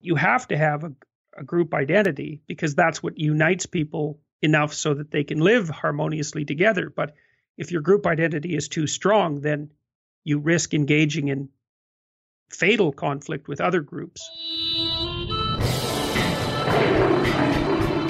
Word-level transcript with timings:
you 0.00 0.16
have 0.16 0.48
to 0.48 0.56
have 0.56 0.84
a, 0.84 0.92
a 1.36 1.44
group 1.44 1.74
identity 1.74 2.40
because 2.46 2.74
that's 2.74 3.02
what 3.02 3.18
unites 3.18 3.66
people 3.66 4.18
enough 4.42 4.72
so 4.72 4.94
that 4.94 5.10
they 5.10 5.24
can 5.24 5.40
live 5.40 5.68
harmoniously 5.68 6.44
together. 6.44 6.90
But 6.94 7.14
if 7.58 7.70
your 7.70 7.82
group 7.82 8.06
identity 8.06 8.56
is 8.56 8.68
too 8.68 8.86
strong, 8.86 9.42
then 9.42 9.70
you 10.24 10.38
risk 10.38 10.72
engaging 10.74 11.28
in 11.28 11.50
fatal 12.50 12.92
conflict 12.92 13.46
with 13.48 13.60
other 13.60 13.80
groups. 13.80 14.28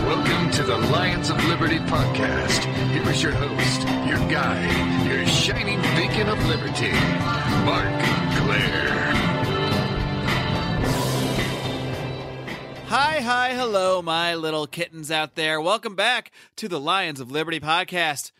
Welcome 0.06 0.50
to 0.52 0.62
the 0.62 0.78
Lions 0.92 1.30
of 1.30 1.44
Liberty 1.46 1.78
podcast. 1.78 2.64
Here 2.92 3.10
is 3.10 3.22
your 3.22 3.32
host, 3.32 3.82
your 4.08 4.18
guide, 4.30 5.06
your 5.06 5.26
shining 5.26 5.80
beacon 5.96 6.28
of 6.28 6.38
liberty, 6.46 6.92
Marc 7.64 8.00
Clair. 8.36 9.19
Hi, 13.22 13.52
hello, 13.52 14.00
my 14.00 14.34
little 14.34 14.66
kittens 14.66 15.10
out 15.10 15.34
there. 15.34 15.60
Welcome 15.60 15.94
back 15.94 16.32
to 16.56 16.68
the 16.68 16.80
Lions 16.80 17.20
of 17.20 17.30
Liberty 17.30 17.60
podcast. 17.60 18.32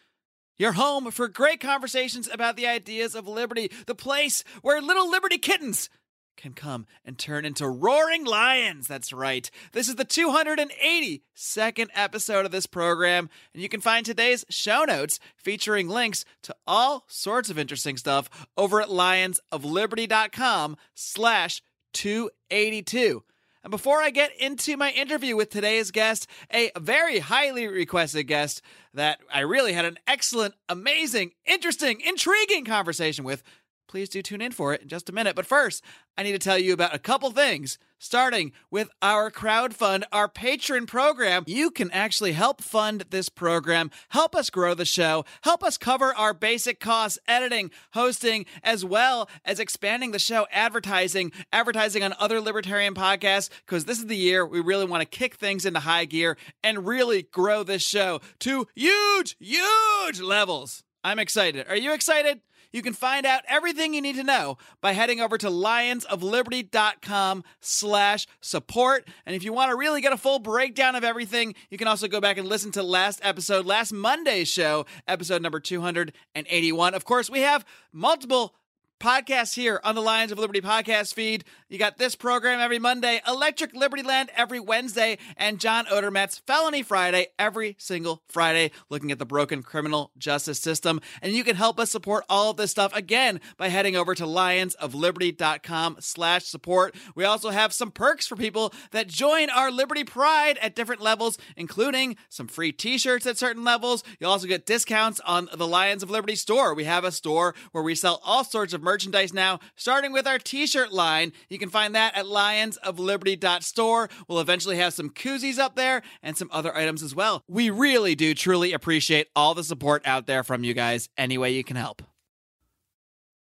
Your 0.57 0.73
home 0.73 1.11
for 1.11 1.29
great 1.29 1.61
conversations 1.61 2.30
about 2.33 2.57
the 2.57 2.66
ideas 2.66 3.15
of 3.15 3.29
liberty, 3.29 3.71
the 3.85 3.95
place 3.95 4.43
where 4.62 4.80
little 4.80 5.09
liberty 5.09 5.37
kittens 5.37 5.91
can 6.38 6.55
come 6.55 6.87
and 7.05 7.19
turn 7.19 7.45
into 7.45 7.69
roaring 7.69 8.24
lions. 8.24 8.88
That's 8.88 9.12
right. 9.12 9.51
This 9.73 9.87
is 9.87 9.97
the 9.97 10.07
282nd 10.07 11.88
episode 11.95 12.47
of 12.47 12.51
this 12.51 12.66
program, 12.66 13.29
and 13.52 13.62
you 13.62 13.69
can 13.69 13.83
find 13.83 14.07
today's 14.07 14.47
show 14.49 14.85
notes 14.85 15.21
featuring 15.37 15.91
links 15.91 16.24
to 16.45 16.57
all 16.66 17.05
sorts 17.07 17.51
of 17.51 17.59
interesting 17.59 17.99
stuff 17.99 18.30
over 18.57 18.80
at 18.80 18.88
lionsofliberty.com 18.88 20.79
slash 20.95 21.62
282. 21.93 23.23
And 23.63 23.71
before 23.71 24.01
I 24.01 24.11
get 24.11 24.35
into 24.39 24.77
my 24.77 24.91
interview 24.91 25.37
with 25.37 25.51
today's 25.51 25.91
guest, 25.91 26.27
a 26.53 26.71
very 26.79 27.19
highly 27.19 27.67
requested 27.67 28.27
guest 28.27 28.63
that 28.95 29.21
I 29.33 29.41
really 29.41 29.75
had 29.75 29.85
an 29.85 29.99
excellent, 30.07 30.55
amazing, 30.69 31.33
interesting, 31.45 32.01
intriguing 32.01 32.65
conversation 32.65 33.25
with, 33.25 33.43
please 33.87 34.09
do 34.09 34.23
tune 34.23 34.41
in 34.41 34.52
for 34.52 34.73
it 34.73 34.80
in 34.83 34.89
just 34.89 35.11
a 35.11 35.13
minute. 35.13 35.37
But 35.37 35.47
first, 35.47 35.85
I 36.17 36.23
need 36.23 36.33
to 36.33 36.39
tell 36.39 36.59
you 36.59 36.73
about 36.73 36.95
a 36.95 36.99
couple 36.99 37.30
things, 37.33 37.79
starting 38.01 38.51
with 38.70 38.90
our 39.01 39.30
crowdfund, 39.30 40.02
our 40.10 40.29
patron 40.29 40.87
program. 40.87 41.45
You 41.46 41.70
can 41.70 41.90
actually 41.93 42.32
help 42.32 42.60
fund 42.60 43.04
this 43.10 43.29
program, 43.29 43.93
help 44.09 44.34
us 44.34 44.51
grow 44.51 44.74
the 44.74 44.84
show, 44.84 45.24
help 45.43 45.62
us 45.62 45.79
cover 45.79 46.12
our 46.16 46.34
basic 46.34 46.80
costs, 46.80 47.18
editing, 47.28 47.71
hosting, 47.93 48.46
as 48.65 48.84
well 48.84 49.28
as 49.45 49.60
expanding 49.60 50.10
the 50.10 50.18
show, 50.18 50.46
advertising, 50.51 51.30
advertising 51.52 52.02
on 52.02 52.15
other 52.18 52.40
libertarian 52.40 52.95
podcasts, 52.95 53.51
because 53.66 53.84
this 53.84 53.98
is 53.98 54.06
the 54.06 54.16
year 54.16 54.45
we 54.45 54.60
really 54.60 54.87
want 54.87 55.02
to 55.02 55.18
kick 55.18 55.34
things 55.34 55.65
into 55.65 55.80
high 55.80 56.06
gear 56.06 56.37
and 56.65 56.87
really 56.87 57.23
grow 57.23 57.62
this 57.62 57.82
show 57.82 58.21
to 58.40 58.66
huge, 58.74 59.37
huge 59.38 60.21
levels. 60.21 60.82
I'm 61.04 61.18
excited. 61.18 61.66
Are 61.68 61.76
you 61.76 61.93
excited? 61.95 62.40
You 62.73 62.82
can 62.82 62.93
find 62.93 63.26
out 63.26 63.43
everything 63.49 63.95
you 63.95 64.00
need 64.00 64.16
to 64.16 64.25
know 64.25 64.59
by 64.81 64.93
heading 64.93 65.21
over 65.21 65.37
to 65.38 65.49
lionsofliberty.com 65.49 67.44
slash 67.60 68.27
support. 68.41 69.09
And 69.27 69.34
if 69.34 69.43
you 69.43 69.53
want 69.53 69.71
to 69.71 69.77
really 69.77 70.00
get 70.00 70.12
a 70.12 70.16
full 70.16 70.38
breakdown 70.38 70.94
of 70.94 71.04
everything, 71.04 71.54
you 71.71 71.78
can 71.78 71.88
also 71.88 72.09
go 72.09 72.21
back 72.21 72.38
and 72.38 72.49
listen 72.49 72.71
to 72.72 72.82
last 72.82 73.21
episode, 73.22 73.66
last 73.66 73.93
Monday's 73.93 74.49
show, 74.49 74.87
episode 75.09 75.43
number 75.43 75.60
281. 75.60 76.94
Of 76.94 77.04
course, 77.04 77.28
we 77.28 77.41
have 77.41 77.65
multiple 77.93 78.54
podcasts 79.00 79.54
here 79.54 79.81
on 79.82 79.94
the 79.94 80.03
Lions 80.03 80.31
of 80.31 80.38
Liberty 80.38 80.60
podcast 80.60 81.15
feed. 81.15 81.43
You 81.70 81.78
got 81.78 81.97
this 81.97 82.15
program 82.15 82.60
every 82.60 82.78
Monday, 82.78 83.22
Electric 83.26 83.75
Liberty 83.75 84.03
Land 84.03 84.28
every 84.37 84.60
Wednesday, 84.60 85.16
and 85.38 85.59
John 85.59 85.87
Odermatt's 85.87 86.38
Felony 86.47 86.82
Friday 86.82 87.28
every 87.38 87.76
single 87.78 88.22
Friday, 88.28 88.72
looking 88.91 89.10
at 89.10 89.19
the 89.19 89.25
broken 89.25 89.62
criminal 89.62 90.10
justice 90.19 90.60
system. 90.60 91.00
And 91.22 91.33
you 91.33 91.44
can 91.44 91.56
help 91.56 91.81
us 91.81 91.91
support 91.91 92.25
all 92.28 92.50
of 92.50 92.59
this 92.59 92.71
stuff 92.71 92.94
again 92.94 93.41
by 93.56 93.69
heading 93.69 93.97
over 93.97 94.15
to 94.15 94.25
lionsofliberty.com 94.25 95.97
slash 96.00 96.44
support. 96.44 96.94
We 97.15 97.25
also 97.25 97.49
have 97.49 97.72
some 97.72 97.91
perks 97.91 98.27
for 98.27 98.37
people 98.37 98.75
that 98.91 99.09
join 99.09 99.49
our 99.49 99.71
Liberty 99.71 100.05
Pride 100.05 100.59
at 100.60 100.77
different 100.77 101.00
levels, 101.00 101.39
including 101.56 102.16
some 102.28 102.49
free 102.49 102.72
t-shirts 102.72 103.27
at 103.27 103.39
certain 103.39 103.65
levels. 103.65 104.05
You'll 104.19 104.33
also 104.33 104.47
get 104.47 104.66
discounts 104.66 105.21
on 105.21 105.49
the 105.56 105.66
Lions 105.66 106.03
of 106.03 106.10
Liberty 106.10 106.37
store. 106.37 106.75
We 106.75 106.84
have 106.84 107.05
a 107.05 107.12
store 107.12 107.55
where 107.72 107.83
we 107.83 107.94
sell 107.94 108.21
all 108.22 108.44
sorts 108.44 108.75
of 108.75 108.83
merchandise 108.83 108.90
now, 109.33 109.61
starting 109.77 110.12
with 110.12 110.27
our 110.27 110.39
t 110.39 110.67
shirt 110.67 110.93
line. 110.93 111.33
You 111.49 111.59
can 111.59 111.71
find 111.71 111.95
that 111.95 112.17
at 112.17 112.25
lionsofliberty.store. 112.25 114.11
We'll 114.28 114.41
eventually 114.41 114.77
have 114.77 114.95
some 114.95 115.11
koozies 115.11 115.59
up 115.59 115.77
there 115.77 116.03
and 116.23 116.37
some 116.37 116.51
other 116.53 116.77
items 116.77 117.03
as 117.03 117.15
well. 117.15 117.43
We 117.49 117.71
really 117.71 118.15
do 118.15 118.34
truly 118.34 118.73
appreciate 118.73 119.28
all 119.37 119.55
the 119.55 119.65
support 119.65 120.03
out 120.06 120.27
there 120.27 120.43
from 120.43 120.65
you 120.65 120.75
guys, 120.75 121.09
any 121.17 121.39
way 121.39 121.53
you 121.53 121.65
can 121.65 121.77
help. 121.77 122.03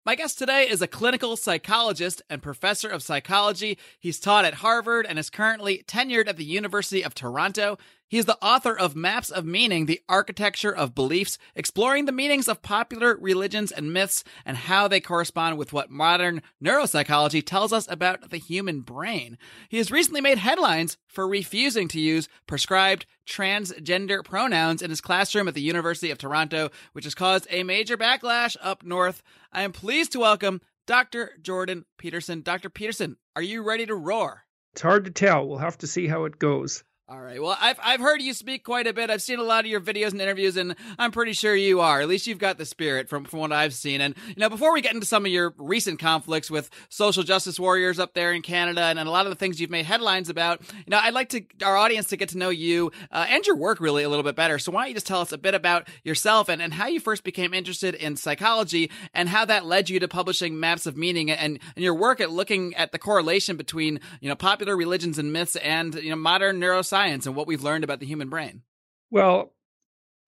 My 0.05 0.15
guest 0.15 0.39
today 0.39 0.67
is 0.67 0.81
a 0.81 0.87
clinical 0.87 1.35
psychologist 1.35 2.21
and 2.29 2.41
professor 2.41 2.87
of 2.87 3.03
psychology. 3.03 3.77
He's 3.99 4.19
taught 4.19 4.45
at 4.45 4.55
Harvard 4.55 5.05
and 5.05 5.19
is 5.19 5.29
currently 5.29 5.83
tenured 5.87 6.27
at 6.27 6.37
the 6.37 6.45
University 6.45 7.03
of 7.03 7.13
Toronto. 7.13 7.77
He 8.09 8.17
is 8.17 8.25
the 8.25 8.43
author 8.43 8.75
of 8.75 8.95
Maps 8.95 9.29
of 9.29 9.45
Meaning, 9.45 9.85
The 9.85 10.01
Architecture 10.09 10.75
of 10.75 10.95
Beliefs, 10.95 11.37
exploring 11.55 12.05
the 12.05 12.11
meanings 12.11 12.47
of 12.47 12.63
popular 12.63 13.15
religions 13.15 13.71
and 13.71 13.93
myths 13.93 14.23
and 14.43 14.57
how 14.57 14.87
they 14.87 14.99
correspond 14.99 15.59
with 15.59 15.73
what 15.73 15.91
modern 15.91 16.41
neuropsychology 16.59 17.45
tells 17.45 17.71
us 17.71 17.87
about 17.87 18.31
the 18.31 18.37
human 18.37 18.81
brain. 18.81 19.37
He 19.69 19.77
has 19.77 19.91
recently 19.91 20.21
made 20.21 20.39
headlines 20.39 20.97
for 21.07 21.27
refusing 21.27 21.87
to 21.89 21.99
use 21.99 22.27
prescribed 22.47 23.05
transgender 23.27 24.25
pronouns 24.25 24.81
in 24.81 24.89
his 24.89 25.01
classroom 25.01 25.47
at 25.47 25.53
the 25.53 25.61
University 25.61 26.09
of 26.09 26.17
Toronto, 26.17 26.71
which 26.93 27.05
has 27.05 27.13
caused 27.13 27.45
a 27.51 27.61
major 27.61 27.95
backlash 27.95 28.57
up 28.59 28.83
north. 28.83 29.21
I 29.53 29.61
am 29.61 29.71
pleased 29.71 30.13
to 30.13 30.19
welcome 30.19 30.61
Dr. 30.87 31.33
Jordan 31.43 31.85
Peterson. 31.99 32.41
Dr. 32.41 32.71
Peterson, 32.71 33.17
are 33.35 33.43
you 33.43 33.61
ready 33.61 33.85
to 33.85 33.93
roar? 33.93 34.45
It's 34.73 34.81
hard 34.81 35.05
to 35.05 35.11
tell. 35.11 35.47
We'll 35.47 35.59
have 35.59 35.77
to 35.79 35.87
see 35.87 36.07
how 36.07 36.25
it 36.25 36.39
goes. 36.39 36.83
All 37.11 37.19
right. 37.19 37.41
Well, 37.41 37.57
I've 37.59 37.79
I've 37.83 38.01
heard 38.01 38.21
you 38.21 38.35
speak 38.35 38.63
quite 38.63 38.85
a 38.85 38.93
bit. 38.93 39.09
I've 39.09 39.23
seen 39.23 39.39
a 39.39 39.43
lot 39.43 39.65
of 39.65 39.71
your 39.71 39.81
videos 39.81 40.11
and 40.11 40.21
interviews, 40.21 40.57
and 40.57 40.75
I'm 40.99 41.09
pretty 41.09 41.33
sure 41.33 41.55
you 41.55 41.79
are. 41.79 42.01
At 42.01 42.07
least 42.07 42.27
you've 42.27 42.37
got 42.37 42.59
the 42.59 42.67
spirit 42.67 43.09
from 43.09 43.25
from 43.25 43.39
what 43.39 43.51
I've 43.51 43.73
seen. 43.73 43.99
And 43.99 44.13
you 44.27 44.35
know, 44.37 44.47
before 44.47 44.71
we 44.71 44.81
get 44.81 44.93
into 44.93 45.07
some 45.07 45.25
of 45.25 45.31
your 45.31 45.55
recent 45.57 45.97
conflicts 45.97 46.51
with 46.51 46.69
social 46.89 47.23
justice 47.23 47.59
warriors 47.59 47.97
up 47.97 48.13
there 48.13 48.31
in 48.31 48.43
Canada, 48.43 48.81
and, 48.81 48.99
and 48.99 49.09
a 49.09 49.11
lot 49.11 49.25
of 49.25 49.31
the 49.31 49.35
things 49.35 49.59
you've 49.59 49.71
made 49.71 49.87
headlines 49.87 50.29
about, 50.29 50.61
you 50.61 50.83
know, 50.89 50.99
I'd 51.01 51.15
like 51.15 51.29
to 51.29 51.41
our 51.65 51.75
audience 51.75 52.09
to 52.09 52.15
get 52.15 52.29
to 52.29 52.37
know 52.37 52.49
you 52.49 52.91
uh, 53.11 53.25
and 53.27 53.43
your 53.43 53.55
work 53.55 53.79
really 53.79 54.03
a 54.03 54.09
little 54.09 54.21
bit 54.21 54.35
better. 54.35 54.59
So 54.59 54.71
why 54.71 54.81
don't 54.81 54.89
you 54.89 54.93
just 54.93 55.07
tell 55.07 55.21
us 55.21 55.31
a 55.31 55.37
bit 55.39 55.55
about 55.55 55.87
yourself 56.03 56.47
and 56.47 56.61
and 56.61 56.75
how 56.75 56.85
you 56.85 56.99
first 56.99 57.23
became 57.23 57.55
interested 57.55 57.95
in 57.95 58.17
psychology 58.17 58.91
and 59.15 59.29
how 59.29 59.45
that 59.45 59.65
led 59.65 59.89
you 59.89 59.99
to 59.99 60.07
publishing 60.07 60.59
Maps 60.59 60.85
of 60.85 60.95
Meaning 60.95 61.31
and 61.31 61.57
and 61.75 61.83
your 61.83 61.95
work 61.95 62.21
at 62.21 62.29
looking 62.29 62.75
at 62.75 62.91
the 62.91 62.99
correlation 62.99 63.57
between 63.57 63.99
you 64.21 64.29
know 64.29 64.35
popular 64.35 64.77
religions 64.77 65.17
and 65.17 65.33
myths 65.33 65.55
and 65.55 65.95
you 65.95 66.11
know 66.11 66.15
modern 66.15 66.61
neuroscience 66.61 66.98
and 67.07 67.35
what 67.35 67.47
we've 67.47 67.63
learned 67.63 67.83
about 67.83 67.99
the 67.99 68.05
human 68.05 68.29
brain? 68.29 68.61
Well, 69.09 69.53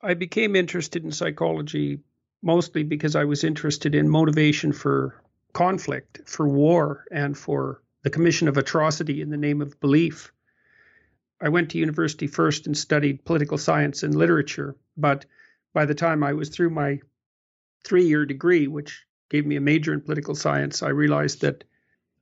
I 0.01 0.15
became 0.15 0.55
interested 0.55 1.03
in 1.03 1.11
psychology 1.11 1.99
mostly 2.41 2.83
because 2.83 3.15
I 3.15 3.25
was 3.25 3.43
interested 3.43 3.93
in 3.93 4.09
motivation 4.09 4.73
for 4.73 5.21
conflict, 5.53 6.21
for 6.25 6.47
war, 6.47 7.05
and 7.11 7.37
for 7.37 7.81
the 8.03 8.09
commission 8.09 8.47
of 8.47 8.57
atrocity 8.57 9.21
in 9.21 9.29
the 9.29 9.37
name 9.37 9.61
of 9.61 9.79
belief. 9.79 10.31
I 11.39 11.49
went 11.49 11.71
to 11.71 11.77
university 11.77 12.27
first 12.27 12.65
and 12.65 12.77
studied 12.77 13.25
political 13.25 13.57
science 13.57 14.03
and 14.03 14.15
literature, 14.15 14.75
but 14.97 15.25
by 15.73 15.85
the 15.85 15.95
time 15.95 16.23
I 16.23 16.33
was 16.33 16.49
through 16.49 16.71
my 16.71 16.99
three 17.83 18.05
year 18.05 18.25
degree, 18.25 18.67
which 18.67 19.05
gave 19.29 19.45
me 19.45 19.55
a 19.55 19.61
major 19.61 19.93
in 19.93 20.01
political 20.01 20.35
science, 20.35 20.83
I 20.83 20.89
realized 20.89 21.41
that 21.41 21.63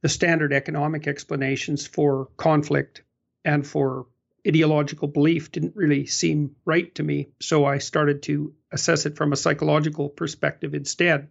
the 0.02 0.10
standard 0.10 0.54
economic 0.54 1.08
explanations 1.08 1.86
for 1.86 2.30
conflict 2.38 3.04
and 3.44 3.66
for 3.66 4.07
ideological 4.47 5.07
belief 5.07 5.51
didn't 5.51 5.75
really 5.75 6.06
seem 6.06 6.56
right 6.65 6.94
to 6.95 7.03
me. 7.03 7.30
So 7.41 7.65
I 7.65 7.80
started 7.80 8.24
to 8.24 8.53
assess 8.71 9.06
it 9.06 9.18
from 9.18 9.33
a 9.33 9.38
psychological 9.38 10.09
perspective 10.09 10.74
instead. 10.74 11.30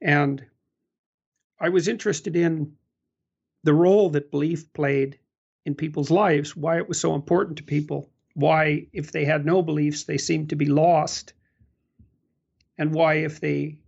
And 0.00 0.44
I 1.60 1.68
was 1.68 1.88
interested 1.88 2.36
in 2.36 2.74
the 3.64 3.74
role 3.74 4.10
that 4.10 4.30
belief 4.30 4.72
played 4.72 5.18
in 5.64 5.74
people's 5.74 6.10
lives, 6.10 6.56
why 6.56 6.78
it 6.78 6.88
was 6.88 7.00
so 7.00 7.14
important 7.14 7.58
to 7.58 7.62
people, 7.62 8.10
why, 8.34 8.88
if 8.92 9.12
they 9.12 9.24
had 9.24 9.46
no 9.46 9.62
beliefs, 9.62 10.04
they 10.04 10.18
seemed 10.18 10.50
to 10.50 10.56
be 10.56 10.66
lost, 10.66 11.34
and 12.76 12.92
why, 12.92 13.14
if 13.14 13.40
they 13.40 13.78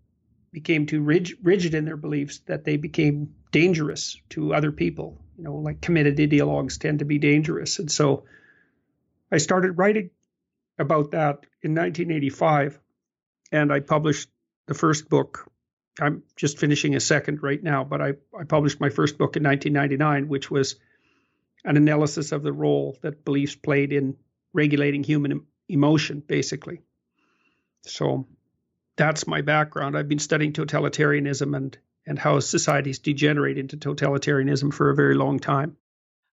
became 0.55 0.87
too 0.87 1.03
rigid, 1.03 1.39
rigid 1.43 1.75
in 1.75 1.85
their 1.85 1.99
beliefs, 1.99 2.39
that 2.47 2.65
they 2.65 2.79
became 2.79 3.35
dangerous 3.53 4.19
to 4.31 4.55
other 4.55 4.73
people 4.73 5.21
you 5.37 5.45
know, 5.45 5.57
like 5.57 5.81
committed 5.81 6.17
ideologues 6.17 6.79
tend 6.79 7.01
to 7.01 7.05
be 7.05 7.19
dangerous. 7.19 7.79
And 7.79 7.91
so 7.91 8.25
I 9.31 9.39
started 9.39 9.73
writing 9.73 10.11
about 10.79 11.13
that 11.13 11.47
in 11.63 11.75
1985, 11.75 12.79
and 13.53 13.73
I 13.73 13.81
published 13.81 14.29
the 14.67 14.75
first 14.75 15.09
book. 15.09 15.51
I'm 16.01 16.23
just 16.37 16.59
finishing 16.59 16.95
a 16.95 17.01
second 17.01 17.43
right 17.43 17.63
now, 17.63 17.85
but 17.85 18.01
I, 18.01 18.15
I 18.39 18.45
published 18.45 18.81
my 18.81 18.89
first 18.89 19.19
book 19.19 19.37
in 19.37 19.45
1999, 19.45 20.29
which 20.29 20.51
was 20.51 20.77
an 21.65 21.77
analysis 21.77 22.33
of 22.33 22.43
the 22.43 22.53
role 22.53 22.99
that 23.03 23.25
beliefs 23.25 23.55
played 23.55 23.93
in 23.93 24.17
regulating 24.53 25.03
human 25.03 25.47
emotion, 25.69 26.23
basically. 26.27 26.81
So 27.83 28.27
that's 28.97 29.27
my 29.27 29.41
background. 29.41 29.97
I've 29.97 30.09
been 30.09 30.19
studying 30.19 30.53
totalitarianism 30.53 31.57
and 31.57 31.79
and 32.07 32.19
how 32.19 32.39
societies 32.41 32.99
degenerate 32.99 33.57
into 33.57 33.77
totalitarianism 33.77 34.75
for 34.75 34.91
a 34.91 34.95
very 34.95 35.15
long 35.15 35.39
time. 35.39 35.77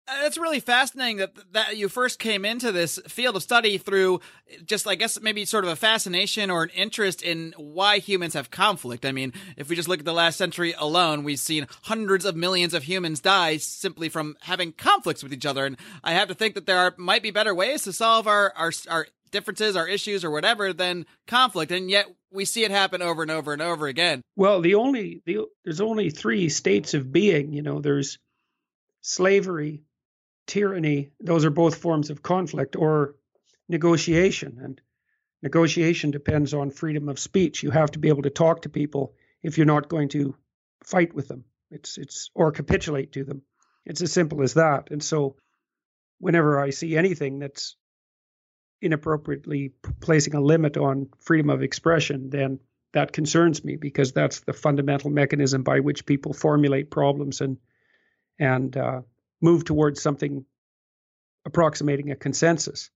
Uh, 0.08 0.20
it's 0.22 0.38
really 0.38 0.60
fascinating 0.60 1.16
that 1.16 1.32
that 1.52 1.76
you 1.76 1.88
first 1.88 2.20
came 2.20 2.44
into 2.44 2.70
this 2.70 3.00
field 3.08 3.34
of 3.34 3.42
study 3.42 3.76
through 3.76 4.20
just, 4.64 4.86
I 4.86 4.94
guess, 4.94 5.20
maybe 5.20 5.44
sort 5.44 5.64
of 5.64 5.70
a 5.70 5.74
fascination 5.74 6.48
or 6.48 6.62
an 6.62 6.68
interest 6.70 7.22
in 7.22 7.52
why 7.56 7.98
humans 7.98 8.34
have 8.34 8.52
conflict. 8.52 9.04
I 9.04 9.10
mean, 9.10 9.32
if 9.56 9.68
we 9.68 9.74
just 9.74 9.88
look 9.88 9.98
at 9.98 10.04
the 10.04 10.12
last 10.12 10.36
century 10.36 10.74
alone, 10.78 11.24
we've 11.24 11.40
seen 11.40 11.66
hundreds 11.82 12.24
of 12.24 12.36
millions 12.36 12.72
of 12.72 12.84
humans 12.84 13.18
die 13.18 13.56
simply 13.56 14.08
from 14.08 14.36
having 14.42 14.70
conflicts 14.70 15.24
with 15.24 15.32
each 15.32 15.46
other. 15.46 15.66
And 15.66 15.76
I 16.04 16.12
have 16.12 16.28
to 16.28 16.34
think 16.34 16.54
that 16.54 16.66
there 16.66 16.78
are 16.78 16.94
might 16.96 17.24
be 17.24 17.32
better 17.32 17.54
ways 17.54 17.82
to 17.82 17.92
solve 17.92 18.28
our 18.28 18.52
our, 18.54 18.70
our 18.88 19.08
differences, 19.32 19.74
our 19.74 19.88
issues, 19.88 20.24
or 20.24 20.30
whatever 20.30 20.72
than 20.72 21.04
conflict. 21.26 21.72
And 21.72 21.90
yet 21.90 22.06
we 22.36 22.44
see 22.44 22.64
it 22.64 22.70
happen 22.70 23.02
over 23.02 23.22
and 23.22 23.30
over 23.30 23.52
and 23.52 23.62
over 23.62 23.88
again. 23.88 24.22
Well, 24.36 24.60
the 24.60 24.76
only 24.76 25.22
the, 25.26 25.46
there's 25.64 25.80
only 25.80 26.10
three 26.10 26.48
states 26.48 26.94
of 26.94 27.10
being. 27.10 27.52
You 27.52 27.62
know, 27.62 27.80
there's 27.80 28.18
slavery 29.00 29.82
tyranny, 30.46 31.10
those 31.20 31.44
are 31.44 31.50
both 31.50 31.76
forms 31.76 32.10
of 32.10 32.22
conflict 32.22 32.76
or 32.76 33.16
negotiation. 33.68 34.58
And 34.62 34.80
negotiation 35.42 36.10
depends 36.10 36.54
on 36.54 36.70
freedom 36.70 37.08
of 37.08 37.18
speech. 37.18 37.62
You 37.62 37.70
have 37.70 37.90
to 37.92 37.98
be 37.98 38.08
able 38.08 38.22
to 38.22 38.30
talk 38.30 38.62
to 38.62 38.68
people 38.68 39.14
if 39.42 39.56
you're 39.56 39.66
not 39.66 39.88
going 39.88 40.08
to 40.10 40.36
fight 40.84 41.14
with 41.14 41.28
them. 41.28 41.44
It's 41.70 41.98
it's 41.98 42.30
or 42.34 42.52
capitulate 42.52 43.12
to 43.12 43.24
them. 43.24 43.42
It's 43.84 44.02
as 44.02 44.12
simple 44.12 44.42
as 44.42 44.54
that. 44.54 44.90
And 44.90 45.02
so 45.02 45.36
whenever 46.18 46.60
I 46.60 46.70
see 46.70 46.96
anything 46.96 47.40
that's 47.40 47.76
inappropriately 48.86 49.72
placing 50.00 50.34
a 50.34 50.40
limit 50.40 50.76
on 50.76 51.08
freedom 51.20 51.50
of 51.50 51.62
expression, 51.62 52.30
then 52.30 52.60
that 52.92 53.12
concerns 53.12 53.62
me 53.62 53.76
because 53.76 54.12
that's 54.12 54.40
the 54.40 54.52
fundamental 54.52 55.10
mechanism 55.10 55.62
by 55.62 55.80
which 55.80 56.06
people 56.06 56.32
formulate 56.32 56.90
problems 56.90 57.40
and 57.40 57.58
and 58.38 58.76
uh, 58.76 59.02
move 59.40 59.64
towards 59.64 60.00
something 60.00 60.44
approximating 61.44 62.10
a 62.10 62.16
consensus. 62.16 62.90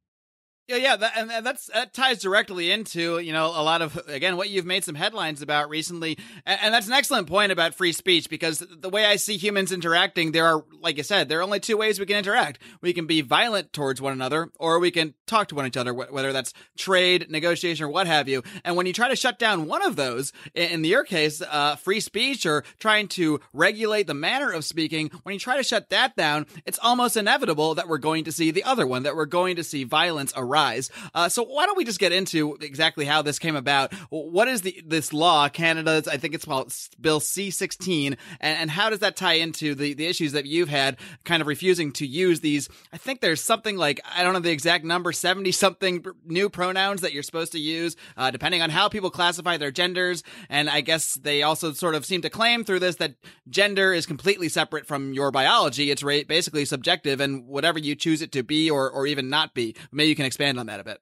Yeah, 0.70 0.76
yeah, 0.76 0.96
that, 0.96 1.12
and 1.16 1.44
that's 1.44 1.66
that 1.66 1.92
ties 1.92 2.22
directly 2.22 2.70
into 2.70 3.18
you 3.18 3.32
know 3.32 3.46
a 3.46 3.64
lot 3.64 3.82
of 3.82 3.96
again 4.06 4.36
what 4.36 4.50
you've 4.50 4.64
made 4.64 4.84
some 4.84 4.94
headlines 4.94 5.42
about 5.42 5.68
recently, 5.68 6.16
and, 6.46 6.60
and, 6.62 6.72
that's 6.72 6.86
an 6.86 6.92
excellent 6.92 7.26
point 7.26 7.50
about 7.50 7.74
free 7.74 7.90
speech 7.90 8.30
because 8.30 8.60
the 8.60 8.88
way 8.88 9.04
I 9.04 9.16
see 9.16 9.36
humans 9.36 9.72
interacting, 9.72 10.30
there 10.30 10.46
are 10.46 10.64
like 10.80 11.00
I 11.00 11.02
said, 11.02 11.28
there 11.28 11.40
are 11.40 11.42
only 11.42 11.58
two 11.58 11.76
ways 11.76 11.98
we 11.98 12.06
can 12.06 12.16
interact. 12.16 12.60
We 12.82 12.92
can 12.92 13.06
be 13.06 13.20
violent 13.20 13.72
towards 13.72 14.00
one 14.00 14.12
another, 14.12 14.50
or 14.60 14.78
we 14.78 14.92
can 14.92 15.14
talk 15.26 15.48
to 15.48 15.56
one 15.56 15.64
another, 15.64 15.92
whether 15.92 16.32
that's 16.32 16.54
trade, 16.78 17.26
negotiation, 17.28 17.86
or 17.86 17.88
what 17.88 18.06
have 18.06 18.28
you. 18.28 18.44
And 18.64 18.76
when 18.76 18.86
you 18.86 18.92
try 18.92 19.08
to 19.08 19.16
shut 19.16 19.40
down 19.40 19.66
one 19.66 19.84
of 19.84 19.96
those, 19.96 20.32
in 20.54 20.84
your 20.84 21.02
case, 21.02 21.42
uh, 21.42 21.74
free 21.74 21.98
speech 21.98 22.46
or 22.46 22.62
trying 22.78 23.08
to 23.08 23.40
regulate 23.52 24.06
the 24.06 24.14
manner 24.14 24.52
of 24.52 24.64
speaking, 24.64 25.10
when 25.24 25.32
you 25.32 25.40
try 25.40 25.56
to 25.56 25.64
shut 25.64 25.90
that 25.90 26.14
down, 26.14 26.46
it's 26.64 26.78
almost 26.80 27.16
inevitable 27.16 27.74
that 27.74 27.88
we're 27.88 27.98
going 27.98 28.22
to 28.22 28.32
see 28.32 28.52
the 28.52 28.62
other 28.62 28.86
one, 28.86 29.02
that 29.02 29.16
we're 29.16 29.26
going 29.26 29.56
to 29.56 29.64
see 29.64 29.82
violence 29.82 30.32
arise 30.36 30.59
rise. 30.60 30.90
Uh, 31.14 31.28
so 31.28 31.42
why 31.44 31.66
don't 31.66 31.76
we 31.76 31.84
just 31.84 31.98
get 31.98 32.12
into 32.12 32.56
exactly 32.60 33.04
how 33.04 33.22
this 33.22 33.38
came 33.38 33.56
about? 33.56 33.92
What 34.10 34.48
is 34.48 34.62
the 34.62 34.82
this 34.86 35.12
law? 35.12 35.48
Canada's, 35.48 36.06
I 36.08 36.16
think 36.16 36.34
it's 36.34 36.44
called 36.44 36.72
Bill 37.00 37.20
C16, 37.20 38.16
and, 38.40 38.58
and 38.58 38.70
how 38.70 38.90
does 38.90 39.00
that 39.00 39.16
tie 39.16 39.34
into 39.34 39.74
the 39.74 39.94
the 39.94 40.06
issues 40.06 40.32
that 40.32 40.46
you've 40.46 40.68
had, 40.68 40.98
kind 41.24 41.40
of 41.40 41.46
refusing 41.46 41.92
to 41.92 42.06
use 42.06 42.40
these? 42.40 42.68
I 42.92 42.98
think 42.98 43.20
there's 43.20 43.42
something 43.42 43.76
like 43.76 44.00
I 44.16 44.22
don't 44.22 44.32
know 44.32 44.40
the 44.40 44.50
exact 44.50 44.84
number, 44.84 45.12
seventy 45.12 45.52
something 45.52 46.04
new 46.24 46.50
pronouns 46.50 47.00
that 47.00 47.12
you're 47.12 47.22
supposed 47.22 47.52
to 47.52 47.58
use, 47.58 47.96
uh, 48.16 48.30
depending 48.30 48.62
on 48.62 48.70
how 48.70 48.88
people 48.88 49.10
classify 49.10 49.56
their 49.56 49.70
genders. 49.70 50.22
And 50.48 50.68
I 50.68 50.80
guess 50.80 51.14
they 51.14 51.42
also 51.42 51.72
sort 51.72 51.94
of 51.94 52.04
seem 52.04 52.22
to 52.22 52.30
claim 52.30 52.64
through 52.64 52.80
this 52.80 52.96
that 52.96 53.14
gender 53.48 53.92
is 53.92 54.06
completely 54.06 54.48
separate 54.48 54.86
from 54.86 55.12
your 55.12 55.30
biology. 55.30 55.90
It's 55.90 56.02
basically 56.02 56.64
subjective, 56.64 57.20
and 57.20 57.46
whatever 57.46 57.78
you 57.78 57.94
choose 57.94 58.22
it 58.22 58.32
to 58.32 58.42
be 58.42 58.70
or 58.70 58.90
or 58.90 59.06
even 59.06 59.30
not 59.30 59.54
be. 59.54 59.74
Maybe 59.92 60.08
you 60.10 60.16
can 60.16 60.26
expand 60.26 60.49
expand 60.50 60.58
on 60.58 60.66
that 60.66 60.80
a 60.80 60.84
bit. 60.84 61.00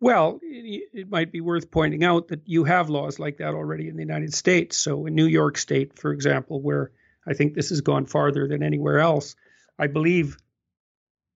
Well, 0.00 0.38
it, 0.42 0.90
it 0.92 1.10
might 1.10 1.32
be 1.32 1.40
worth 1.40 1.70
pointing 1.70 2.04
out 2.04 2.28
that 2.28 2.42
you 2.46 2.64
have 2.64 2.90
laws 2.90 3.18
like 3.18 3.38
that 3.38 3.54
already 3.54 3.88
in 3.88 3.96
the 3.96 4.02
United 4.02 4.34
States. 4.34 4.76
So, 4.76 5.06
in 5.06 5.14
New 5.14 5.26
York 5.26 5.56
State, 5.56 5.98
for 5.98 6.12
example, 6.12 6.60
where 6.60 6.92
I 7.26 7.34
think 7.34 7.54
this 7.54 7.70
has 7.70 7.80
gone 7.80 8.06
farther 8.06 8.46
than 8.46 8.62
anywhere 8.62 8.98
else, 8.98 9.34
I 9.78 9.86
believe 9.86 10.36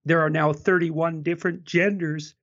there 0.05 0.21
are 0.21 0.29
now 0.29 0.53
31 0.53 1.23
different 1.23 1.63
genders 1.63 2.35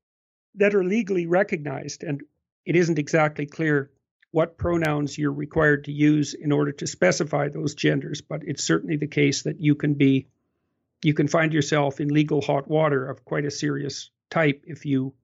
that 0.56 0.74
are 0.74 0.84
legally 0.84 1.26
recognized. 1.26 2.02
And 2.02 2.22
it 2.64 2.76
isn't 2.76 2.98
exactly 2.98 3.46
clear 3.46 3.90
what 4.32 4.58
pronouns 4.58 5.16
you're 5.16 5.32
required 5.32 5.84
to 5.84 5.92
use 5.92 6.34
in 6.34 6.52
order 6.52 6.72
to 6.72 6.86
specify 6.86 7.48
those 7.48 7.74
genders, 7.74 8.20
but 8.20 8.42
it's 8.44 8.64
certainly 8.64 8.96
the 8.96 9.06
case 9.06 9.42
that 9.42 9.60
you 9.60 9.74
can 9.74 9.94
be 9.94 10.26
you 11.02 11.14
can 11.14 11.28
find 11.28 11.52
yourself 11.52 12.00
in 12.00 12.08
legal 12.08 12.40
hot 12.40 12.68
water 12.68 13.08
of 13.08 13.24
quite 13.24 13.44
a 13.44 13.50
serious 13.50 14.10
type 14.30 14.64
if 14.66 14.84
you 14.84 15.14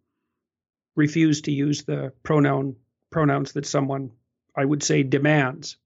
refuse 0.95 1.43
to 1.43 1.53
use 1.53 1.85
the 1.85 2.13
pronoun 2.23 2.77
pronouns 3.11 3.53
that 3.53 3.67
someone 3.67 4.13
I 4.55 4.65
would 4.65 4.83
say 4.83 5.03
demands. 5.03 5.77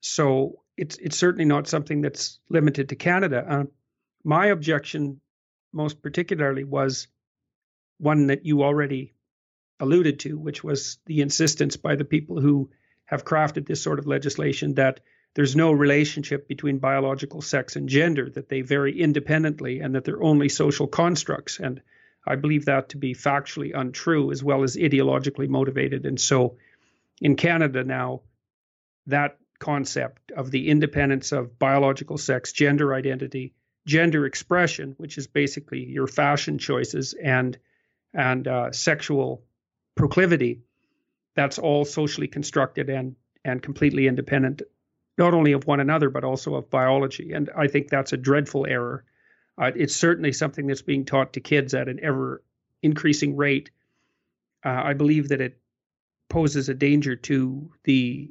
So 0.00 0.62
it's 0.76 0.96
it's 0.98 1.16
certainly 1.16 1.44
not 1.44 1.68
something 1.68 2.00
that's 2.00 2.38
limited 2.50 2.88
to 2.88 2.96
Canada. 2.96 3.44
Uh, 3.48 3.64
my 4.24 4.46
objection, 4.46 5.20
most 5.72 6.02
particularly, 6.02 6.64
was 6.64 7.08
one 7.98 8.26
that 8.28 8.44
you 8.44 8.62
already 8.62 9.14
alluded 9.80 10.20
to, 10.20 10.38
which 10.38 10.64
was 10.64 10.98
the 11.06 11.20
insistence 11.20 11.76
by 11.76 11.96
the 11.96 12.04
people 12.04 12.40
who 12.40 12.70
have 13.06 13.24
crafted 13.24 13.66
this 13.66 13.82
sort 13.82 13.98
of 13.98 14.06
legislation 14.06 14.74
that 14.74 15.00
there's 15.34 15.56
no 15.56 15.72
relationship 15.72 16.48
between 16.48 16.78
biological 16.78 17.42
sex 17.42 17.76
and 17.76 17.88
gender, 17.88 18.30
that 18.30 18.48
they 18.48 18.60
vary 18.60 19.00
independently, 19.00 19.80
and 19.80 19.94
that 19.94 20.04
they're 20.04 20.22
only 20.22 20.48
social 20.48 20.86
constructs. 20.86 21.58
And 21.58 21.82
I 22.26 22.36
believe 22.36 22.64
that 22.66 22.90
to 22.90 22.96
be 22.96 23.14
factually 23.14 23.72
untrue 23.74 24.32
as 24.32 24.42
well 24.42 24.62
as 24.62 24.76
ideologically 24.76 25.48
motivated. 25.48 26.06
And 26.06 26.20
so 26.20 26.56
in 27.20 27.36
Canada 27.36 27.84
now, 27.84 28.22
that 29.06 29.38
concept 29.58 30.32
of 30.32 30.50
the 30.50 30.68
independence 30.68 31.32
of 31.32 31.58
biological 31.58 32.18
sex, 32.18 32.52
gender 32.52 32.94
identity, 32.94 33.54
gender 33.86 34.26
expression, 34.26 34.94
which 34.98 35.18
is 35.18 35.26
basically 35.26 35.84
your 35.84 36.06
fashion 36.06 36.58
choices 36.58 37.14
and 37.14 37.58
and 38.12 38.46
uh, 38.46 38.70
sexual 38.70 39.42
proclivity, 39.96 40.60
that's 41.34 41.58
all 41.58 41.84
socially 41.84 42.28
constructed 42.28 42.88
and 42.88 43.16
and 43.44 43.62
completely 43.62 44.06
independent, 44.06 44.62
not 45.18 45.34
only 45.34 45.52
of 45.52 45.66
one 45.66 45.80
another 45.80 46.08
but 46.08 46.24
also 46.24 46.54
of 46.54 46.70
biology. 46.70 47.32
And 47.32 47.50
I 47.56 47.66
think 47.68 47.88
that's 47.88 48.12
a 48.12 48.16
dreadful 48.16 48.66
error 48.66 49.04
uh, 49.56 49.70
it's 49.74 49.94
certainly 49.94 50.32
something 50.32 50.66
that's 50.66 50.82
being 50.82 51.04
taught 51.04 51.34
to 51.34 51.40
kids 51.40 51.74
at 51.74 51.88
an 51.88 52.00
ever 52.02 52.42
increasing 52.82 53.36
rate. 53.36 53.70
Uh, 54.64 54.82
I 54.84 54.94
believe 54.94 55.28
that 55.28 55.40
it 55.40 55.58
poses 56.28 56.68
a 56.68 56.74
danger 56.74 57.16
to 57.16 57.70
the 57.84 58.30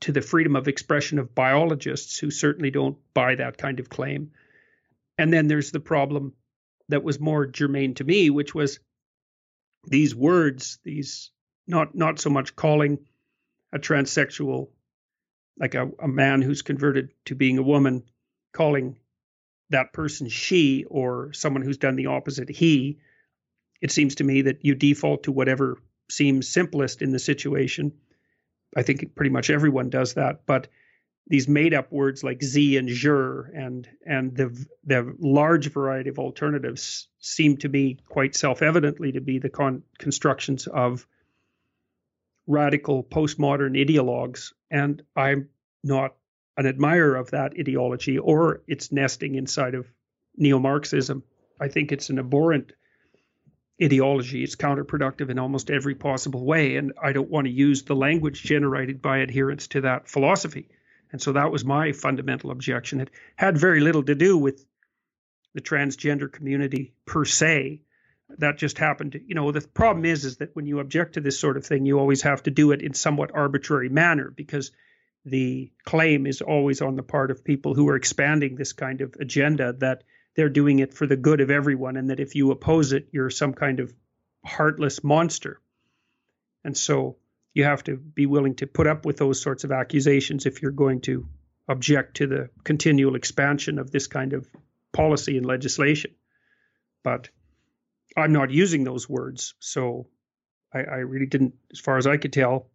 to 0.00 0.12
the 0.12 0.22
freedom 0.22 0.54
of 0.54 0.68
expression 0.68 1.18
of 1.18 1.34
biologists 1.34 2.18
who 2.18 2.30
certainly 2.30 2.70
don't 2.70 2.96
buy 3.14 3.34
that 3.34 3.58
kind 3.58 3.80
of 3.80 3.88
claim. 3.88 4.30
And 5.18 5.32
then 5.32 5.48
there's 5.48 5.72
the 5.72 5.80
problem 5.80 6.34
that 6.88 7.02
was 7.02 7.18
more 7.18 7.46
germane 7.46 7.94
to 7.94 8.04
me, 8.04 8.30
which 8.30 8.54
was 8.54 8.78
these 9.84 10.14
words, 10.14 10.78
these 10.84 11.30
not 11.66 11.94
not 11.94 12.18
so 12.18 12.30
much 12.30 12.56
calling 12.56 12.98
a 13.72 13.78
transsexual 13.78 14.68
like 15.58 15.74
a, 15.74 15.90
a 15.98 16.08
man 16.08 16.40
who's 16.40 16.62
converted 16.62 17.12
to 17.24 17.34
being 17.34 17.58
a 17.58 17.62
woman, 17.62 18.04
calling 18.52 18.96
that 19.70 19.92
person 19.92 20.28
she 20.28 20.84
or 20.88 21.32
someone 21.32 21.62
who's 21.62 21.78
done 21.78 21.96
the 21.96 22.06
opposite 22.06 22.48
he, 22.48 22.98
it 23.80 23.90
seems 23.90 24.16
to 24.16 24.24
me 24.24 24.42
that 24.42 24.64
you 24.64 24.74
default 24.74 25.24
to 25.24 25.32
whatever 25.32 25.78
seems 26.10 26.48
simplest 26.48 27.02
in 27.02 27.12
the 27.12 27.18
situation. 27.18 27.92
I 28.76 28.82
think 28.82 29.14
pretty 29.14 29.30
much 29.30 29.50
everyone 29.50 29.90
does 29.90 30.14
that, 30.14 30.46
but 30.46 30.68
these 31.28 31.46
made 31.46 31.74
up 31.74 31.92
words 31.92 32.24
like 32.24 32.42
z 32.42 32.76
and 32.76 32.88
jur 32.88 33.50
and 33.54 33.88
and 34.04 34.34
the 34.36 34.66
the 34.84 35.14
large 35.18 35.70
variety 35.70 36.10
of 36.10 36.18
alternatives 36.18 37.08
seem 37.20 37.56
to 37.58 37.68
me 37.68 37.98
quite 38.08 38.34
self-evidently 38.34 39.12
to 39.12 39.20
be 39.20 39.38
the 39.38 39.50
con- 39.50 39.82
constructions 39.98 40.66
of 40.66 41.06
radical 42.46 43.04
postmodern 43.04 43.76
ideologues 43.76 44.52
and 44.70 45.02
i'm 45.14 45.48
not 45.84 46.14
an 46.58 46.66
admirer 46.66 47.14
of 47.14 47.30
that 47.30 47.52
ideology 47.58 48.18
or 48.18 48.62
its 48.66 48.90
nesting 48.90 49.36
inside 49.36 49.74
of 49.74 49.86
neo 50.36 50.58
Marxism. 50.58 51.22
I 51.60 51.68
think 51.68 51.92
it's 51.92 52.10
an 52.10 52.18
abhorrent 52.18 52.72
ideology. 53.80 54.42
It's 54.42 54.56
counterproductive 54.56 55.30
in 55.30 55.38
almost 55.38 55.70
every 55.70 55.94
possible 55.94 56.44
way. 56.44 56.76
And 56.76 56.92
I 57.00 57.12
don't 57.12 57.30
want 57.30 57.46
to 57.46 57.52
use 57.52 57.84
the 57.84 57.94
language 57.94 58.42
generated 58.42 59.00
by 59.00 59.18
adherence 59.18 59.68
to 59.68 59.82
that 59.82 60.08
philosophy. 60.08 60.68
And 61.12 61.22
so 61.22 61.32
that 61.32 61.52
was 61.52 61.64
my 61.64 61.92
fundamental 61.92 62.50
objection. 62.50 63.00
It 63.00 63.10
had 63.36 63.56
very 63.56 63.80
little 63.80 64.02
to 64.02 64.16
do 64.16 64.36
with 64.36 64.66
the 65.54 65.60
transgender 65.60 66.30
community 66.30 66.92
per 67.06 67.24
se. 67.24 67.82
That 68.38 68.58
just 68.58 68.78
happened. 68.78 69.18
You 69.26 69.36
know, 69.36 69.52
the 69.52 69.60
problem 69.60 70.04
is, 70.04 70.24
is 70.24 70.38
that 70.38 70.56
when 70.56 70.66
you 70.66 70.80
object 70.80 71.14
to 71.14 71.20
this 71.20 71.38
sort 71.38 71.56
of 71.56 71.64
thing, 71.64 71.86
you 71.86 72.00
always 72.00 72.22
have 72.22 72.42
to 72.42 72.50
do 72.50 72.72
it 72.72 72.82
in 72.82 72.94
somewhat 72.94 73.30
arbitrary 73.32 73.88
manner 73.88 74.28
because 74.28 74.72
the 75.24 75.70
claim 75.84 76.26
is 76.26 76.40
always 76.40 76.80
on 76.80 76.96
the 76.96 77.02
part 77.02 77.30
of 77.30 77.44
people 77.44 77.74
who 77.74 77.88
are 77.88 77.96
expanding 77.96 78.54
this 78.54 78.72
kind 78.72 79.00
of 79.00 79.14
agenda 79.20 79.72
that 79.74 80.04
they're 80.34 80.48
doing 80.48 80.78
it 80.78 80.94
for 80.94 81.06
the 81.06 81.16
good 81.16 81.40
of 81.40 81.50
everyone, 81.50 81.96
and 81.96 82.10
that 82.10 82.20
if 82.20 82.34
you 82.34 82.50
oppose 82.50 82.92
it, 82.92 83.08
you're 83.12 83.30
some 83.30 83.52
kind 83.52 83.80
of 83.80 83.92
heartless 84.44 85.02
monster. 85.02 85.60
And 86.64 86.76
so 86.76 87.16
you 87.54 87.64
have 87.64 87.82
to 87.84 87.96
be 87.96 88.26
willing 88.26 88.54
to 88.56 88.66
put 88.66 88.86
up 88.86 89.04
with 89.04 89.16
those 89.16 89.42
sorts 89.42 89.64
of 89.64 89.72
accusations 89.72 90.46
if 90.46 90.62
you're 90.62 90.70
going 90.70 91.00
to 91.02 91.26
object 91.68 92.18
to 92.18 92.26
the 92.26 92.50
continual 92.64 93.16
expansion 93.16 93.78
of 93.78 93.90
this 93.90 94.06
kind 94.06 94.32
of 94.32 94.48
policy 94.92 95.36
and 95.36 95.46
legislation. 95.46 96.12
But 97.02 97.28
I'm 98.16 98.32
not 98.32 98.50
using 98.50 98.84
those 98.84 99.08
words, 99.08 99.54
so 99.58 100.08
I, 100.72 100.78
I, 100.80 100.96
really 100.98 101.26
didn't, 101.26 101.54
as 101.72 101.78
far 101.78 101.98
as 101.98 102.06
I 102.06 102.16
could 102.16 102.32
tell, 102.32 102.68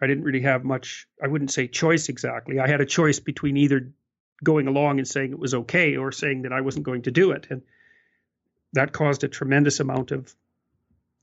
I 0.00 0.06
didn't 0.06 0.24
really 0.24 0.42
have 0.42 0.64
much. 0.64 1.08
I 1.22 1.28
wouldn't 1.28 1.50
say 1.50 1.68
choice 1.68 2.08
exactly. 2.08 2.58
I 2.60 2.68
had 2.68 2.80
a 2.80 2.86
choice 2.86 3.20
between 3.20 3.56
either 3.56 3.92
going 4.44 4.66
along 4.66 4.98
and 4.98 5.08
saying 5.08 5.32
it 5.32 5.38
was 5.38 5.54
okay 5.54 5.96
or 5.96 6.12
saying 6.12 6.42
that 6.42 6.52
I 6.52 6.60
wasn't 6.60 6.84
going 6.84 7.02
to 7.02 7.10
do 7.10 7.30
it, 7.30 7.46
and 7.50 7.62
that 8.74 8.92
caused 8.92 9.24
a 9.24 9.28
tremendous 9.28 9.80
amount 9.80 10.10
of. 10.10 10.34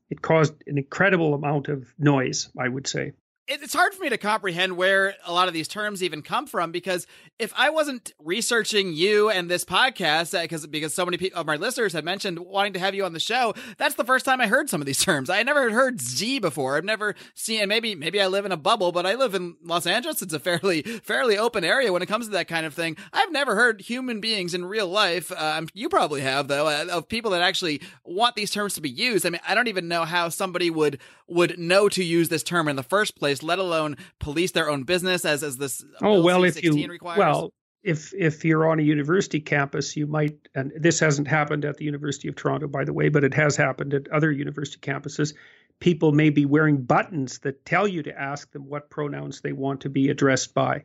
It 0.09 0.21
caused 0.21 0.55
an 0.67 0.77
incredible 0.77 1.33
amount 1.33 1.69
of 1.69 1.93
noise, 1.97 2.49
I 2.57 2.67
would 2.67 2.87
say 2.87 3.13
it's 3.47 3.73
hard 3.73 3.93
for 3.93 4.03
me 4.03 4.09
to 4.09 4.17
comprehend 4.17 4.77
where 4.77 5.15
a 5.25 5.33
lot 5.33 5.49
of 5.49 5.53
these 5.53 5.67
terms 5.67 6.01
even 6.01 6.21
come 6.21 6.47
from 6.47 6.71
because 6.71 7.05
if 7.39 7.51
I 7.57 7.71
wasn't 7.71 8.13
researching 8.19 8.93
you 8.93 9.29
and 9.29 9.49
this 9.49 9.65
podcast, 9.65 10.39
because 10.41 10.63
uh, 10.63 10.67
because 10.67 10.93
so 10.93 11.05
many 11.05 11.31
of 11.31 11.45
my 11.45 11.57
listeners 11.57 11.91
have 11.91 12.05
mentioned 12.05 12.39
wanting 12.39 12.73
to 12.73 12.79
have 12.79 12.95
you 12.95 13.03
on 13.03 13.11
the 13.11 13.19
show, 13.19 13.53
that's 13.77 13.95
the 13.95 14.05
first 14.05 14.23
time 14.23 14.39
I 14.39 14.47
heard 14.47 14.69
some 14.69 14.81
of 14.81 14.85
these 14.85 14.99
terms. 15.03 15.29
I 15.29 15.43
never 15.43 15.71
heard 15.71 15.99
Z 15.99 16.39
before. 16.39 16.77
I've 16.77 16.85
never 16.85 17.15
seen, 17.33 17.61
and 17.61 17.69
maybe 17.69 17.95
maybe 17.95 18.21
I 18.21 18.27
live 18.27 18.45
in 18.45 18.53
a 18.53 18.57
bubble, 18.57 18.93
but 18.93 19.05
I 19.05 19.15
live 19.15 19.35
in 19.35 19.57
Los 19.63 19.85
Angeles. 19.85 20.21
It's 20.21 20.33
a 20.33 20.39
fairly 20.39 20.81
fairly 20.81 21.37
open 21.37 21.65
area 21.65 21.91
when 21.91 22.01
it 22.01 22.07
comes 22.07 22.27
to 22.27 22.31
that 22.33 22.47
kind 22.47 22.65
of 22.65 22.73
thing. 22.73 22.95
I've 23.11 23.31
never 23.31 23.55
heard 23.55 23.81
human 23.81 24.21
beings 24.21 24.53
in 24.53 24.63
real 24.63 24.87
life. 24.87 25.33
Um, 25.33 25.67
you 25.73 25.89
probably 25.89 26.21
have 26.21 26.47
though, 26.47 26.67
uh, 26.67 26.85
of 26.89 27.09
people 27.09 27.31
that 27.31 27.41
actually 27.41 27.81
want 28.05 28.35
these 28.35 28.51
terms 28.51 28.75
to 28.75 28.81
be 28.81 28.89
used. 28.89 29.25
I 29.25 29.31
mean, 29.31 29.41
I 29.45 29.53
don't 29.53 29.67
even 29.67 29.89
know 29.89 30.05
how 30.05 30.29
somebody 30.29 30.69
would 30.69 30.99
would 31.27 31.57
know 31.59 31.89
to 31.89 32.03
use 32.03 32.29
this 32.29 32.43
term 32.43 32.67
in 32.67 32.75
the 32.75 32.83
first 32.83 33.17
place 33.17 33.32
let 33.41 33.59
alone 33.59 33.97
police 34.19 34.51
their 34.51 34.69
own 34.69 34.83
business 34.83 35.25
as 35.25 35.43
as 35.43 35.57
this. 35.57 35.83
Uh, 35.83 36.07
oh 36.07 36.21
well, 36.21 36.43
if 36.43 36.61
you 36.61 36.87
requires. 36.87 37.17
well, 37.17 37.53
if 37.83 38.13
if 38.13 38.45
you're 38.45 38.69
on 38.69 38.79
a 38.79 38.83
university 38.83 39.39
campus, 39.39 39.97
you 39.97 40.07
might, 40.07 40.37
and 40.55 40.71
this 40.75 40.99
hasn't 40.99 41.27
happened 41.27 41.65
at 41.65 41.77
the 41.77 41.85
University 41.85 42.27
of 42.27 42.35
Toronto, 42.35 42.67
by 42.67 42.85
the 42.85 42.93
way, 42.93 43.09
but 43.09 43.23
it 43.23 43.33
has 43.33 43.55
happened 43.55 43.93
at 43.93 44.07
other 44.09 44.31
university 44.31 44.79
campuses. 44.79 45.33
People 45.79 46.11
may 46.11 46.29
be 46.29 46.45
wearing 46.45 46.83
buttons 46.83 47.39
that 47.39 47.65
tell 47.65 47.87
you 47.87 48.03
to 48.03 48.19
ask 48.19 48.51
them 48.51 48.67
what 48.67 48.89
pronouns 48.89 49.41
they 49.41 49.51
want 49.51 49.81
to 49.81 49.89
be 49.89 50.09
addressed 50.09 50.53
by, 50.53 50.83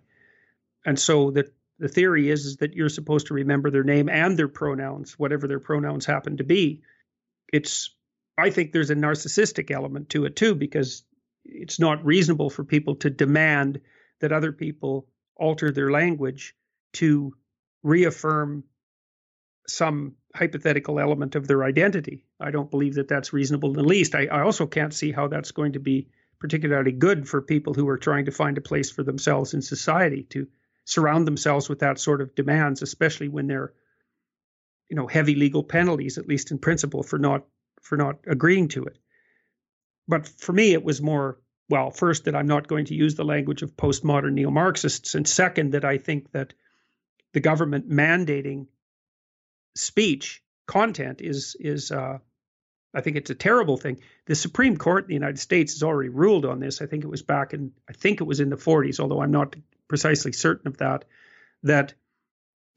and 0.85 0.99
so 0.99 1.31
the 1.31 1.51
the 1.79 1.89
theory 1.89 2.31
is, 2.31 2.45
is 2.45 2.57
that 2.57 2.75
you're 2.75 2.89
supposed 2.89 3.29
to 3.29 3.35
remember 3.35 3.71
their 3.71 3.85
name 3.85 4.09
and 4.09 4.37
their 4.37 4.49
pronouns, 4.49 5.19
whatever 5.19 5.47
their 5.47 5.61
pronouns 5.61 6.05
happen 6.05 6.39
to 6.39 6.45
be. 6.45 6.83
It's 7.53 7.95
I 8.37 8.51
think 8.51 8.73
there's 8.73 8.91
a 8.91 8.97
narcissistic 8.97 9.71
element 9.71 10.11
to 10.11 10.25
it 10.25 10.37
too, 10.37 10.55
because 10.55 11.05
it's 11.49 11.81
not 11.81 12.05
reasonable 12.05 12.51
for 12.51 12.65
people 12.65 12.97
to 12.97 13.11
demand 13.11 13.81
that 14.21 14.33
other 14.33 14.53
people 14.53 15.09
alter 15.37 15.71
their 15.71 15.91
language 15.91 16.55
to 16.93 17.35
reaffirm 17.83 18.65
some 19.67 20.15
hypothetical 20.35 21.01
element 21.01 21.35
of 21.35 21.47
their 21.47 21.65
identity. 21.65 22.25
I 22.41 22.51
don't 22.51 22.71
believe 22.71 22.95
that 22.95 23.09
that's 23.09 23.33
reasonable 23.33 23.71
in 23.71 23.77
the 23.77 23.83
least. 23.83 24.15
I, 24.15 24.27
I, 24.27 24.43
also 24.43 24.67
can't 24.67 24.95
see 24.95 25.13
how 25.13 25.29
that's 25.29 25.53
going 25.53 25.73
to 25.73 25.81
be 25.81 26.09
particularly 26.39 26.93
good 26.93 27.29
for 27.29 27.43
people 27.43 27.75
who 27.75 27.89
are 27.89 27.99
trying 27.99 28.27
to 28.27 28.31
find 28.31 28.57
a 28.57 28.63
place 28.63 28.91
for 28.91 29.03
themselves 29.03 29.55
in 29.55 29.63
society 29.63 30.23
to 30.31 30.47
surround 30.85 31.27
themselves 31.27 31.69
with 31.69 31.81
that 31.81 31.99
sort 31.99 32.21
of 32.21 32.35
demands, 32.35 32.83
especially 32.83 33.29
when 33.29 33.47
they're, 33.47 33.73
you 34.89 34.97
know, 34.97 35.07
heavy 35.07 35.35
legal 35.35 35.63
penalties, 35.63 36.19
at 36.19 36.29
least 36.29 36.51
in 36.51 36.59
principle, 36.59 37.03
for 37.03 37.19
not 37.19 37.45
for 37.83 37.97
not 37.97 38.19
agreeing 38.27 38.69
to 38.69 38.85
it 38.85 38.99
but 40.09 40.27
for 40.27 40.53
me, 40.53 40.73
it 40.73 40.83
was 40.83 41.03
more 41.03 41.39
well, 41.69 41.91
first, 41.91 42.25
that 42.25 42.35
I'm 42.35 42.47
not 42.47 42.67
going 42.67 42.87
to 42.87 42.95
use 42.95 43.15
the 43.15 43.25
language 43.25 43.63
of 43.63 43.77
postmodern 43.77 44.33
neo 44.33 44.51
Marxists, 44.51 45.15
and 45.15 45.29
second, 45.29 45.73
that 45.73 45.85
I 45.85 45.99
think 45.99 46.33
that 46.33 46.55
the 47.35 47.41
government 47.41 47.91
mandating 47.91 48.67
speech 49.75 50.43
content 50.67 51.21
is 51.21 51.57
is 51.61 51.93
uh, 51.93 52.19
I 52.95 53.01
think 53.03 53.17
it's 53.17 53.31
a 53.31 53.35
terrible 53.35 53.77
thing. 53.77 54.01
The 54.27 54.35
Supreme 54.35 54.77
Court 54.77 55.05
in 55.05 55.09
the 55.09 55.15
United 55.15 55.39
States 55.39 55.75
has 55.75 55.83
already 55.83 56.09
ruled 56.09 56.47
on 56.47 56.59
this. 56.59 56.81
I 56.81 56.87
think 56.87 57.05
it 57.05 57.09
was 57.09 57.23
back 57.23 57.53
in 57.53 57.73
I 57.89 57.93
think 57.93 58.21
it 58.21 58.25
was 58.25 58.41
in 58.41 58.49
the 58.49 58.57
40s, 58.57 58.99
although 58.99 59.21
I'm 59.21 59.31
not 59.31 59.55
precisely 59.89 60.33
certain 60.33 60.69
of 60.69 60.79
that. 60.79 61.05
That 61.65 61.95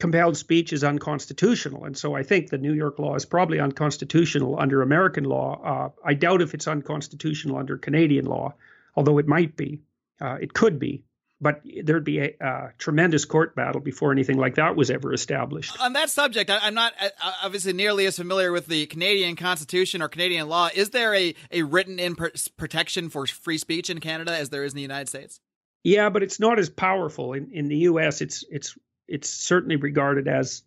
compelled 0.02 0.36
speech 0.36 0.74
is 0.74 0.84
unconstitutional. 0.84 1.86
And 1.86 1.96
so 1.96 2.16
I 2.16 2.24
think 2.24 2.50
the 2.50 2.58
New 2.58 2.74
York 2.74 2.98
law 2.98 3.14
is 3.14 3.24
probably 3.24 3.60
unconstitutional 3.60 4.60
under 4.60 4.82
American 4.82 5.26
law. 5.26 5.62
Uh, 5.64 5.90
I 6.04 6.16
doubt 6.16 6.42
if 6.42 6.56
it's 6.56 6.68
unconstitutional 6.68 7.58
under 7.58 7.78
Canadian 7.78 8.26
law, 8.26 8.56
although 8.96 9.20
it 9.20 9.28
might 9.28 9.56
be. 9.56 9.82
Uh, 10.20 10.38
it 10.42 10.54
could 10.54 10.80
be. 10.80 11.04
But 11.40 11.62
there'd 11.84 12.04
be 12.04 12.20
a, 12.20 12.34
a, 12.40 12.74
tremendous 12.80 13.26
court 13.26 13.56
battle 13.56 13.80
before 13.80 14.12
anything 14.12 14.38
like 14.38 14.56
that 14.56 14.76
was 14.76 14.90
ever 14.90 15.14
established. 15.14 15.80
On 15.80 15.94
that 15.94 16.10
subject, 16.10 16.50
I, 16.50 16.68
am 16.68 16.74
not 16.74 16.94
uh, 17.00 17.10
obviously 17.44 17.74
nearly 17.74 18.08
as 18.08 18.18
familiar 18.18 18.52
with 18.52 18.66
the 18.66 18.88
Canadian 18.88 19.36
Constitution 19.36 20.02
or 20.02 20.08
Canadian 20.08 20.50
law. 20.50 20.70
Is 20.74 20.90
there 20.90 21.14
a, 21.14 21.36
a 21.52 21.62
written 21.62 22.00
in 22.00 22.16
protection 22.16 23.10
for 23.10 23.28
free 23.28 23.60
speech 23.60 23.92
in 23.92 24.00
Canada 24.00 24.36
as 24.36 24.50
there 24.50 24.64
is 24.64 24.74
in 24.74 24.78
the 24.78 24.82
United 24.84 25.10
States? 25.10 25.40
Yeah, 25.84 26.10
but 26.10 26.24
it's 26.24 26.40
not 26.40 26.58
as 26.60 26.70
powerful. 26.70 27.34
In, 27.34 27.50
in 27.52 27.68
the 27.68 27.78
U.S., 27.78 28.22
it's 28.22 28.44
it's 28.50 28.76
it's 29.12 29.30
certainly 29.30 29.76
regarded 29.76 30.28
as 30.28 30.64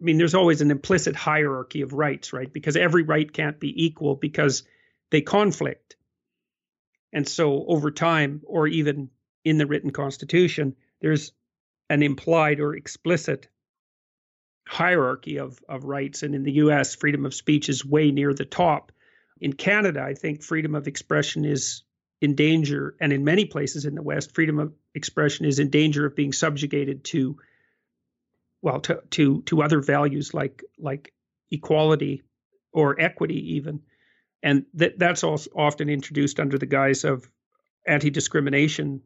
I 0.00 0.04
mean, 0.04 0.18
there's 0.18 0.34
always 0.34 0.62
an 0.62 0.72
implicit 0.72 1.14
hierarchy 1.14 1.82
of 1.82 1.92
rights, 1.92 2.32
right? 2.32 2.52
Because 2.52 2.76
every 2.76 3.04
right 3.04 3.32
can't 3.32 3.60
be 3.60 3.84
equal 3.84 4.16
because 4.16 4.64
they 5.10 5.20
conflict. 5.20 5.94
And 7.12 7.28
so 7.28 7.64
over 7.66 7.92
time, 7.92 8.42
or 8.44 8.66
even 8.66 9.10
in 9.44 9.58
the 9.58 9.66
written 9.66 9.92
constitution, 9.92 10.74
there's 11.00 11.32
an 11.88 12.02
implied 12.02 12.58
or 12.58 12.74
explicit 12.74 13.48
hierarchy 14.66 15.38
of, 15.38 15.62
of 15.68 15.84
rights. 15.84 16.24
And 16.24 16.34
in 16.34 16.42
the 16.42 16.52
US, 16.52 16.96
freedom 16.96 17.24
of 17.24 17.34
speech 17.34 17.68
is 17.68 17.84
way 17.84 18.10
near 18.10 18.34
the 18.34 18.44
top. 18.44 18.90
In 19.40 19.52
Canada, 19.52 20.02
I 20.02 20.14
think 20.14 20.42
freedom 20.42 20.74
of 20.74 20.88
expression 20.88 21.44
is 21.44 21.82
in 22.22 22.36
danger, 22.36 22.94
and 23.00 23.12
in 23.12 23.24
many 23.24 23.44
places 23.44 23.84
in 23.84 23.96
the 23.96 24.02
West, 24.02 24.32
freedom 24.32 24.60
of 24.60 24.72
expression 24.94 25.44
is 25.44 25.58
in 25.58 25.70
danger 25.70 26.06
of 26.06 26.14
being 26.14 26.32
subjugated 26.32 27.02
to, 27.02 27.36
well, 28.62 28.80
to 28.80 29.02
to 29.10 29.42
to 29.42 29.62
other 29.62 29.80
values 29.80 30.32
like 30.32 30.62
like 30.78 31.12
equality 31.50 32.22
or 32.72 32.98
equity 33.00 33.56
even, 33.56 33.80
and 34.40 34.66
that 34.74 35.00
that's 35.00 35.24
also 35.24 35.50
often 35.56 35.90
introduced 35.90 36.38
under 36.38 36.58
the 36.58 36.66
guise 36.66 37.02
of 37.02 37.28
anti-discrimination 37.88 39.02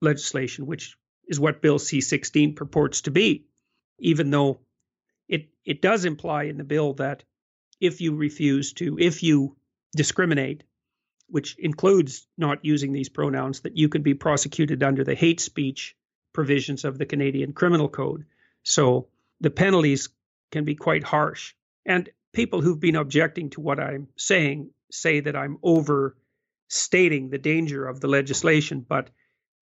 legislation, 0.00 0.64
which 0.64 0.96
is 1.28 1.38
what 1.38 1.60
Bill 1.60 1.78
C-16 1.78 2.56
purports 2.56 3.02
to 3.02 3.10
be, 3.10 3.44
even 3.98 4.30
though 4.30 4.60
it 5.28 5.50
it 5.66 5.82
does 5.82 6.06
imply 6.06 6.44
in 6.44 6.56
the 6.56 6.64
bill 6.64 6.94
that 6.94 7.22
if 7.80 8.00
you 8.00 8.16
refuse 8.16 8.72
to, 8.74 8.98
if 8.98 9.22
you 9.22 9.56
discriminate 9.94 10.64
which 11.30 11.56
includes 11.58 12.26
not 12.36 12.64
using 12.64 12.92
these 12.92 13.08
pronouns, 13.08 13.60
that 13.60 13.76
you 13.76 13.88
can 13.88 14.02
be 14.02 14.14
prosecuted 14.14 14.82
under 14.82 15.04
the 15.04 15.14
hate 15.14 15.40
speech 15.40 15.96
provisions 16.32 16.84
of 16.84 16.98
the 16.98 17.06
Canadian 17.06 17.52
Criminal 17.52 17.88
Code. 17.88 18.24
So 18.62 19.08
the 19.40 19.50
penalties 19.50 20.08
can 20.50 20.64
be 20.64 20.74
quite 20.74 21.04
harsh. 21.04 21.54
And 21.86 22.08
people 22.32 22.60
who've 22.60 22.80
been 22.80 22.96
objecting 22.96 23.50
to 23.50 23.60
what 23.60 23.80
I'm 23.80 24.08
saying 24.16 24.70
say 24.90 25.20
that 25.20 25.36
I'm 25.36 25.58
overstating 25.62 27.30
the 27.30 27.38
danger 27.38 27.86
of 27.86 28.00
the 28.00 28.08
legislation, 28.08 28.84
but 28.86 29.10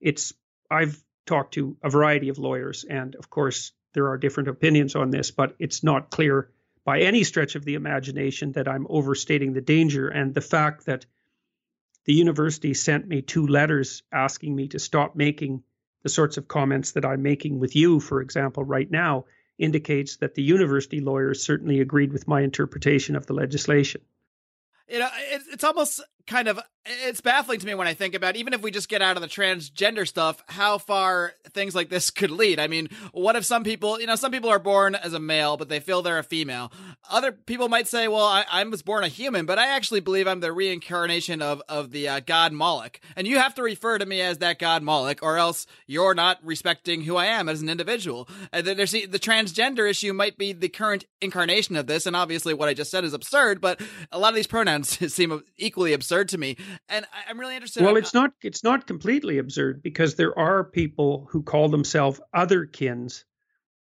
it's 0.01 0.33
I've 0.71 1.03
talked 1.27 1.55
to 1.55 1.77
a 1.83 1.91
variety 1.91 2.29
of 2.29 2.39
lawyers, 2.39 2.85
and 2.89 3.15
of 3.17 3.31
course 3.31 3.73
there 3.95 4.09
are 4.09 4.19
different 4.19 4.49
opinions 4.49 4.95
on 4.95 5.11
this, 5.11 5.31
but 5.31 5.55
it's 5.59 5.83
not 5.83 6.11
clear 6.11 6.51
by 6.85 7.01
any 7.01 7.25
stretch 7.25 7.55
of 7.55 7.65
the 7.65 7.75
imagination 7.75 8.53
that 8.53 8.69
I'm 8.69 8.87
overstating 8.89 9.53
the 9.53 9.61
danger 9.61 10.09
and 10.09 10.35
the 10.35 10.41
fact 10.41 10.87
that 10.87 11.07
the 12.09 12.15
university 12.15 12.73
sent 12.73 13.07
me 13.07 13.21
two 13.21 13.47
letters 13.47 14.03
asking 14.11 14.57
me 14.57 14.67
to 14.69 14.79
stop 14.79 15.15
making 15.15 15.63
the 16.05 16.09
sorts 16.09 16.39
of 16.39 16.49
comments 16.49 16.93
that 16.93 17.05
I'm 17.05 17.21
making 17.21 17.61
with 17.61 17.77
you, 17.77 18.01
for 18.01 18.23
example, 18.23 18.65
right 18.65 18.91
now, 18.91 19.27
indicates 19.59 20.17
that 20.17 20.35
the 20.35 20.43
university 20.43 21.01
lawyers 21.01 21.45
certainly 21.45 21.81
agreed 21.81 22.15
with 22.15 22.27
my 22.27 22.41
interpretation 22.41 23.15
of 23.15 23.27
the 23.27 23.35
legislation. 23.35 24.01
You 24.89 25.01
know, 25.01 25.09
it's 25.53 25.65
almost 25.65 26.01
kind 26.29 26.47
of 26.47 26.61
it's 26.89 27.21
baffling 27.21 27.61
to 27.61 27.67
me 27.67 27.75
when 27.75 27.87
I 27.87 27.95
think 27.95 28.15
about 28.15 28.37
even 28.37 28.53
if 28.53 28.63
we 28.63 28.71
just 28.71 28.89
get 28.89 29.03
out 29.03 29.17
of 29.17 29.23
the 29.23 29.29
transgender 29.29 30.07
stuff, 30.07 30.43
how 30.49 30.79
far 30.79 31.33
things 31.51 31.75
like 31.75 31.91
this 31.91 32.11
could 32.19 32.31
lead. 32.31 32.59
I 32.59 32.67
mean, 32.67 32.89
what 33.13 33.37
if 33.37 33.45
some 33.45 33.65
people, 33.65 34.01
you 34.01 34.07
know, 34.07 34.17
some 34.17 34.33
people 34.33 34.51
are 34.51 34.59
born 34.59 34.95
as 34.95 35.13
a 35.13 35.21
male, 35.21 35.57
but 35.57 35.69
they 35.69 35.81
feel 35.81 36.03
they're 36.03 36.19
a 36.19 36.25
female. 36.25 36.73
Other 37.11 37.33
people 37.33 37.69
might 37.69 37.89
say, 37.89 38.09
well, 38.09 38.25
I, 38.25 38.45
I 38.51 38.65
was 38.65 38.83
born 38.83 39.05
a 39.05 39.09
human, 39.09 39.47
but 39.47 39.59
I 39.59 39.69
actually 39.69 40.01
believe 40.01 40.27
I'm 40.27 40.41
the 40.41 40.53
reincarnation 40.53 41.43
of, 41.43 41.63
of 41.69 41.91
the 41.91 42.09
uh, 42.09 42.21
god 42.21 42.53
Moloch. 42.53 43.01
And 43.17 43.27
you 43.27 43.39
have 43.39 43.55
to 43.57 43.63
refer 43.63 43.99
to 43.99 44.07
me 44.07 44.21
as 44.21 44.39
that 44.39 44.59
god 44.59 44.83
Moloch, 44.83 45.23
or 45.23 45.37
else 45.37 45.67
you're 45.87 46.15
not 46.15 46.39
respecting 46.43 47.03
who 47.03 47.17
I 47.17 47.27
am 47.27 47.49
as 47.49 47.63
an 47.63 47.69
individual. 47.69 48.29
And 48.53 48.67
then 48.67 48.77
there's 48.77 48.93
the, 48.93 49.07
the 49.07 49.19
transgender 49.19 49.89
issue 49.89 50.13
might 50.13 50.39
be 50.39 50.53
the 50.53 50.69
current 50.69 51.05
incarnation 51.21 51.77
of 51.77 51.87
this. 51.87 52.07
And 52.07 52.17
obviously 52.17 52.55
what 52.55 52.69
I 52.69 52.75
just 52.75 52.91
said 52.91 53.05
is 53.05 53.15
absurd, 53.15 53.61
but 53.61 53.81
a 54.13 54.19
lot 54.19 54.31
of 54.31 54.35
these 54.35 54.47
pronouns 54.47 54.89
seem 55.13 55.43
equally 55.57 55.93
absurd 55.93 56.18
to 56.25 56.39
me 56.39 56.57
and 56.89 57.07
I'm 57.29 57.39
really 57.39 57.55
interested. 57.55 57.83
Well, 57.83 57.97
it's 57.97 58.15
not 58.15 58.33
it's 58.43 58.65
not 58.65 58.87
completely 58.87 59.39
absurd 59.39 59.83
because 59.83 60.15
there 60.15 60.39
are 60.39 60.65
people 60.65 61.29
who 61.31 61.43
call 61.43 61.69
themselves 61.69 62.21
other 62.33 62.67
kins, 62.67 63.25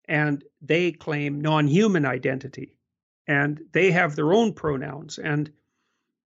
and 0.08 0.44
they 0.62 0.92
claim 0.92 1.42
non-human 1.42 2.06
identity, 2.06 2.76
and 3.28 3.62
they 3.72 3.92
have 3.92 4.16
their 4.16 4.34
own 4.34 4.54
pronouns. 4.54 5.18
And 5.18 5.52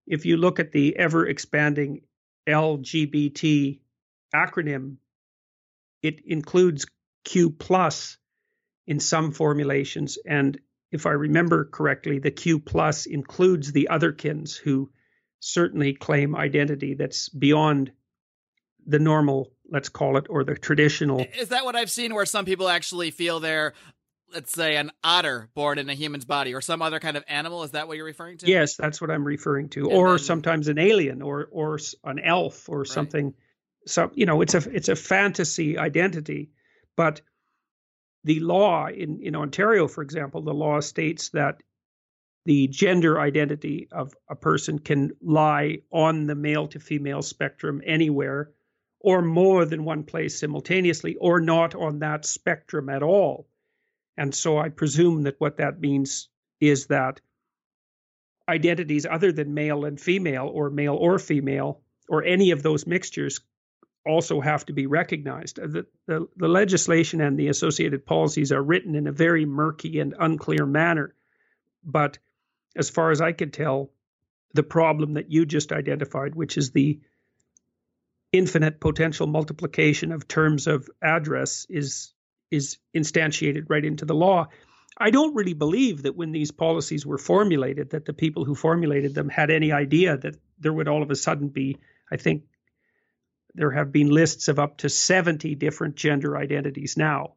if 0.06 0.26
you 0.26 0.36
look 0.36 0.60
at 0.60 0.72
the 0.72 0.96
ever 0.96 1.26
expanding 1.26 2.02
LGBT 2.48 3.80
acronym, 4.34 4.96
it 6.02 6.20
includes 6.26 6.86
Q 7.24 7.50
plus 7.50 8.18
in 8.86 9.00
some 9.00 9.32
formulations, 9.32 10.18
and 10.24 10.58
if 10.92 11.06
I 11.06 11.10
remember 11.10 11.64
correctly, 11.64 12.20
the 12.20 12.30
Q 12.30 12.60
plus 12.60 13.06
includes 13.06 13.72
the 13.72 13.88
otherkins 13.90 14.56
who 14.56 14.90
certainly 15.40 15.94
claim 15.94 16.34
identity 16.34 16.94
that's 16.94 17.28
beyond 17.28 17.92
the 18.86 18.98
normal, 18.98 19.52
let's 19.70 19.88
call 19.88 20.16
it, 20.16 20.26
or 20.28 20.44
the 20.44 20.54
traditional. 20.54 21.26
Is 21.38 21.48
that 21.48 21.64
what 21.64 21.76
I've 21.76 21.90
seen 21.90 22.14
where 22.14 22.26
some 22.26 22.44
people 22.44 22.68
actually 22.68 23.10
feel 23.10 23.40
they're, 23.40 23.74
let's 24.32 24.52
say, 24.52 24.76
an 24.76 24.92
otter 25.02 25.48
born 25.54 25.78
in 25.78 25.90
a 25.90 25.94
human's 25.94 26.24
body 26.24 26.54
or 26.54 26.60
some 26.60 26.82
other 26.82 27.00
kind 27.00 27.16
of 27.16 27.24
animal? 27.28 27.62
Is 27.64 27.72
that 27.72 27.88
what 27.88 27.96
you're 27.96 28.06
referring 28.06 28.38
to? 28.38 28.46
Yes, 28.46 28.76
that's 28.76 29.00
what 29.00 29.10
I'm 29.10 29.24
referring 29.24 29.68
to. 29.70 29.88
And 29.88 29.92
or 29.92 30.10
then, 30.10 30.18
sometimes 30.18 30.68
an 30.68 30.78
alien 30.78 31.22
or 31.22 31.48
or 31.50 31.78
an 32.04 32.18
elf 32.20 32.68
or 32.68 32.80
right. 32.80 32.86
something. 32.86 33.34
So 33.86 34.10
you 34.14 34.26
know, 34.26 34.40
it's 34.40 34.54
a 34.54 34.58
it's 34.70 34.88
a 34.88 34.96
fantasy 34.96 35.78
identity, 35.78 36.50
but 36.96 37.20
the 38.24 38.40
law 38.40 38.88
in 38.88 39.20
in 39.20 39.36
Ontario, 39.36 39.88
for 39.88 40.02
example, 40.02 40.42
the 40.42 40.54
law 40.54 40.80
states 40.80 41.30
that 41.30 41.62
the 42.46 42.68
gender 42.68 43.18
identity 43.20 43.88
of 43.90 44.14
a 44.30 44.36
person 44.36 44.78
can 44.78 45.10
lie 45.20 45.78
on 45.90 46.26
the 46.26 46.34
male 46.36 46.68
to 46.68 46.78
female 46.78 47.20
spectrum 47.20 47.82
anywhere 47.84 48.52
or 49.00 49.20
more 49.20 49.64
than 49.64 49.84
one 49.84 50.04
place 50.04 50.38
simultaneously 50.38 51.16
or 51.16 51.40
not 51.40 51.74
on 51.74 51.98
that 51.98 52.24
spectrum 52.24 52.88
at 52.88 53.02
all. 53.02 53.48
And 54.16 54.32
so 54.32 54.58
I 54.58 54.68
presume 54.68 55.24
that 55.24 55.34
what 55.40 55.56
that 55.56 55.80
means 55.80 56.28
is 56.60 56.86
that 56.86 57.20
identities 58.48 59.06
other 59.06 59.32
than 59.32 59.52
male 59.52 59.84
and 59.84 60.00
female 60.00 60.46
or 60.46 60.70
male 60.70 60.94
or 60.94 61.18
female 61.18 61.80
or 62.08 62.22
any 62.22 62.52
of 62.52 62.62
those 62.62 62.86
mixtures 62.86 63.40
also 64.06 64.40
have 64.40 64.64
to 64.66 64.72
be 64.72 64.86
recognized. 64.86 65.56
The, 65.56 65.84
the, 66.06 66.28
the 66.36 66.46
legislation 66.46 67.20
and 67.20 67.36
the 67.36 67.48
associated 67.48 68.06
policies 68.06 68.52
are 68.52 68.62
written 68.62 68.94
in 68.94 69.08
a 69.08 69.12
very 69.12 69.44
murky 69.44 69.98
and 69.98 70.14
unclear 70.16 70.64
manner. 70.64 71.12
But 71.84 72.18
as 72.76 72.90
far 72.90 73.10
as 73.10 73.20
I 73.20 73.32
can 73.32 73.50
tell, 73.50 73.90
the 74.54 74.62
problem 74.62 75.14
that 75.14 75.30
you 75.30 75.46
just 75.46 75.72
identified, 75.72 76.34
which 76.34 76.56
is 76.56 76.70
the 76.70 77.00
infinite 78.32 78.80
potential 78.80 79.26
multiplication 79.26 80.12
of 80.12 80.28
terms 80.28 80.66
of 80.66 80.88
address, 81.02 81.66
is 81.68 82.12
is 82.50 82.78
instantiated 82.94 83.64
right 83.68 83.84
into 83.84 84.04
the 84.04 84.14
law. 84.14 84.48
I 84.98 85.10
don't 85.10 85.34
really 85.34 85.54
believe 85.54 86.02
that 86.02 86.16
when 86.16 86.32
these 86.32 86.52
policies 86.52 87.04
were 87.04 87.18
formulated, 87.18 87.90
that 87.90 88.04
the 88.04 88.12
people 88.12 88.44
who 88.44 88.54
formulated 88.54 89.14
them 89.14 89.28
had 89.28 89.50
any 89.50 89.72
idea 89.72 90.16
that 90.16 90.36
there 90.58 90.72
would 90.72 90.88
all 90.88 91.02
of 91.02 91.10
a 91.10 91.16
sudden 91.16 91.48
be, 91.48 91.78
I 92.10 92.16
think 92.16 92.44
there 93.54 93.72
have 93.72 93.92
been 93.92 94.08
lists 94.08 94.48
of 94.48 94.58
up 94.58 94.78
to 94.78 94.88
70 94.88 95.54
different 95.56 95.96
gender 95.96 96.36
identities 96.36 96.96
now. 96.96 97.34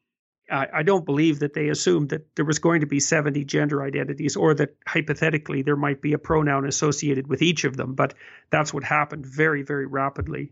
I, 0.52 0.84
don't 0.84 1.06
believe 1.06 1.40
that 1.40 1.54
they 1.54 1.70
assumed 1.70 2.10
that 2.10 2.36
there 2.36 2.46
was 2.46 2.60
going 2.60 2.82
to 2.82 2.88
be 2.88 3.00
70 3.00 3.44
gender 3.46 3.84
identities 3.84 4.36
or 4.36 4.54
that 4.56 4.76
hypothetically 4.88 5.62
there 5.62 5.76
might 5.76 6.02
be 6.02 6.14
a 6.14 6.18
pronoun 6.18 6.66
associated 6.66 7.28
with 7.28 7.42
each 7.42 7.64
of 7.64 7.78
them, 7.78 7.94
but 7.94 8.14
that's 8.50 8.74
what 8.74 8.84
happened 8.84 9.26
very, 9.26 9.64
very 9.64 9.86
rapidly. 9.86 10.52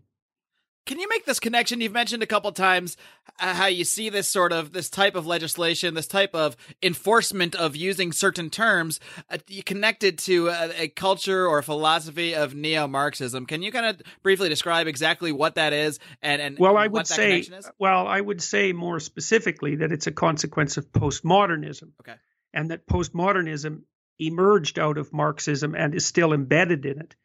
Can 0.87 0.99
you 0.99 1.09
make 1.09 1.25
this 1.25 1.41
connection? 1.41 1.81
You've 1.81 1.91
mentioned 1.91 2.23
a 2.23 2.25
couple 2.25 2.49
times 2.53 2.95
uh, 3.41 3.53
how 3.53 3.65
you 3.65 3.83
see 3.83 4.09
this 4.09 4.29
sort 4.29 4.53
of 4.53 4.71
this 4.71 4.89
type 4.89 5.15
of 5.15 5.27
legislation, 5.27 5.93
this 5.95 6.07
type 6.07 6.33
of 6.33 6.55
enforcement 6.81 7.55
of 7.55 7.75
using 7.75 8.13
certain 8.13 8.49
terms 8.49 9.01
uh, 9.29 9.37
connected 9.65 10.17
to 10.19 10.47
a, 10.47 10.83
a, 10.83 10.87
culture 10.87 11.45
or 11.45 11.59
a 11.59 11.63
philosophy 11.63 12.33
of 12.33 12.55
neo-Marxism. 12.55 13.45
Can 13.45 13.61
you 13.61 13.71
kind 13.71 13.85
of 13.85 14.01
briefly 14.23 14.47
describe 14.47 14.87
exactly 14.87 15.33
what 15.33 15.55
that 15.55 15.73
is 15.73 15.99
and 16.21 16.41
and 16.41 16.57
well, 16.57 16.77
I 16.77 16.87
would 16.87 17.05
say 17.05 17.45
well, 17.77 18.07
I 18.07 18.21
would 18.21 18.41
say 18.41 18.71
more 18.71 19.01
specifically 19.01 19.75
that 19.75 19.91
it's 19.91 20.07
a 20.07 20.13
consequence 20.13 20.77
of 20.77 20.89
postmodernism. 20.93 21.91
Okay, 21.99 22.15
and 22.53 22.71
that 22.71 22.87
postmodernism 22.87 23.81
emerged 24.19 24.79
out 24.79 24.97
of 24.97 25.11
Marxism 25.11 25.75
and 25.75 25.93
is 25.93 26.05
still 26.05 26.31
embedded 26.31 26.85
in 26.85 27.01
it, 27.01 27.15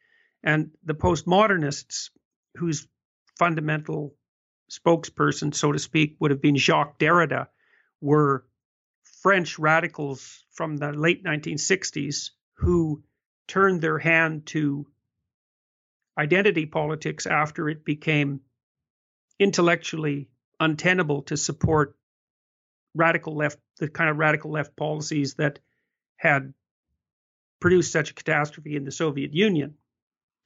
and 0.43 0.71
the 0.83 0.95
postmodernists 0.95 2.09
whose 2.55 2.87
fundamental 3.43 4.15
spokesperson, 4.71 5.53
so 5.53 5.73
to 5.73 5.77
speak, 5.79 6.15
would 6.19 6.31
have 6.31 6.41
been 6.41 6.55
Jacques 6.55 6.97
Derrida, 6.97 7.47
were 7.99 8.45
French 9.21 9.59
radicals 9.59 10.45
from 10.53 10.77
the 10.77 10.93
late 10.93 11.25
1960s 11.25 12.29
who 12.53 13.03
turned 13.45 13.81
their 13.81 13.99
hand 13.99 14.45
to 14.45 14.87
identity 16.17 16.65
politics 16.65 17.25
after 17.25 17.67
it 17.67 17.83
became 17.83 18.39
intellectually 19.39 20.29
untenable 20.61 21.23
to 21.23 21.35
support 21.35 21.97
radical 22.95 23.35
left, 23.35 23.59
the 23.79 23.89
kind 23.89 24.09
of 24.09 24.17
radical 24.17 24.51
left 24.51 24.73
policies 24.77 25.33
that 25.33 25.59
had 26.15 26.53
produced 27.59 27.91
such 27.91 28.11
a 28.11 28.13
catastrophe 28.13 28.77
in 28.77 28.85
the 28.85 28.91
Soviet 28.91 29.33
Union. 29.33 29.73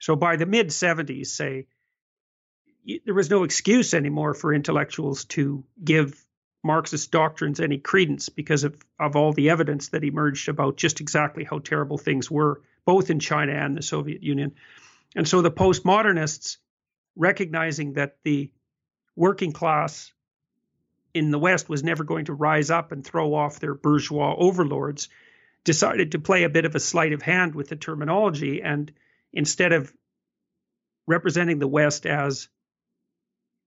So 0.00 0.16
by 0.16 0.34
the 0.34 0.46
mid 0.46 0.68
70s, 0.70 1.28
say, 1.28 1.66
there 3.04 3.14
was 3.14 3.30
no 3.30 3.44
excuse 3.44 3.92
anymore 3.92 4.34
for 4.34 4.54
intellectuals 4.54 5.24
to 5.26 5.64
give 5.82 6.24
Marxist 6.64 7.10
doctrines 7.10 7.60
any 7.60 7.78
credence 7.78 8.28
because 8.28 8.64
of, 8.64 8.76
of 8.98 9.14
all 9.14 9.32
the 9.32 9.50
evidence 9.50 9.90
that 9.90 10.04
emerged 10.04 10.48
about 10.48 10.76
just 10.76 11.00
exactly 11.00 11.44
how 11.44 11.58
terrible 11.58 11.98
things 11.98 12.30
were, 12.30 12.62
both 12.84 13.10
in 13.10 13.20
China 13.20 13.52
and 13.52 13.76
the 13.76 13.82
Soviet 13.82 14.22
Union. 14.22 14.54
And 15.14 15.28
so 15.28 15.42
the 15.42 15.50
postmodernists, 15.50 16.56
recognizing 17.14 17.94
that 17.94 18.16
the 18.24 18.50
working 19.14 19.52
class 19.52 20.12
in 21.14 21.30
the 21.30 21.38
West 21.38 21.68
was 21.68 21.82
never 21.82 22.04
going 22.04 22.26
to 22.26 22.34
rise 22.34 22.70
up 22.70 22.92
and 22.92 23.04
throw 23.04 23.34
off 23.34 23.60
their 23.60 23.74
bourgeois 23.74 24.34
overlords, 24.36 25.08
decided 25.64 26.12
to 26.12 26.18
play 26.18 26.44
a 26.44 26.48
bit 26.48 26.64
of 26.64 26.74
a 26.74 26.80
sleight 26.80 27.12
of 27.12 27.22
hand 27.22 27.54
with 27.54 27.68
the 27.68 27.76
terminology. 27.76 28.62
And 28.62 28.92
instead 29.32 29.72
of 29.72 29.92
representing 31.06 31.58
the 31.58 31.68
West 31.68 32.06
as 32.06 32.48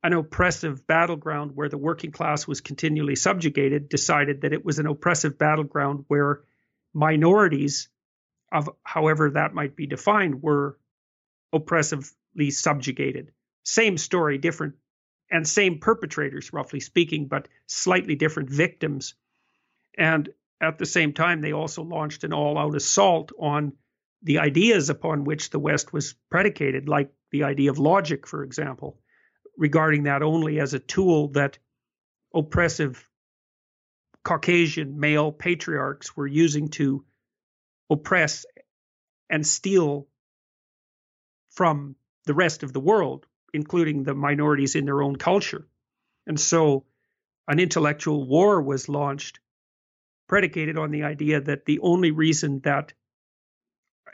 an 0.04 0.14
oppressive 0.14 0.88
battleground 0.88 1.52
where 1.54 1.70
the 1.70 1.78
working 1.78 2.12
class 2.12 2.48
was 2.48 2.62
continually 2.62 3.16
subjugated, 3.16 3.88
decided 3.88 4.42
that 4.42 4.54
it 4.54 4.66
was 4.66 4.80
an 4.80 4.88
oppressive 4.88 5.38
battleground 5.38 6.06
where 6.08 6.42
minorities, 6.94 7.90
of 8.52 8.70
however 8.84 9.32
that 9.32 9.54
might 9.54 9.76
be 9.76 9.86
defined, 9.86 10.42
were 10.42 10.78
oppressively 11.54 12.50
subjugated. 12.50 13.32
Same 13.64 13.98
story, 13.98 14.40
different, 14.40 14.76
and 15.30 15.48
same 15.48 15.80
perpetrators, 15.80 16.52
roughly 16.52 16.80
speaking, 16.80 17.28
but 17.28 17.48
slightly 17.68 18.16
different 18.16 18.50
victims. 18.50 19.14
And 19.98 20.30
at 20.60 20.80
the 20.80 20.86
same 20.86 21.14
time, 21.14 21.42
they 21.42 21.54
also 21.54 21.84
launched 21.84 22.24
an 22.24 22.34
all 22.34 22.58
out 22.58 22.76
assault 22.76 23.32
on 23.40 23.74
the 24.24 24.40
ideas 24.40 24.90
upon 24.90 25.26
which 25.26 25.52
the 25.52 25.60
West 25.60 25.94
was 25.94 26.16
predicated, 26.30 26.90
like 26.90 27.12
the 27.32 27.44
idea 27.44 27.70
of 27.70 27.78
logic, 27.78 28.26
for 28.26 28.44
example 28.44 29.01
regarding 29.62 30.04
that 30.04 30.24
only 30.24 30.60
as 30.60 30.74
a 30.74 30.80
tool 30.80 31.28
that 31.28 31.60
oppressive 32.34 33.08
Caucasian 34.24 35.00
male 35.00 35.32
patriarchs 35.32 36.18
were 36.18 36.26
using 36.26 36.70
to 36.70 37.06
oppress 37.88 38.44
and 39.30 39.46
steal 39.46 40.08
from 41.52 41.96
the 42.26 42.34
rest 42.34 42.64
of 42.64 42.74
the 42.74 42.80
world, 42.80 43.28
including 43.54 44.02
the 44.02 44.16
minorities 44.16 44.76
in 44.76 44.86
their 44.86 45.04
own 45.04 45.16
culture. 45.16 45.68
And 46.26 46.40
so 46.40 46.86
an 47.48 47.60
intellectual 47.60 48.28
war 48.28 48.64
was 48.64 48.90
launched, 48.90 49.42
predicated 50.28 50.80
on 50.80 50.90
the 50.90 51.04
idea 51.04 51.40
that 51.40 51.66
the 51.66 51.82
only 51.82 52.10
reason 52.10 52.62
that 52.62 52.94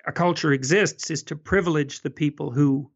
a 0.05 0.12
culture 0.12 0.51
exists 0.51 1.10
is 1.10 1.23
to 1.23 1.38
privilege 1.38 2.01
the 2.01 2.10
people 2.10 2.51
who 2.51 2.91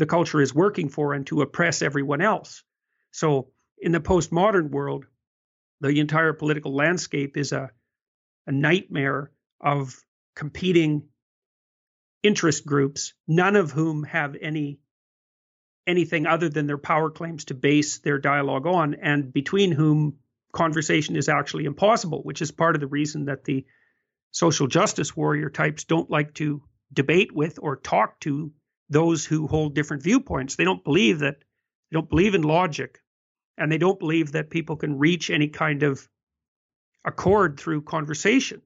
the 0.00 0.06
culture 0.06 0.40
is 0.40 0.54
working 0.54 0.88
for 0.88 1.12
and 1.12 1.26
to 1.26 1.42
oppress 1.42 1.82
everyone 1.82 2.22
else. 2.22 2.64
So 3.12 3.50
in 3.78 3.92
the 3.92 4.00
postmodern 4.00 4.70
world, 4.70 5.04
the 5.80 6.00
entire 6.00 6.32
political 6.32 6.74
landscape 6.74 7.36
is 7.36 7.52
a, 7.52 7.70
a 8.46 8.52
nightmare 8.52 9.30
of 9.60 9.94
competing 10.34 11.08
interest 12.22 12.64
groups, 12.64 13.12
none 13.28 13.56
of 13.56 13.70
whom 13.70 14.04
have 14.04 14.36
any 14.40 14.80
anything 15.86 16.26
other 16.26 16.48
than 16.48 16.66
their 16.66 16.78
power 16.78 17.10
claims 17.10 17.46
to 17.46 17.54
base 17.54 17.98
their 17.98 18.18
dialogue 18.18 18.66
on, 18.66 18.94
and 18.94 19.32
between 19.32 19.72
whom 19.72 20.16
conversation 20.52 21.16
is 21.16 21.28
actually 21.28 21.64
impossible, 21.64 22.22
which 22.22 22.42
is 22.42 22.50
part 22.50 22.74
of 22.74 22.80
the 22.80 22.86
reason 22.86 23.26
that 23.26 23.44
the 23.44 23.66
social 24.30 24.66
justice 24.66 25.16
warrior 25.16 25.50
types 25.50 25.84
don't 25.84 26.10
like 26.10 26.32
to 26.34 26.62
debate 26.92 27.34
with 27.34 27.58
or 27.60 27.76
talk 27.76 28.18
to 28.20 28.52
those 28.90 29.24
who 29.24 29.46
hold 29.46 29.74
different 29.74 30.02
viewpoints. 30.02 30.56
They 30.56 30.64
don't 30.64 30.84
believe 30.84 31.20
that 31.20 31.36
they 31.90 31.94
don't 31.94 32.10
believe 32.10 32.34
in 32.34 32.42
logic 32.42 32.98
and 33.56 33.70
they 33.70 33.78
don't 33.78 33.98
believe 33.98 34.32
that 34.32 34.50
people 34.50 34.76
can 34.76 34.98
reach 34.98 35.30
any 35.30 35.48
kind 35.48 35.82
of 35.82 36.06
accord 37.04 37.58
through 37.58 37.82
conversation. 37.82 38.62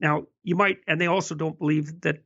Now, 0.00 0.26
you 0.42 0.56
might 0.56 0.78
and 0.86 1.00
they 1.00 1.06
also 1.06 1.34
don't 1.34 1.58
believe 1.58 2.00
that 2.02 2.18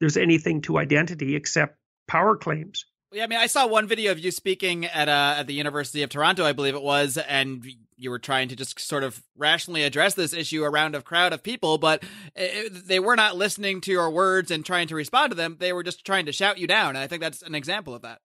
there's 0.00 0.16
anything 0.16 0.60
to 0.62 0.78
identity 0.78 1.34
except 1.34 1.78
power 2.06 2.36
claims. 2.36 2.84
Yeah, 3.12 3.24
I 3.24 3.26
mean, 3.28 3.38
I 3.38 3.46
saw 3.46 3.66
one 3.66 3.86
video 3.86 4.12
of 4.12 4.18
you 4.18 4.30
speaking 4.30 4.84
at 4.84 5.08
uh, 5.08 5.36
at 5.38 5.46
the 5.46 5.54
University 5.54 6.02
of 6.02 6.10
Toronto, 6.10 6.44
I 6.44 6.52
believe 6.52 6.74
it 6.74 6.82
was, 6.82 7.16
and 7.16 7.64
you 7.96 8.10
were 8.10 8.18
trying 8.18 8.48
to 8.48 8.56
just 8.56 8.78
sort 8.78 9.02
of 9.02 9.22
rationally 9.36 9.82
address 9.82 10.14
this 10.14 10.32
issue 10.32 10.62
around 10.62 10.94
a 10.94 11.02
crowd 11.02 11.32
of 11.32 11.42
people, 11.42 11.78
but 11.78 12.02
it, 12.34 12.86
they 12.86 13.00
were 13.00 13.16
not 13.16 13.36
listening 13.36 13.80
to 13.82 13.90
your 13.90 14.10
words 14.10 14.50
and 14.50 14.64
trying 14.64 14.88
to 14.88 14.94
respond 14.94 15.30
to 15.30 15.36
them. 15.36 15.56
They 15.58 15.72
were 15.72 15.82
just 15.82 16.04
trying 16.04 16.26
to 16.26 16.32
shout 16.32 16.58
you 16.58 16.66
down. 16.66 16.90
And 16.90 16.98
I 16.98 17.06
think 17.06 17.22
that's 17.22 17.42
an 17.42 17.54
example 17.54 17.94
of 17.94 18.02
that. 18.02 18.20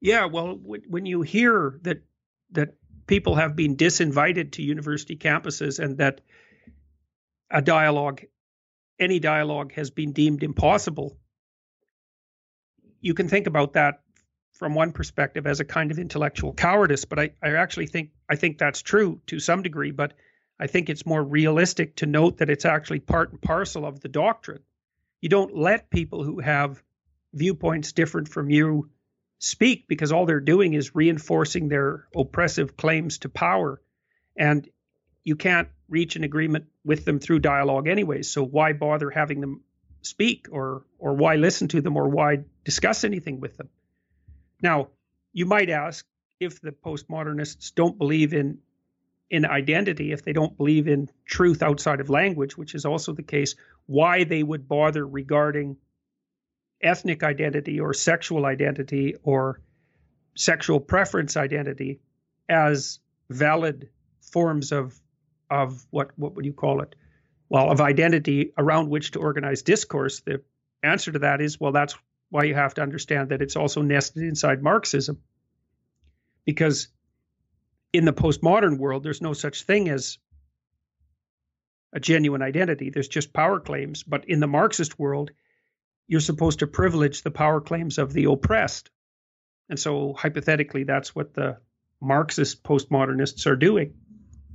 Yeah, 0.00 0.26
well, 0.26 0.58
when 0.62 1.06
you 1.06 1.22
hear 1.22 1.78
that 1.82 2.02
that 2.52 2.74
people 3.06 3.36
have 3.36 3.56
been 3.56 3.76
disinvited 3.76 4.52
to 4.52 4.62
university 4.62 5.16
campuses 5.16 5.78
and 5.78 5.98
that 5.98 6.20
a 7.50 7.62
dialogue, 7.62 8.22
any 8.98 9.18
dialogue, 9.18 9.72
has 9.74 9.90
been 9.90 10.12
deemed 10.12 10.42
impossible, 10.42 11.16
you 13.00 13.14
can 13.14 13.28
think 13.28 13.46
about 13.46 13.74
that 13.74 14.00
from 14.52 14.74
one 14.74 14.92
perspective 14.92 15.46
as 15.46 15.60
a 15.60 15.64
kind 15.64 15.90
of 15.90 15.98
intellectual 15.98 16.52
cowardice, 16.52 17.04
but 17.04 17.18
I, 17.18 17.30
I 17.42 17.54
actually 17.54 17.86
think 17.86 18.10
I 18.32 18.36
think 18.36 18.56
that's 18.56 18.80
true 18.80 19.20
to 19.26 19.38
some 19.38 19.62
degree, 19.62 19.90
but 19.90 20.14
I 20.58 20.66
think 20.66 20.88
it's 20.88 21.04
more 21.04 21.22
realistic 21.22 21.96
to 21.96 22.06
note 22.06 22.38
that 22.38 22.48
it's 22.48 22.64
actually 22.64 23.00
part 23.00 23.30
and 23.30 23.42
parcel 23.42 23.84
of 23.84 24.00
the 24.00 24.08
doctrine. 24.08 24.62
You 25.20 25.28
don't 25.28 25.54
let 25.54 25.90
people 25.90 26.24
who 26.24 26.40
have 26.40 26.82
viewpoints 27.34 27.92
different 27.92 28.30
from 28.30 28.48
you 28.48 28.88
speak 29.38 29.86
because 29.86 30.12
all 30.12 30.24
they're 30.24 30.40
doing 30.40 30.72
is 30.72 30.94
reinforcing 30.94 31.68
their 31.68 32.08
oppressive 32.16 32.74
claims 32.74 33.18
to 33.18 33.28
power. 33.28 33.82
And 34.34 34.66
you 35.24 35.36
can't 35.36 35.68
reach 35.90 36.16
an 36.16 36.24
agreement 36.24 36.64
with 36.86 37.04
them 37.04 37.18
through 37.18 37.40
dialogue 37.40 37.86
anyways. 37.86 38.30
So 38.30 38.42
why 38.42 38.72
bother 38.72 39.10
having 39.10 39.42
them 39.42 39.60
speak 40.00 40.48
or 40.50 40.86
or 40.98 41.12
why 41.12 41.36
listen 41.36 41.68
to 41.68 41.82
them 41.82 41.98
or 41.98 42.08
why 42.08 42.44
discuss 42.64 43.04
anything 43.04 43.40
with 43.40 43.58
them? 43.58 43.68
Now, 44.62 44.88
you 45.34 45.44
might 45.44 45.68
ask 45.68 46.06
if 46.42 46.60
the 46.60 46.72
postmodernists 46.72 47.74
don't 47.74 47.98
believe 47.98 48.34
in 48.34 48.58
in 49.30 49.46
identity, 49.46 50.12
if 50.12 50.22
they 50.22 50.34
don't 50.34 50.58
believe 50.58 50.88
in 50.88 51.08
truth 51.24 51.62
outside 51.62 52.00
of 52.00 52.10
language, 52.10 52.58
which 52.58 52.74
is 52.74 52.84
also 52.84 53.14
the 53.14 53.22
case, 53.22 53.54
why 53.86 54.24
they 54.24 54.42
would 54.42 54.68
bother 54.68 55.06
regarding 55.06 55.78
ethnic 56.82 57.22
identity 57.22 57.80
or 57.80 57.94
sexual 57.94 58.44
identity 58.44 59.14
or 59.22 59.62
sexual 60.36 60.80
preference 60.80 61.36
identity 61.38 62.00
as 62.46 62.98
valid 63.30 63.88
forms 64.20 64.72
of 64.72 64.98
of 65.48 65.86
what 65.90 66.10
what 66.16 66.34
would 66.34 66.44
you 66.44 66.52
call 66.52 66.82
it? 66.82 66.94
Well, 67.48 67.70
of 67.70 67.80
identity 67.80 68.52
around 68.58 68.90
which 68.90 69.12
to 69.12 69.18
organize 69.20 69.62
discourse. 69.62 70.20
The 70.20 70.42
answer 70.82 71.12
to 71.12 71.20
that 71.20 71.40
is 71.40 71.58
well, 71.58 71.72
that's 71.72 71.94
why 72.28 72.44
you 72.44 72.54
have 72.54 72.74
to 72.74 72.82
understand 72.82 73.30
that 73.30 73.42
it's 73.42 73.56
also 73.56 73.82
nested 73.82 74.24
inside 74.24 74.62
Marxism. 74.62 75.18
Because 76.44 76.88
in 77.92 78.04
the 78.04 78.12
postmodern 78.12 78.78
world, 78.78 79.02
there's 79.02 79.22
no 79.22 79.32
such 79.32 79.64
thing 79.64 79.88
as 79.88 80.18
a 81.92 82.00
genuine 82.00 82.42
identity. 82.42 82.90
There's 82.90 83.08
just 83.08 83.32
power 83.32 83.60
claims. 83.60 84.02
But 84.02 84.28
in 84.28 84.40
the 84.40 84.46
Marxist 84.46 84.98
world, 84.98 85.30
you're 86.08 86.20
supposed 86.20 86.60
to 86.60 86.66
privilege 86.66 87.22
the 87.22 87.30
power 87.30 87.60
claims 87.60 87.98
of 87.98 88.12
the 88.12 88.24
oppressed. 88.24 88.90
And 89.68 89.78
so, 89.78 90.14
hypothetically, 90.14 90.84
that's 90.84 91.14
what 91.14 91.34
the 91.34 91.58
Marxist 92.00 92.62
postmodernists 92.64 93.46
are 93.46 93.56
doing 93.56 93.94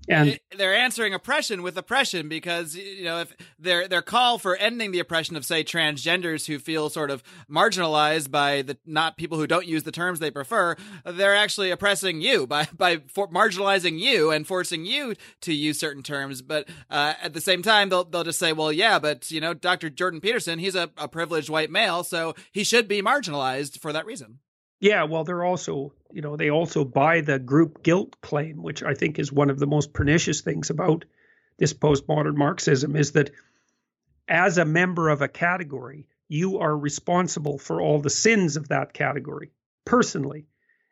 and 0.07 0.39
they're 0.57 0.75
answering 0.75 1.13
oppression 1.13 1.61
with 1.61 1.77
oppression 1.77 2.29
because 2.29 2.75
you 2.75 3.03
know 3.03 3.19
if 3.19 3.35
their 3.59 3.87
their 3.87 4.01
call 4.01 4.37
for 4.37 4.55
ending 4.55 4.91
the 4.91 4.99
oppression 4.99 5.35
of 5.35 5.45
say 5.45 5.63
transgenders 5.63 6.47
who 6.47 6.59
feel 6.59 6.89
sort 6.89 7.11
of 7.11 7.23
marginalized 7.49 8.31
by 8.31 8.61
the 8.61 8.77
not 8.85 9.17
people 9.17 9.37
who 9.37 9.47
don't 9.47 9.65
use 9.65 9.83
the 9.83 9.91
terms 9.91 10.19
they 10.19 10.31
prefer 10.31 10.75
they're 11.05 11.35
actually 11.35 11.71
oppressing 11.71 12.21
you 12.21 12.47
by 12.47 12.67
by 12.77 12.97
marginalizing 12.97 13.99
you 13.99 14.31
and 14.31 14.47
forcing 14.47 14.85
you 14.85 15.13
to 15.41 15.53
use 15.53 15.79
certain 15.79 16.03
terms 16.03 16.41
but 16.41 16.67
uh, 16.89 17.13
at 17.21 17.33
the 17.33 17.41
same 17.41 17.61
time 17.61 17.89
they'll 17.89 18.05
they'll 18.05 18.23
just 18.23 18.39
say 18.39 18.53
well 18.53 18.71
yeah 18.71 18.99
but 18.99 19.29
you 19.31 19.41
know 19.41 19.53
Dr. 19.53 19.89
Jordan 19.89 20.21
Peterson 20.21 20.59
he's 20.59 20.75
a, 20.75 20.89
a 20.97 21.07
privileged 21.07 21.49
white 21.49 21.69
male 21.71 22.03
so 22.03 22.35
he 22.51 22.63
should 22.63 22.87
be 22.87 23.01
marginalized 23.01 23.79
for 23.79 23.91
that 23.91 24.05
reason 24.05 24.39
yeah, 24.79 25.03
well, 25.03 25.23
they're 25.23 25.43
also, 25.43 25.93
you 26.11 26.21
know, 26.21 26.35
they 26.35 26.49
also 26.49 26.85
buy 26.85 27.21
the 27.21 27.39
group 27.39 27.83
guilt 27.83 28.19
claim, 28.21 28.61
which 28.61 28.83
I 28.83 28.93
think 28.93 29.17
is 29.19 29.31
one 29.31 29.49
of 29.49 29.59
the 29.59 29.67
most 29.67 29.93
pernicious 29.93 30.41
things 30.41 30.69
about 30.69 31.05
this 31.57 31.73
postmodern 31.73 32.35
Marxism 32.35 32.95
is 32.95 33.13
that 33.13 33.31
as 34.27 34.57
a 34.57 34.65
member 34.65 35.09
of 35.09 35.21
a 35.21 35.27
category, 35.27 36.07
you 36.27 36.59
are 36.59 36.77
responsible 36.77 37.57
for 37.57 37.81
all 37.81 37.99
the 37.99 38.09
sins 38.09 38.57
of 38.57 38.67
that 38.67 38.93
category 38.93 39.51
personally. 39.85 40.45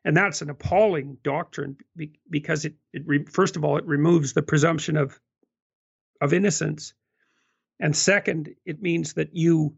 And 0.04 0.15
that's 0.15 0.41
an 0.41 0.50
appalling 0.50 1.17
doctrine 1.24 1.78
because 2.30 2.65
it, 2.65 2.76
it 2.93 3.04
re, 3.06 3.26
first 3.26 3.56
of 3.56 3.65
all, 3.65 3.78
it 3.78 3.86
removes 3.86 4.34
the 4.34 4.43
presumption 4.43 4.98
of 4.98 5.19
of 6.21 6.34
innocence. 6.34 6.93
And 7.80 7.95
second, 7.95 8.56
it 8.65 8.82
means 8.82 9.13
that 9.13 9.36
you 9.36 9.76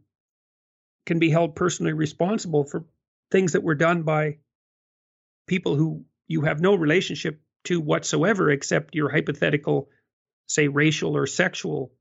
can 1.06 1.18
be 1.18 1.30
held 1.30 1.56
personally 1.56 1.94
responsible 1.94 2.66
for 2.66 2.86
things 3.32 3.54
that 3.54 3.64
were 3.64 3.76
done 3.76 4.04
by 4.04 4.38
people 5.48 5.76
who 5.76 6.06
you 6.28 6.42
have 6.42 6.62
no 6.62 6.76
relationship 6.76 7.42
to 7.66 7.80
whatsoever 7.80 8.50
except 8.50 8.96
your 8.96 9.10
hypothetical 9.10 9.90
say 10.48 10.68
racial 10.68 11.18
or 11.18 11.28
sexual 11.28 11.92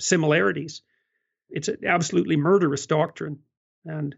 similarities. 0.00 0.82
It's 1.50 1.68
an 1.68 1.84
absolutely 1.86 2.36
murderous 2.36 2.86
doctrine 2.86 3.40
and 3.84 4.14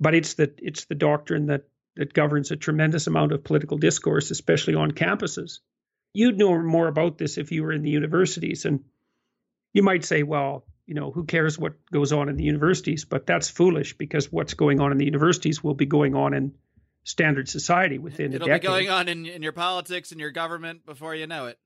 but 0.00 0.14
it's 0.14 0.34
the 0.34 0.52
it's 0.58 0.86
the 0.86 0.94
doctrine 0.94 1.46
that 1.46 1.68
that 1.96 2.12
governs 2.12 2.50
a 2.50 2.56
tremendous 2.56 3.06
amount 3.06 3.32
of 3.32 3.44
political 3.44 3.78
discourse 3.78 4.30
especially 4.30 4.74
on 4.74 4.92
campuses. 4.92 5.60
You'd 6.14 6.38
know 6.38 6.60
more 6.60 6.88
about 6.88 7.18
this 7.18 7.38
if 7.38 7.52
you 7.52 7.62
were 7.62 7.72
in 7.72 7.82
the 7.82 7.90
universities 7.90 8.64
and 8.64 8.84
you 9.72 9.82
might 9.82 10.04
say 10.04 10.22
well 10.22 10.66
you 10.92 11.00
know, 11.00 11.10
who 11.10 11.24
cares 11.24 11.58
what 11.58 11.72
goes 11.90 12.12
on 12.12 12.28
in 12.28 12.36
the 12.36 12.44
universities? 12.44 13.06
But 13.06 13.26
that's 13.26 13.48
foolish 13.48 13.96
because 13.96 14.30
what's 14.30 14.52
going 14.52 14.78
on 14.78 14.92
in 14.92 14.98
the 14.98 15.06
universities 15.06 15.64
will 15.64 15.72
be 15.72 15.86
going 15.86 16.14
on 16.14 16.34
in 16.34 16.52
standard 17.02 17.48
society 17.48 17.96
within 17.96 18.34
It'll 18.34 18.46
a 18.46 18.50
decade. 18.50 18.64
It'll 18.64 18.76
be 18.76 18.84
going 18.84 18.90
on 18.90 19.08
in, 19.08 19.24
in 19.24 19.42
your 19.42 19.52
politics 19.52 20.12
and 20.12 20.20
your 20.20 20.32
government 20.32 20.84
before 20.84 21.14
you 21.14 21.26
know 21.26 21.46
it. 21.46 21.58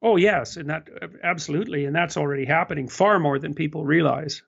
Oh 0.00 0.16
yes, 0.16 0.56
and 0.56 0.70
that 0.70 0.88
uh, 1.02 1.08
absolutely, 1.22 1.84
and 1.84 1.94
that's 1.94 2.16
already 2.16 2.46
happening 2.46 2.88
far 2.88 3.18
more 3.18 3.38
than 3.38 3.52
people 3.52 3.84
realize. 3.84 4.42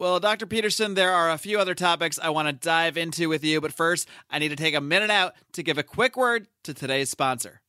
Well, 0.00 0.18
Dr. 0.18 0.46
Peterson, 0.46 0.94
there 0.94 1.12
are 1.12 1.30
a 1.30 1.38
few 1.38 1.60
other 1.60 1.76
topics 1.76 2.18
I 2.20 2.30
want 2.30 2.48
to 2.48 2.52
dive 2.52 2.96
into 2.96 3.28
with 3.28 3.44
you, 3.44 3.60
but 3.60 3.72
first, 3.72 4.08
I 4.28 4.40
need 4.40 4.48
to 4.48 4.56
take 4.56 4.74
a 4.74 4.80
minute 4.80 5.10
out 5.10 5.34
to 5.52 5.62
give 5.62 5.78
a 5.78 5.84
quick 5.84 6.16
word 6.16 6.48
to 6.64 6.74
today's 6.74 7.08
sponsor. 7.08 7.60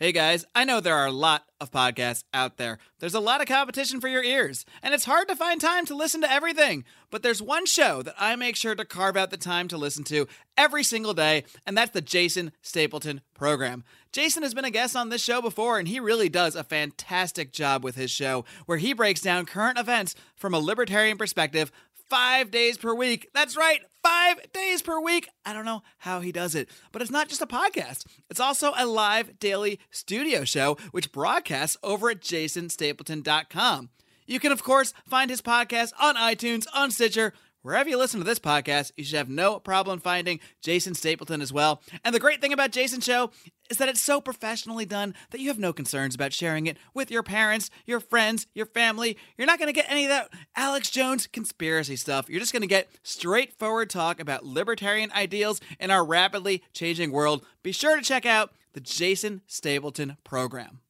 Hey 0.00 0.12
guys, 0.12 0.44
I 0.54 0.62
know 0.62 0.78
there 0.78 0.94
are 0.94 1.08
a 1.08 1.10
lot 1.10 1.42
of 1.60 1.72
podcasts 1.72 2.22
out 2.32 2.56
there. 2.56 2.78
There's 3.00 3.16
a 3.16 3.20
lot 3.20 3.40
of 3.40 3.48
competition 3.48 4.00
for 4.00 4.06
your 4.06 4.22
ears, 4.22 4.64
and 4.80 4.94
it's 4.94 5.06
hard 5.06 5.26
to 5.26 5.34
find 5.34 5.60
time 5.60 5.86
to 5.86 5.96
listen 5.96 6.20
to 6.20 6.30
everything. 6.30 6.84
But 7.10 7.24
there's 7.24 7.42
one 7.42 7.66
show 7.66 8.02
that 8.02 8.14
I 8.16 8.36
make 8.36 8.54
sure 8.54 8.76
to 8.76 8.84
carve 8.84 9.16
out 9.16 9.30
the 9.30 9.36
time 9.36 9.66
to 9.66 9.76
listen 9.76 10.04
to 10.04 10.28
every 10.56 10.84
single 10.84 11.14
day, 11.14 11.42
and 11.66 11.76
that's 11.76 11.90
the 11.90 12.00
Jason 12.00 12.52
Stapleton 12.62 13.22
program. 13.34 13.82
Jason 14.12 14.44
has 14.44 14.54
been 14.54 14.64
a 14.64 14.70
guest 14.70 14.94
on 14.94 15.08
this 15.08 15.22
show 15.22 15.42
before, 15.42 15.80
and 15.80 15.88
he 15.88 15.98
really 15.98 16.28
does 16.28 16.54
a 16.54 16.62
fantastic 16.62 17.50
job 17.50 17.82
with 17.82 17.96
his 17.96 18.12
show, 18.12 18.44
where 18.66 18.78
he 18.78 18.92
breaks 18.92 19.20
down 19.20 19.46
current 19.46 19.80
events 19.80 20.14
from 20.36 20.54
a 20.54 20.60
libertarian 20.60 21.18
perspective 21.18 21.72
five 22.08 22.50
days 22.50 22.78
per 22.78 22.94
week. 22.94 23.28
That's 23.34 23.56
right, 23.56 23.80
five 24.02 24.52
days 24.52 24.82
per 24.82 25.00
week. 25.00 25.28
I 25.44 25.52
don't 25.52 25.64
know 25.64 25.82
how 25.98 26.20
he 26.20 26.32
does 26.32 26.54
it, 26.54 26.68
but 26.92 27.02
it's 27.02 27.10
not 27.10 27.28
just 27.28 27.42
a 27.42 27.46
podcast. 27.46 28.06
It's 28.30 28.40
also 28.40 28.72
a 28.76 28.86
live 28.86 29.38
daily 29.38 29.80
studio 29.90 30.44
show, 30.44 30.76
which 30.90 31.12
broadcasts 31.12 31.76
over 31.82 32.10
at 32.10 32.20
jasonstapleton.com. 32.20 33.90
You 34.26 34.40
can, 34.40 34.52
of 34.52 34.62
course, 34.62 34.92
find 35.06 35.30
his 35.30 35.40
podcast 35.40 35.92
on 35.98 36.16
iTunes, 36.16 36.66
on 36.74 36.90
Stitcher, 36.90 37.32
Wherever 37.62 37.90
you 37.90 37.98
listen 37.98 38.20
to 38.20 38.24
this 38.24 38.38
podcast, 38.38 38.92
you 38.96 39.04
should 39.04 39.18
have 39.18 39.28
no 39.28 39.58
problem 39.58 39.98
finding 39.98 40.38
Jason 40.62 40.94
Stapleton 40.94 41.42
as 41.42 41.52
well. 41.52 41.82
And 42.04 42.14
the 42.14 42.20
great 42.20 42.40
thing 42.40 42.52
about 42.52 42.70
Jason's 42.70 43.04
show 43.04 43.30
is 43.70 43.76
that 43.78 43.88
it's 43.88 44.00
so 44.00 44.20
professionally 44.20 44.84
done 44.84 45.14
that 45.30 45.40
you 45.40 45.48
have 45.48 45.58
no 45.58 45.72
concerns 45.72 46.14
about 46.14 46.32
sharing 46.32 46.66
it 46.66 46.76
with 46.94 47.10
your 47.10 47.22
parents, 47.22 47.70
your 47.86 48.00
friends, 48.00 48.46
your 48.54 48.66
family. 48.66 49.16
You're 49.36 49.46
not 49.46 49.58
going 49.58 49.68
to 49.68 49.78
get 49.78 49.90
any 49.90 50.04
of 50.04 50.10
that 50.10 50.30
Alex 50.56 50.90
Jones 50.90 51.26
conspiracy 51.26 51.96
stuff. 51.96 52.28
You're 52.28 52.40
just 52.40 52.52
going 52.52 52.62
to 52.62 52.66
get 52.66 52.88
straightforward 53.02 53.90
talk 53.90 54.20
about 54.20 54.44
libertarian 54.44 55.12
ideals 55.12 55.60
in 55.78 55.90
our 55.90 56.04
rapidly 56.04 56.62
changing 56.72 57.12
world. 57.12 57.44
Be 57.62 57.72
sure 57.72 57.96
to 57.96 58.02
check 58.02 58.26
out 58.26 58.52
the 58.72 58.80
Jason 58.80 59.42
Stapleton 59.46 60.16
program. 60.24 60.80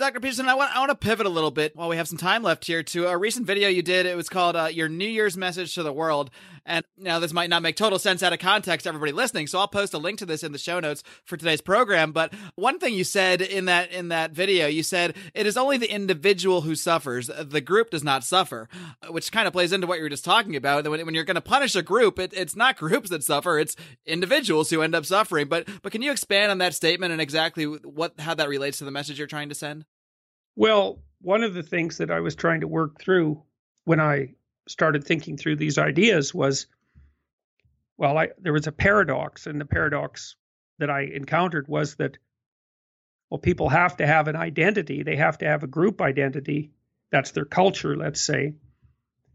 Dr. 0.00 0.20
Peterson, 0.20 0.48
I 0.48 0.54
want 0.54 0.74
I 0.74 0.78
want 0.78 0.88
to 0.88 0.94
pivot 0.94 1.26
a 1.26 1.30
little 1.30 1.50
bit 1.50 1.76
while 1.76 1.90
we 1.90 1.96
have 1.96 2.08
some 2.08 2.16
time 2.16 2.42
left 2.42 2.64
here 2.64 2.82
to 2.82 3.08
a 3.08 3.18
recent 3.18 3.46
video 3.46 3.68
you 3.68 3.82
did. 3.82 4.06
It 4.06 4.16
was 4.16 4.30
called 4.30 4.56
uh, 4.56 4.68
"Your 4.72 4.88
New 4.88 5.06
Year's 5.06 5.36
Message 5.36 5.74
to 5.74 5.82
the 5.82 5.92
World," 5.92 6.30
and 6.70 6.84
now 6.96 7.18
this 7.18 7.32
might 7.32 7.50
not 7.50 7.62
make 7.62 7.76
total 7.76 7.98
sense 7.98 8.22
out 8.22 8.32
of 8.32 8.38
context 8.38 8.84
to 8.84 8.88
everybody 8.88 9.12
listening, 9.12 9.48
so 9.48 9.58
I'll 9.58 9.68
post 9.68 9.92
a 9.92 9.98
link 9.98 10.20
to 10.20 10.26
this 10.26 10.44
in 10.44 10.52
the 10.52 10.58
show 10.58 10.78
notes 10.78 11.02
for 11.24 11.36
today's 11.36 11.60
program. 11.60 12.12
But 12.12 12.32
one 12.54 12.78
thing 12.78 12.94
you 12.94 13.02
said 13.02 13.42
in 13.42 13.64
that 13.64 13.90
in 13.90 14.08
that 14.08 14.30
video, 14.30 14.68
you 14.68 14.84
said 14.84 15.16
it 15.34 15.46
is 15.46 15.56
only 15.56 15.78
the 15.78 15.92
individual 15.92 16.60
who 16.60 16.76
suffers; 16.76 17.26
the 17.26 17.60
group 17.60 17.90
does 17.90 18.04
not 18.04 18.22
suffer, 18.22 18.68
which 19.10 19.32
kind 19.32 19.48
of 19.48 19.52
plays 19.52 19.72
into 19.72 19.88
what 19.88 19.98
you 19.98 20.04
were 20.04 20.08
just 20.08 20.24
talking 20.24 20.54
about. 20.54 20.88
When, 20.88 21.04
when 21.04 21.14
you're 21.14 21.24
going 21.24 21.34
to 21.34 21.40
punish 21.40 21.74
a 21.74 21.82
group, 21.82 22.18
it, 22.20 22.32
it's 22.34 22.54
not 22.54 22.76
groups 22.76 23.10
that 23.10 23.24
suffer; 23.24 23.58
it's 23.58 23.74
individuals 24.06 24.70
who 24.70 24.80
end 24.80 24.94
up 24.94 25.04
suffering. 25.04 25.48
But 25.48 25.68
but 25.82 25.90
can 25.90 26.02
you 26.02 26.12
expand 26.12 26.52
on 26.52 26.58
that 26.58 26.74
statement 26.74 27.12
and 27.12 27.20
exactly 27.20 27.64
what 27.64 28.18
how 28.20 28.34
that 28.34 28.48
relates 28.48 28.78
to 28.78 28.84
the 28.84 28.92
message 28.92 29.18
you're 29.18 29.26
trying 29.26 29.48
to 29.48 29.54
send? 29.56 29.84
Well, 30.54 31.00
one 31.20 31.42
of 31.42 31.54
the 31.54 31.62
things 31.64 31.98
that 31.98 32.10
I 32.12 32.20
was 32.20 32.36
trying 32.36 32.60
to 32.60 32.68
work 32.68 33.00
through 33.00 33.42
when 33.84 33.98
I 33.98 34.34
started 34.70 35.04
thinking 35.04 35.36
through 35.36 35.56
these 35.56 35.78
ideas 35.78 36.34
was 36.34 36.66
well, 37.98 38.16
I, 38.16 38.28
there 38.38 38.54
was 38.54 38.66
a 38.66 38.72
paradox, 38.72 39.46
and 39.46 39.60
the 39.60 39.66
paradox 39.66 40.36
that 40.78 40.88
I 40.88 41.02
encountered 41.02 41.68
was 41.68 41.96
that 41.96 42.16
well, 43.28 43.38
people 43.38 43.68
have 43.68 43.98
to 43.98 44.06
have 44.06 44.26
an 44.26 44.36
identity, 44.36 45.02
they 45.02 45.16
have 45.16 45.38
to 45.38 45.46
have 45.46 45.62
a 45.62 45.68
group 45.68 46.00
identity. 46.00 46.72
That's 47.12 47.32
their 47.32 47.44
culture, 47.44 47.96
let's 47.96 48.20
say, 48.20 48.54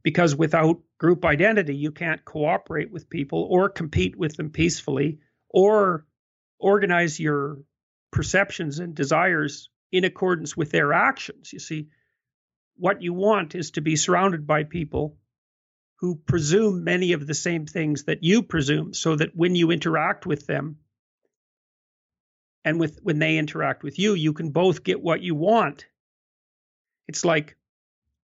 because 0.01 0.35
without 0.35 0.81
group 0.97 1.23
identity, 1.25 1.75
you 1.75 1.91
can't 1.91 2.25
cooperate 2.25 2.91
with 2.91 3.09
people 3.09 3.47
or 3.49 3.69
compete 3.69 4.15
with 4.15 4.35
them 4.35 4.49
peacefully 4.49 5.19
or 5.49 6.05
organize 6.57 7.19
your 7.19 7.59
perceptions 8.11 8.79
and 8.79 8.95
desires 8.95 9.69
in 9.91 10.05
accordance 10.05 10.57
with 10.57 10.71
their 10.71 10.91
actions. 10.91 11.53
You 11.53 11.59
see, 11.59 11.89
what 12.77 13.01
you 13.01 13.13
want 13.13 13.55
is 13.55 13.71
to 13.71 13.81
be 13.81 13.95
surrounded 13.95 14.47
by 14.47 14.63
people 14.63 15.17
who 15.97 16.15
presume 16.15 16.83
many 16.83 17.13
of 17.13 17.25
the 17.25 17.33
same 17.33 17.65
things 17.65 18.03
that 18.03 18.23
you 18.23 18.43
presume, 18.43 18.93
so 18.93 19.15
that 19.15 19.35
when 19.35 19.55
you 19.55 19.71
interact 19.71 20.25
with 20.25 20.45
them 20.45 20.77
and 22.63 22.79
with 22.79 22.99
when 23.03 23.19
they 23.19 23.37
interact 23.37 23.83
with 23.83 23.97
you, 23.99 24.13
you 24.13 24.33
can 24.33 24.51
both 24.51 24.83
get 24.83 25.01
what 25.01 25.21
you 25.21 25.35
want. 25.35 25.85
It's 27.07 27.23
like 27.23 27.55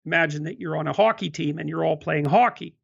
imagine 0.04 0.44
that 0.44 0.60
you're 0.60 0.76
on 0.76 0.86
a 0.86 0.92
hockey 0.92 1.30
team 1.30 1.58
and 1.58 1.68
you're 1.68 1.84
all 1.84 1.96
playing 1.96 2.26
hockey. 2.26 2.76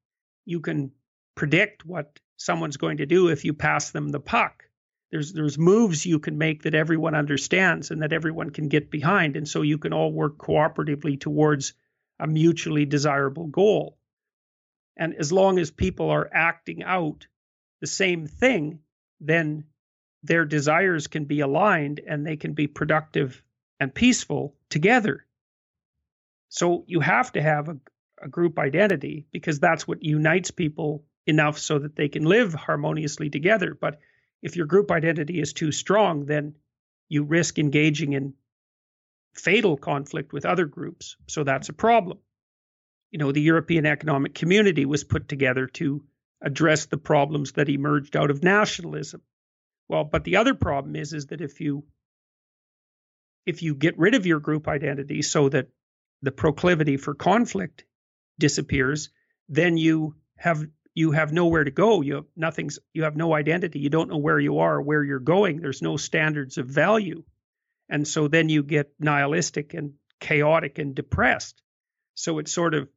You 0.45 0.61
can 0.61 0.91
predict 1.35 1.87
what 1.87 2.19
someone's 2.37 2.77
going 2.77 2.97
to 2.97 3.07
do 3.07 3.29
if 3.29 3.45
you 3.45 3.55
pass 3.55 3.91
them 3.91 4.09
the 4.09 4.21
puck 4.21 4.65
there's 5.13 5.33
there's 5.33 5.59
moves 5.59 6.05
you 6.05 6.19
can 6.19 6.39
make 6.39 6.63
that 6.63 6.75
everyone 6.75 7.15
understands 7.15 7.91
and 7.91 8.03
that 8.03 8.13
everyone 8.13 8.51
can 8.51 8.69
get 8.69 8.91
behind 8.91 9.37
and 9.37 9.47
so 9.47 9.63
you 9.63 9.79
can 9.79 9.93
all 9.93 10.11
work 10.11 10.39
cooperatively 10.39 11.21
towards 11.21 11.75
a 12.19 12.27
mutually 12.27 12.87
desirable 12.87 13.47
goal 13.47 13.97
and 14.97 15.15
as 15.15 15.33
long 15.33 15.59
as 15.59 15.71
people 15.71 16.11
are 16.11 16.29
acting 16.33 16.83
out 16.83 17.27
the 17.81 17.87
same 17.87 18.27
thing 18.27 18.81
then 19.21 19.65
their 20.23 20.45
desires 20.45 21.07
can 21.07 21.25
be 21.25 21.41
aligned 21.41 22.01
and 22.07 22.27
they 22.27 22.37
can 22.37 22.53
be 22.55 22.67
productive 22.67 23.43
and 23.81 23.95
peaceful 23.95 24.55
together 24.71 25.25
so 26.49 26.85
you 26.87 27.01
have 27.01 27.33
to 27.33 27.43
have 27.43 27.69
a, 27.69 27.77
a 28.23 28.29
group 28.29 28.59
identity 28.59 29.27
because 29.33 29.59
that's 29.59 29.87
what 29.87 30.03
unites 30.03 30.51
people 30.51 31.05
enough 31.27 31.59
so 31.59 31.79
that 31.79 31.97
they 31.97 32.09
can 32.09 32.25
live 32.25 32.55
harmoniously 32.55 33.31
together 33.31 33.77
but 33.81 33.99
if 34.43 34.57
your 34.57 34.67
group 34.67 34.91
identity 34.91 35.41
is 35.41 35.53
too 35.53 35.73
strong, 35.73 36.27
then 36.27 36.57
you 37.09 37.23
risk 37.23 37.59
engaging 37.59 38.13
in 38.13 38.35
fatal 39.35 39.77
conflict 39.77 40.33
with 40.33 40.45
other 40.45 40.67
groups. 40.67 41.17
So 41.29 41.45
that's 41.45 41.69
a 41.69 41.73
problem. 41.73 42.19
You 43.13 43.19
know, 43.19 43.31
the 43.31 43.41
European 43.41 43.87
Economic 43.87 44.35
Community 44.35 44.85
was 44.85 45.05
put 45.05 45.29
together 45.29 45.69
to 45.69 46.03
address 46.41 46.87
the 46.87 46.99
problems 46.99 47.53
that 47.53 47.69
emerged 47.69 48.17
out 48.17 48.31
of 48.31 48.43
nationalism. 48.43 49.23
Well, 49.89 50.03
but 50.03 50.25
the 50.25 50.37
other 50.37 50.55
problem 50.55 50.97
is 50.97 51.13
is 51.13 51.27
that 51.27 51.41
if 51.41 51.61
you 51.61 51.85
if 53.47 53.63
you 53.63 53.75
get 53.75 53.99
rid 53.99 54.15
of 54.15 54.27
your 54.27 54.41
group 54.41 54.67
identity 54.67 55.23
so 55.23 55.49
that 55.49 55.69
the 56.23 56.33
proclivity 56.33 56.97
for 56.97 57.15
conflict 57.15 57.85
disappears, 58.39 59.11
then 59.49 59.77
you 59.77 60.17
have 60.37 60.65
you 60.95 61.13
have 61.13 61.33
nowhere 61.33 61.65
to 61.65 61.71
go. 61.71 62.01
You 62.01 62.15
have 62.17 62.27
nothing's 62.37 62.79
you 62.93 63.05
have 63.05 63.17
no 63.17 63.35
identity. 63.35 63.79
You 63.79 63.91
don't 63.91 64.11
know 64.11 64.19
where 64.19 64.41
you 64.41 64.59
are, 64.59 64.81
where 64.81 65.05
you're 65.05 65.19
going. 65.19 65.61
There's 65.61 65.83
no 65.83 65.97
standards 65.97 66.59
of 66.59 66.67
value. 66.67 67.25
And 67.89 68.09
so 68.09 68.29
then 68.29 68.49
you 68.49 68.63
get 68.63 68.95
nihilistic 68.99 69.75
and 69.75 69.95
chaotic 70.19 70.79
and 70.79 70.95
depressed. 70.95 71.61
So 72.15 72.39
it's 72.39 72.53
sort 72.53 72.75
of, 72.75 72.89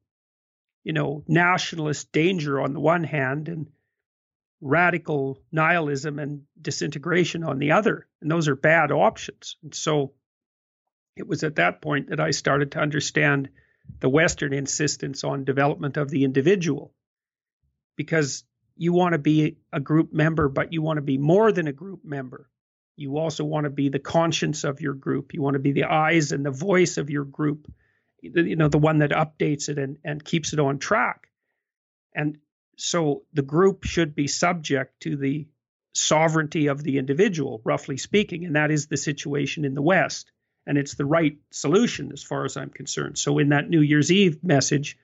you 0.85 0.93
know, 0.93 1.23
nationalist 1.27 2.11
danger 2.13 2.61
on 2.61 2.71
the 2.73 2.79
one 2.79 3.03
hand 3.03 3.49
and 3.49 3.67
radical 4.61 5.41
nihilism 5.51 6.19
and 6.19 6.43
disintegration 6.61 7.43
on 7.43 7.59
the 7.59 7.71
other. 7.71 8.07
And 8.21 8.31
those 8.31 8.47
are 8.47 8.55
bad 8.55 8.91
options. 8.91 9.57
And 9.63 9.73
so 9.73 10.13
it 11.17 11.27
was 11.27 11.43
at 11.43 11.55
that 11.55 11.81
point 11.81 12.09
that 12.09 12.19
I 12.19 12.31
started 12.31 12.71
to 12.71 12.79
understand 12.79 13.49
the 13.99 14.09
Western 14.09 14.53
insistence 14.53 15.23
on 15.23 15.43
development 15.43 15.97
of 15.97 16.09
the 16.09 16.23
individual 16.23 16.93
because 17.95 18.43
you 18.77 18.93
want 18.93 19.13
to 19.13 19.19
be 19.19 19.57
a 19.73 19.79
group 19.79 20.13
member, 20.13 20.49
but 20.49 20.71
you 20.71 20.81
want 20.81 20.97
to 20.97 21.01
be 21.01 21.17
more 21.17 21.51
than 21.51 21.67
a 21.67 21.73
group 21.73 22.05
member. 22.05 22.49
You 22.95 23.17
also 23.17 23.43
want 23.43 23.63
to 23.63 23.69
be 23.71 23.89
the 23.89 23.99
conscience 23.99 24.63
of 24.63 24.81
your 24.81 24.93
group. 24.93 25.33
You 25.33 25.41
want 25.41 25.55
to 25.55 25.59
be 25.59 25.71
the 25.71 25.85
eyes 25.85 26.31
and 26.31 26.45
the 26.45 26.51
voice 26.51 26.97
of 26.97 27.09
your 27.09 27.25
group, 27.25 27.71
you 28.33 28.55
know, 28.55 28.67
the 28.67 28.77
one 28.77 28.99
that 28.99 29.11
updates 29.11 29.69
it 29.69 29.77
and, 29.77 29.97
and 30.03 30.23
keeps 30.23 30.53
it 30.53 30.59
on 30.59 30.79
track. 30.79 31.27
And 32.13 32.37
so 32.77 33.23
the 33.33 33.41
group 33.41 33.83
should 33.83 34.15
be 34.15 34.27
subject 34.27 35.01
to 35.01 35.15
the 35.15 35.47
sovereignty 35.93 36.67
of 36.67 36.83
the 36.83 36.97
individual, 36.97 37.61
roughly 37.63 37.97
speaking. 37.97 38.45
And 38.45 38.55
that 38.55 38.71
is 38.71 38.87
the 38.87 38.97
situation 38.97 39.65
in 39.65 39.75
the 39.75 39.81
West. 39.81 40.31
And 40.67 40.77
it's 40.77 40.95
the 40.95 41.05
right 41.05 41.37
solution 41.51 42.11
as 42.11 42.23
far 42.23 42.45
as 42.45 42.57
I'm 42.57 42.69
concerned. 42.69 43.17
So 43.17 43.37
in 43.37 43.49
that 43.49 43.69
New 43.69 43.81
Year's 43.81 44.11
Eve 44.11 44.43
message, 44.43 44.97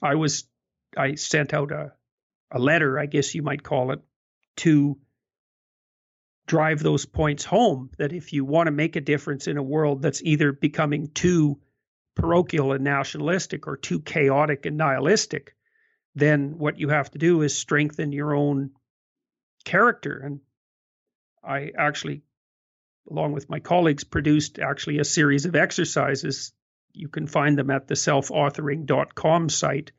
I 0.00 0.14
was 0.14 0.44
I 0.96 1.16
sent 1.16 1.52
out 1.52 1.72
a 1.72 1.92
a 2.50 2.58
letter, 2.58 2.98
I 2.98 3.06
guess 3.06 3.34
you 3.34 3.42
might 3.42 3.62
call 3.62 3.90
it, 3.92 4.00
to 4.56 4.96
drive 6.46 6.82
those 6.82 7.04
points 7.04 7.44
home 7.44 7.90
that 7.98 8.12
if 8.12 8.32
you 8.32 8.44
want 8.44 8.68
to 8.68 8.72
make 8.72 8.96
a 8.96 9.02
difference 9.02 9.46
in 9.46 9.58
a 9.58 9.62
world 9.62 10.00
that's 10.00 10.22
either 10.22 10.50
becoming 10.52 11.08
too 11.08 11.60
parochial 12.18 12.72
and 12.72 12.84
nationalistic 12.84 13.66
or 13.66 13.76
too 13.76 14.00
chaotic 14.00 14.66
and 14.66 14.76
nihilistic, 14.76 15.54
then 16.14 16.58
what 16.58 16.78
you 16.78 16.88
have 16.88 17.10
to 17.12 17.18
do 17.18 17.42
is 17.42 17.56
strengthen 17.56 18.12
your 18.12 18.34
own 18.34 18.72
character. 19.64 20.18
And 20.18 20.40
I 21.42 21.72
actually, 21.76 22.22
along 23.10 23.32
with 23.32 23.48
my 23.48 23.60
colleagues, 23.60 24.04
produced 24.04 24.58
actually 24.58 24.98
a 24.98 25.04
series 25.04 25.46
of 25.46 25.56
exercises. 25.56 26.52
You 26.92 27.08
can 27.08 27.26
find 27.26 27.56
them 27.56 27.70
at 27.70 27.86
the 27.86 27.94
selfauthoring.com 27.94 29.48
site 29.48 29.92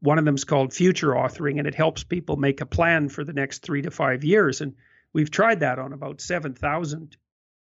one 0.00 0.18
of 0.18 0.24
them 0.24 0.34
is 0.34 0.44
called 0.44 0.72
future 0.72 1.10
authoring, 1.10 1.58
and 1.58 1.66
it 1.66 1.74
helps 1.74 2.04
people 2.04 2.36
make 2.36 2.60
a 2.60 2.66
plan 2.66 3.08
for 3.08 3.22
the 3.22 3.34
next 3.34 3.62
three 3.62 3.82
to 3.82 3.90
five 3.90 4.24
years. 4.24 4.60
And 4.60 4.74
we've 5.12 5.30
tried 5.30 5.60
that 5.60 5.78
on 5.78 5.92
about 5.92 6.20
7,000 6.20 7.16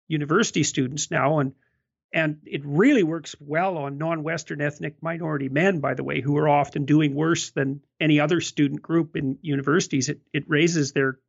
university 0.07 0.63
students 0.63 1.09
now. 1.09 1.39
And 1.39 1.53
and 2.13 2.37
it 2.45 2.61
really 2.65 3.03
works 3.03 3.35
well 3.39 3.77
on 3.77 3.97
non-Western 3.97 4.61
ethnic 4.61 5.01
minority 5.01 5.49
men, 5.49 5.79
by 5.79 5.93
the 5.93 6.03
way, 6.03 6.21
who 6.21 6.37
are 6.37 6.47
often 6.47 6.85
doing 6.85 7.13
worse 7.13 7.51
than 7.51 7.81
any 7.99 8.19
other 8.19 8.39
student 8.41 8.81
group 8.81 9.15
in 9.15 9.37
universities. 9.41 10.09
It 10.09 10.21
it 10.33 10.45
raises 10.47 10.93
their 10.93 11.19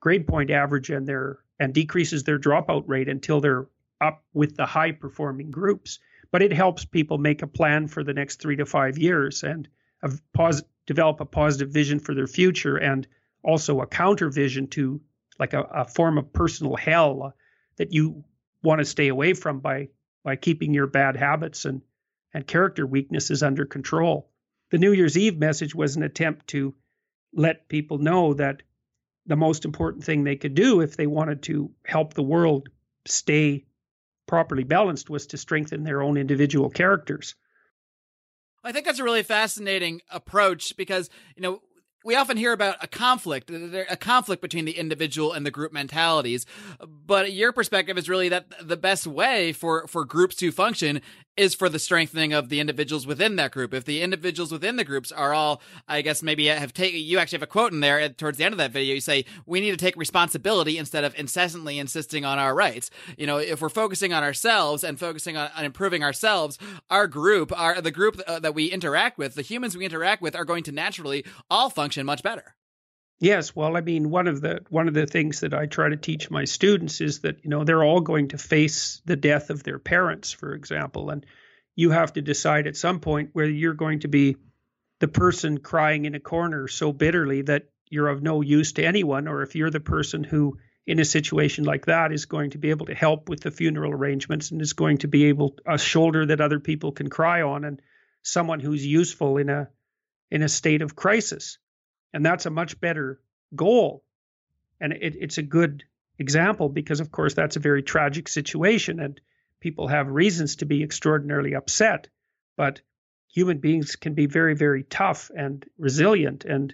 grade 0.00 0.26
point 0.26 0.50
average 0.50 0.90
and 0.90 1.06
their 1.06 1.38
and 1.58 1.72
decreases 1.72 2.24
their 2.24 2.38
dropout 2.38 2.84
rate 2.86 3.08
until 3.08 3.40
they're 3.40 3.68
up 4.00 4.24
with 4.32 4.56
the 4.56 4.66
high 4.66 4.92
performing 4.92 5.50
groups. 5.50 6.00
But 6.30 6.42
it 6.42 6.52
helps 6.52 6.84
people 6.84 7.18
make 7.18 7.42
a 7.42 7.46
plan 7.46 7.86
for 7.86 8.02
the 8.02 8.12
next 8.12 8.40
three 8.40 8.56
to 8.56 8.66
five 8.66 8.98
years. 8.98 9.44
And 9.44 9.68
a 10.02 10.10
pos- 10.32 10.64
develop 10.86 11.20
a 11.20 11.24
positive 11.24 11.72
vision 11.72 12.00
for 12.00 12.14
their 12.14 12.26
future 12.26 12.76
and 12.76 13.06
also 13.42 13.80
a 13.80 13.86
counter 13.86 14.28
vision 14.28 14.66
to 14.68 15.00
like 15.38 15.52
a, 15.52 15.62
a 15.62 15.84
form 15.84 16.18
of 16.18 16.32
personal 16.32 16.76
hell 16.76 17.34
that 17.76 17.92
you 17.92 18.24
want 18.64 18.80
to 18.80 18.84
stay 18.84 19.08
away 19.08 19.34
from 19.34 19.60
by 19.60 19.88
by 20.24 20.36
keeping 20.36 20.74
your 20.74 20.86
bad 20.86 21.16
habits 21.16 21.64
and 21.64 21.82
and 22.32 22.46
character 22.46 22.84
weaknesses 22.84 23.44
under 23.44 23.64
control. 23.64 24.28
The 24.70 24.78
New 24.78 24.92
Year's 24.92 25.16
Eve 25.16 25.38
message 25.38 25.74
was 25.74 25.94
an 25.94 26.02
attempt 26.02 26.48
to 26.48 26.74
let 27.32 27.68
people 27.68 27.98
know 27.98 28.34
that 28.34 28.62
the 29.26 29.36
most 29.36 29.64
important 29.64 30.04
thing 30.04 30.24
they 30.24 30.36
could 30.36 30.54
do 30.54 30.80
if 30.80 30.96
they 30.96 31.06
wanted 31.06 31.42
to 31.44 31.70
help 31.84 32.14
the 32.14 32.22
world 32.22 32.68
stay 33.06 33.64
properly 34.26 34.64
balanced 34.64 35.08
was 35.08 35.28
to 35.28 35.36
strengthen 35.36 35.84
their 35.84 36.02
own 36.02 36.16
individual 36.16 36.70
characters. 36.70 37.34
I 38.64 38.72
think 38.72 38.86
that's 38.86 38.98
a 38.98 39.04
really 39.04 39.22
fascinating 39.22 40.00
approach 40.10 40.76
because, 40.76 41.10
you 41.36 41.42
know, 41.42 41.60
we 42.04 42.14
often 42.14 42.36
hear 42.36 42.52
about 42.52 42.76
a 42.82 42.86
conflict, 42.86 43.50
a 43.50 43.96
conflict 43.96 44.42
between 44.42 44.66
the 44.66 44.78
individual 44.78 45.32
and 45.32 45.44
the 45.44 45.50
group 45.50 45.72
mentalities. 45.72 46.44
But 46.86 47.32
your 47.32 47.50
perspective 47.50 47.96
is 47.96 48.08
really 48.08 48.28
that 48.28 48.46
the 48.62 48.76
best 48.76 49.06
way 49.06 49.52
for, 49.52 49.86
for 49.88 50.04
groups 50.04 50.36
to 50.36 50.52
function 50.52 51.00
is 51.36 51.54
for 51.54 51.68
the 51.68 51.78
strengthening 51.78 52.32
of 52.32 52.48
the 52.48 52.60
individuals 52.60 53.06
within 53.06 53.36
that 53.36 53.50
group. 53.50 53.74
If 53.74 53.84
the 53.84 54.02
individuals 54.02 54.52
within 54.52 54.76
the 54.76 54.84
groups 54.84 55.10
are 55.10 55.34
all, 55.34 55.60
I 55.88 56.02
guess 56.02 56.22
maybe 56.22 56.46
have 56.46 56.72
taken, 56.72 57.00
you 57.00 57.18
actually 57.18 57.36
have 57.36 57.42
a 57.42 57.48
quote 57.48 57.72
in 57.72 57.80
there 57.80 58.08
towards 58.08 58.38
the 58.38 58.44
end 58.44 58.52
of 58.52 58.58
that 58.58 58.70
video. 58.70 58.94
You 58.94 59.00
say, 59.00 59.24
we 59.46 59.60
need 59.60 59.72
to 59.72 59.76
take 59.76 59.96
responsibility 59.96 60.78
instead 60.78 61.04
of 61.04 61.18
incessantly 61.18 61.78
insisting 61.78 62.24
on 62.24 62.38
our 62.38 62.54
rights. 62.54 62.90
You 63.18 63.26
know, 63.26 63.38
if 63.38 63.60
we're 63.60 63.68
focusing 63.68 64.12
on 64.12 64.22
ourselves 64.22 64.84
and 64.84 64.98
focusing 64.98 65.36
on, 65.36 65.50
on 65.56 65.64
improving 65.64 66.02
ourselves, 66.02 66.58
our 66.90 67.06
group, 67.06 67.52
our, 67.58 67.80
the 67.80 67.90
group 67.90 68.20
uh, 68.26 68.38
that 68.40 68.54
we 68.54 68.66
interact 68.66 69.18
with, 69.18 69.34
the 69.34 69.42
humans 69.42 69.76
we 69.76 69.84
interact 69.84 70.22
with 70.22 70.36
are 70.36 70.44
going 70.44 70.64
to 70.64 70.72
naturally 70.72 71.24
all 71.50 71.70
function 71.70 72.06
much 72.06 72.22
better. 72.22 72.54
Yes, 73.20 73.54
well, 73.54 73.76
I 73.76 73.80
mean, 73.80 74.10
one 74.10 74.26
of 74.26 74.40
the 74.40 74.64
one 74.70 74.88
of 74.88 74.94
the 74.94 75.06
things 75.06 75.40
that 75.40 75.54
I 75.54 75.66
try 75.66 75.88
to 75.88 75.96
teach 75.96 76.30
my 76.30 76.44
students 76.44 77.00
is 77.00 77.20
that 77.20 77.44
you 77.44 77.50
know 77.50 77.64
they're 77.64 77.84
all 77.84 78.00
going 78.00 78.28
to 78.28 78.38
face 78.38 79.00
the 79.04 79.16
death 79.16 79.50
of 79.50 79.62
their 79.62 79.78
parents, 79.78 80.32
for 80.32 80.52
example, 80.52 81.10
and 81.10 81.24
you 81.76 81.90
have 81.90 82.12
to 82.14 82.22
decide 82.22 82.66
at 82.66 82.76
some 82.76 83.00
point 83.00 83.30
whether 83.32 83.50
you're 83.50 83.74
going 83.74 84.00
to 84.00 84.08
be 84.08 84.36
the 85.00 85.08
person 85.08 85.58
crying 85.58 86.04
in 86.04 86.14
a 86.14 86.20
corner 86.20 86.66
so 86.68 86.92
bitterly 86.92 87.42
that 87.42 87.68
you're 87.88 88.08
of 88.08 88.22
no 88.22 88.40
use 88.40 88.72
to 88.72 88.84
anyone, 88.84 89.28
or 89.28 89.42
if 89.42 89.54
you're 89.54 89.70
the 89.70 89.80
person 89.80 90.24
who, 90.24 90.58
in 90.86 90.98
a 90.98 91.04
situation 91.04 91.64
like 91.64 91.86
that, 91.86 92.12
is 92.12 92.26
going 92.26 92.50
to 92.50 92.58
be 92.58 92.70
able 92.70 92.86
to 92.86 92.94
help 92.94 93.28
with 93.28 93.40
the 93.40 93.50
funeral 93.50 93.92
arrangements 93.92 94.50
and 94.50 94.60
is 94.60 94.72
going 94.72 94.98
to 94.98 95.08
be 95.08 95.26
able 95.26 95.56
a 95.66 95.78
shoulder 95.78 96.26
that 96.26 96.40
other 96.40 96.60
people 96.60 96.90
can 96.90 97.08
cry 97.08 97.42
on, 97.42 97.64
and 97.64 97.80
someone 98.22 98.60
who's 98.60 98.84
useful 98.84 99.36
in 99.36 99.48
a 99.48 99.68
in 100.32 100.42
a 100.42 100.48
state 100.48 100.82
of 100.82 100.96
crisis 100.96 101.58
and 102.14 102.24
that's 102.24 102.46
a 102.46 102.50
much 102.50 102.80
better 102.80 103.20
goal. 103.54 104.04
And 104.80 104.92
it, 104.92 105.16
it's 105.20 105.38
a 105.38 105.42
good 105.42 105.84
example 106.18 106.68
because, 106.68 107.00
of 107.00 107.10
course, 107.10 107.34
that's 107.34 107.56
a 107.56 107.60
very 107.60 107.82
tragic 107.82 108.28
situation 108.28 109.00
and 109.00 109.20
people 109.60 109.88
have 109.88 110.08
reasons 110.08 110.56
to 110.56 110.66
be 110.66 110.82
extraordinarily 110.82 111.54
upset. 111.54 112.08
But 112.56 112.80
human 113.32 113.58
beings 113.58 113.96
can 113.96 114.14
be 114.14 114.26
very, 114.26 114.54
very 114.54 114.84
tough 114.84 115.30
and 115.36 115.64
resilient. 115.76 116.44
And 116.44 116.72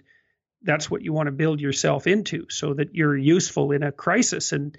that's 0.61 0.91
what 0.91 1.01
you 1.01 1.11
want 1.11 1.25
to 1.25 1.31
build 1.31 1.59
yourself 1.59 2.05
into 2.05 2.47
so 2.49 2.75
that 2.75 2.93
you're 2.93 3.17
useful 3.17 3.71
in 3.71 3.81
a 3.81 3.91
crisis. 3.91 4.51
And 4.51 4.77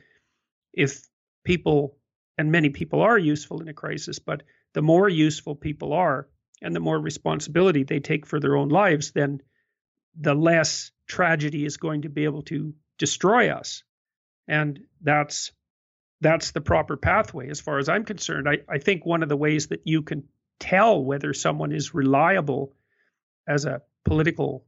if 0.73 1.03
people, 1.43 1.97
and 2.39 2.53
many 2.53 2.71
people 2.71 3.01
are 3.03 3.19
useful 3.19 3.61
in 3.61 3.69
a 3.69 3.75
crisis, 3.75 4.21
but 4.21 4.45
the 4.75 4.83
more 4.83 5.09
useful 5.09 5.57
people 5.57 5.93
are 5.93 6.29
and 6.61 6.77
the 6.77 6.81
more 6.81 7.01
responsibility 7.01 7.83
they 7.83 7.99
take 7.99 8.27
for 8.27 8.39
their 8.39 8.57
own 8.57 8.69
lives, 8.69 9.11
then 9.11 9.43
the 10.19 10.35
less 10.35 10.91
tragedy 11.07 11.65
is 11.65 11.77
going 11.77 12.03
to 12.03 12.09
be 12.09 12.25
able 12.25 12.43
to 12.43 12.75
destroy 12.99 13.51
us. 13.51 13.83
And 14.49 14.81
that's 15.01 15.53
that's 16.21 16.53
the 16.53 16.61
proper 16.61 16.97
pathway 16.97 17.51
as 17.51 17.61
far 17.61 17.79
as 17.79 17.89
I'm 17.89 18.05
concerned. 18.05 18.49
I, 18.49 18.59
I 18.69 18.79
think 18.79 19.05
one 19.05 19.25
of 19.25 19.29
the 19.29 19.37
ways 19.37 19.69
that 19.69 19.83
you 19.85 20.03
can 20.03 20.25
tell 20.61 21.03
whether 21.03 21.35
someone 21.35 21.73
is 21.73 21.95
reliable 21.95 22.77
as 23.49 23.65
a 23.65 23.83
political 24.05 24.65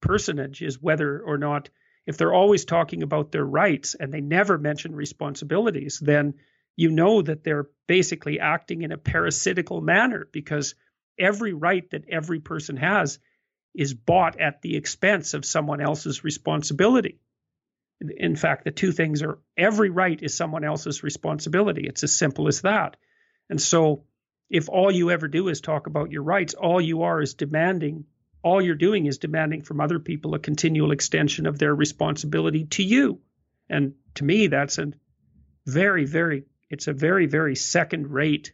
personage 0.00 0.62
is 0.62 0.80
whether 0.80 1.20
or 1.20 1.36
not 1.36 1.68
if 2.06 2.16
they're 2.16 2.32
always 2.32 2.64
talking 2.64 3.02
about 3.02 3.32
their 3.32 3.44
rights 3.44 3.96
and 3.98 4.12
they 4.12 4.20
never 4.20 4.58
mention 4.58 4.94
responsibilities, 4.94 5.98
then 6.00 6.34
you 6.76 6.90
know 6.90 7.22
that 7.22 7.42
they're 7.42 7.68
basically 7.86 8.38
acting 8.38 8.82
in 8.82 8.92
a 8.92 8.98
parasitical 8.98 9.80
manner 9.80 10.28
because 10.32 10.74
every 11.18 11.54
right 11.54 11.88
that 11.90 12.04
every 12.08 12.40
person 12.40 12.76
has 12.76 13.18
is 13.74 13.94
bought 13.94 14.40
at 14.40 14.62
the 14.62 14.76
expense 14.76 15.34
of 15.34 15.44
someone 15.44 15.80
else's 15.80 16.24
responsibility. 16.24 17.18
In 18.00 18.36
fact, 18.36 18.64
the 18.64 18.70
two 18.70 18.92
things 18.92 19.22
are 19.22 19.38
every 19.56 19.90
right 19.90 20.20
is 20.22 20.36
someone 20.36 20.64
else's 20.64 21.02
responsibility. 21.02 21.86
It's 21.86 22.04
as 22.04 22.16
simple 22.16 22.48
as 22.48 22.62
that. 22.62 22.96
And 23.48 23.60
so, 23.60 24.04
if 24.50 24.68
all 24.68 24.90
you 24.90 25.10
ever 25.10 25.28
do 25.28 25.48
is 25.48 25.60
talk 25.60 25.86
about 25.86 26.10
your 26.10 26.22
rights, 26.22 26.54
all 26.54 26.80
you 26.80 27.02
are 27.02 27.20
is 27.20 27.34
demanding, 27.34 28.04
all 28.42 28.62
you're 28.62 28.74
doing 28.74 29.06
is 29.06 29.18
demanding 29.18 29.62
from 29.62 29.80
other 29.80 29.98
people 29.98 30.34
a 30.34 30.38
continual 30.38 30.92
extension 30.92 31.46
of 31.46 31.58
their 31.58 31.74
responsibility 31.74 32.64
to 32.64 32.82
you. 32.82 33.20
And 33.68 33.94
to 34.16 34.24
me, 34.24 34.48
that's 34.48 34.78
a 34.78 34.92
very, 35.66 36.04
very, 36.04 36.44
it's 36.68 36.88
a 36.88 36.92
very, 36.92 37.26
very 37.26 37.56
second 37.56 38.08
rate 38.08 38.52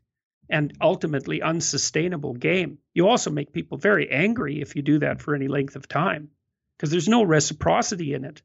and 0.51 0.77
ultimately 0.81 1.43
unsustainable 1.43 2.35
game. 2.35 2.79
You 2.95 3.09
also 3.09 3.31
make 3.31 3.53
people 3.53 3.79
very 3.79 4.11
angry 4.11 4.61
if 4.61 4.77
you 4.77 4.83
do 4.83 4.99
that 4.99 5.23
for 5.23 5.35
any 5.35 5.49
length 5.49 5.77
of 5.77 5.89
time 5.89 6.31
because 6.77 6.91
there's 6.91 7.09
no 7.09 7.23
reciprocity 7.23 8.15
in 8.15 8.25
it. 8.25 8.43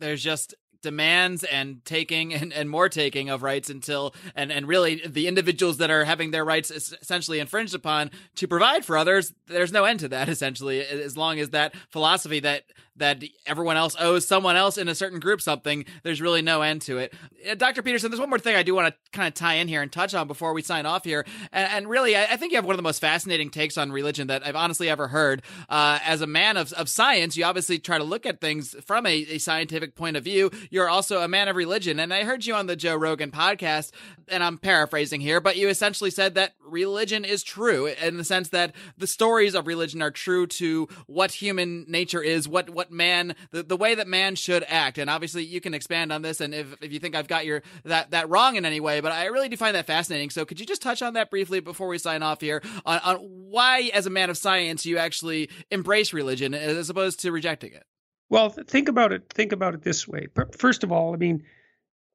There's 0.00 0.22
just 0.22 0.54
demands 0.82 1.44
and 1.44 1.84
taking 1.84 2.34
and, 2.34 2.52
and 2.52 2.68
more 2.68 2.88
taking 2.88 3.30
of 3.30 3.42
rights 3.42 3.70
until 3.70 4.14
and 4.34 4.52
and 4.52 4.66
really 4.66 5.00
the 5.06 5.28
individuals 5.28 5.78
that 5.78 5.90
are 5.90 6.04
having 6.04 6.32
their 6.32 6.44
rights 6.44 6.70
essentially 6.70 7.38
infringed 7.38 7.74
upon 7.74 8.10
to 8.34 8.48
provide 8.48 8.84
for 8.84 8.98
others 8.98 9.32
there's 9.46 9.72
no 9.72 9.84
end 9.84 10.00
to 10.00 10.08
that 10.08 10.28
essentially 10.28 10.80
as 10.80 11.16
long 11.16 11.38
as 11.38 11.50
that 11.50 11.74
philosophy 11.88 12.40
that 12.40 12.64
that 12.96 13.22
everyone 13.46 13.76
else 13.76 13.96
owes 13.98 14.26
someone 14.26 14.56
else 14.56 14.76
in 14.76 14.88
a 14.88 14.94
certain 14.94 15.18
group 15.18 15.40
something. 15.40 15.84
There's 16.02 16.20
really 16.20 16.42
no 16.42 16.62
end 16.62 16.82
to 16.82 16.98
it. 16.98 17.14
Uh, 17.48 17.54
Dr. 17.54 17.82
Peterson, 17.82 18.10
there's 18.10 18.20
one 18.20 18.28
more 18.28 18.38
thing 18.38 18.54
I 18.54 18.62
do 18.62 18.74
want 18.74 18.94
to 18.94 19.10
kind 19.12 19.28
of 19.28 19.34
tie 19.34 19.54
in 19.54 19.68
here 19.68 19.82
and 19.82 19.90
touch 19.90 20.14
on 20.14 20.26
before 20.26 20.52
we 20.52 20.62
sign 20.62 20.84
off 20.84 21.04
here. 21.04 21.24
And, 21.52 21.72
and 21.72 21.88
really, 21.88 22.16
I, 22.16 22.24
I, 22.24 22.36
think 22.36 22.52
you 22.52 22.56
have 22.56 22.64
one 22.64 22.74
of 22.74 22.78
the 22.78 22.82
most 22.82 23.00
fascinating 23.00 23.50
takes 23.50 23.78
on 23.78 23.92
religion 23.92 24.26
that 24.26 24.46
I've 24.46 24.56
honestly 24.56 24.88
ever 24.88 25.08
heard. 25.08 25.42
Uh, 25.68 25.98
as 26.04 26.20
a 26.20 26.26
man 26.26 26.56
of, 26.56 26.72
of 26.74 26.88
science, 26.88 27.36
you 27.36 27.44
obviously 27.44 27.78
try 27.78 27.98
to 27.98 28.04
look 28.04 28.26
at 28.26 28.40
things 28.40 28.74
from 28.84 29.06
a, 29.06 29.12
a 29.12 29.38
scientific 29.38 29.94
point 29.94 30.16
of 30.16 30.24
view. 30.24 30.50
You're 30.70 30.88
also 30.88 31.22
a 31.22 31.28
man 31.28 31.48
of 31.48 31.56
religion. 31.56 31.98
And 31.98 32.12
I 32.12 32.24
heard 32.24 32.44
you 32.44 32.54
on 32.54 32.66
the 32.66 32.76
Joe 32.76 32.96
Rogan 32.96 33.30
podcast, 33.30 33.92
and 34.28 34.42
I'm 34.42 34.58
paraphrasing 34.58 35.20
here, 35.20 35.40
but 35.40 35.56
you 35.56 35.68
essentially 35.68 36.10
said 36.10 36.34
that 36.34 36.54
religion 36.64 37.24
is 37.24 37.42
true 37.42 37.86
in 37.86 38.16
the 38.16 38.24
sense 38.24 38.50
that 38.50 38.74
the 38.96 39.06
stories 39.06 39.54
of 39.54 39.66
religion 39.66 40.02
are 40.02 40.10
true 40.10 40.46
to 40.46 40.88
what 41.06 41.32
human 41.32 41.84
nature 41.88 42.22
is, 42.22 42.48
what, 42.48 42.70
what 42.70 42.81
man 42.90 43.34
the, 43.50 43.62
the 43.62 43.76
way 43.76 43.94
that 43.94 44.08
man 44.08 44.34
should 44.34 44.64
act. 44.68 44.98
And 44.98 45.08
obviously 45.08 45.44
you 45.44 45.60
can 45.60 45.74
expand 45.74 46.12
on 46.12 46.22
this 46.22 46.40
and 46.40 46.54
if, 46.54 46.74
if 46.82 46.92
you 46.92 46.98
think 46.98 47.14
I've 47.14 47.28
got 47.28 47.46
your 47.46 47.62
that 47.84 48.10
that 48.10 48.28
wrong 48.28 48.56
in 48.56 48.64
any 48.64 48.80
way, 48.80 49.00
but 49.00 49.12
I 49.12 49.26
really 49.26 49.48
do 49.48 49.56
find 49.56 49.76
that 49.76 49.86
fascinating. 49.86 50.30
So 50.30 50.44
could 50.44 50.60
you 50.60 50.66
just 50.66 50.82
touch 50.82 51.02
on 51.02 51.14
that 51.14 51.30
briefly 51.30 51.60
before 51.60 51.88
we 51.88 51.98
sign 51.98 52.22
off 52.22 52.40
here 52.40 52.62
on, 52.84 52.98
on 53.00 53.16
why 53.16 53.90
as 53.92 54.06
a 54.06 54.10
man 54.10 54.30
of 54.30 54.36
science 54.36 54.86
you 54.86 54.98
actually 54.98 55.50
embrace 55.70 56.12
religion 56.12 56.54
as 56.54 56.90
opposed 56.90 57.20
to 57.20 57.32
rejecting 57.32 57.72
it? 57.72 57.84
Well, 58.28 58.48
think 58.48 58.88
about 58.88 59.12
it. 59.12 59.24
Think 59.28 59.52
about 59.52 59.74
it 59.74 59.82
this 59.82 60.08
way. 60.08 60.28
First 60.56 60.84
of 60.84 60.90
all, 60.90 61.12
I 61.12 61.18
mean, 61.18 61.44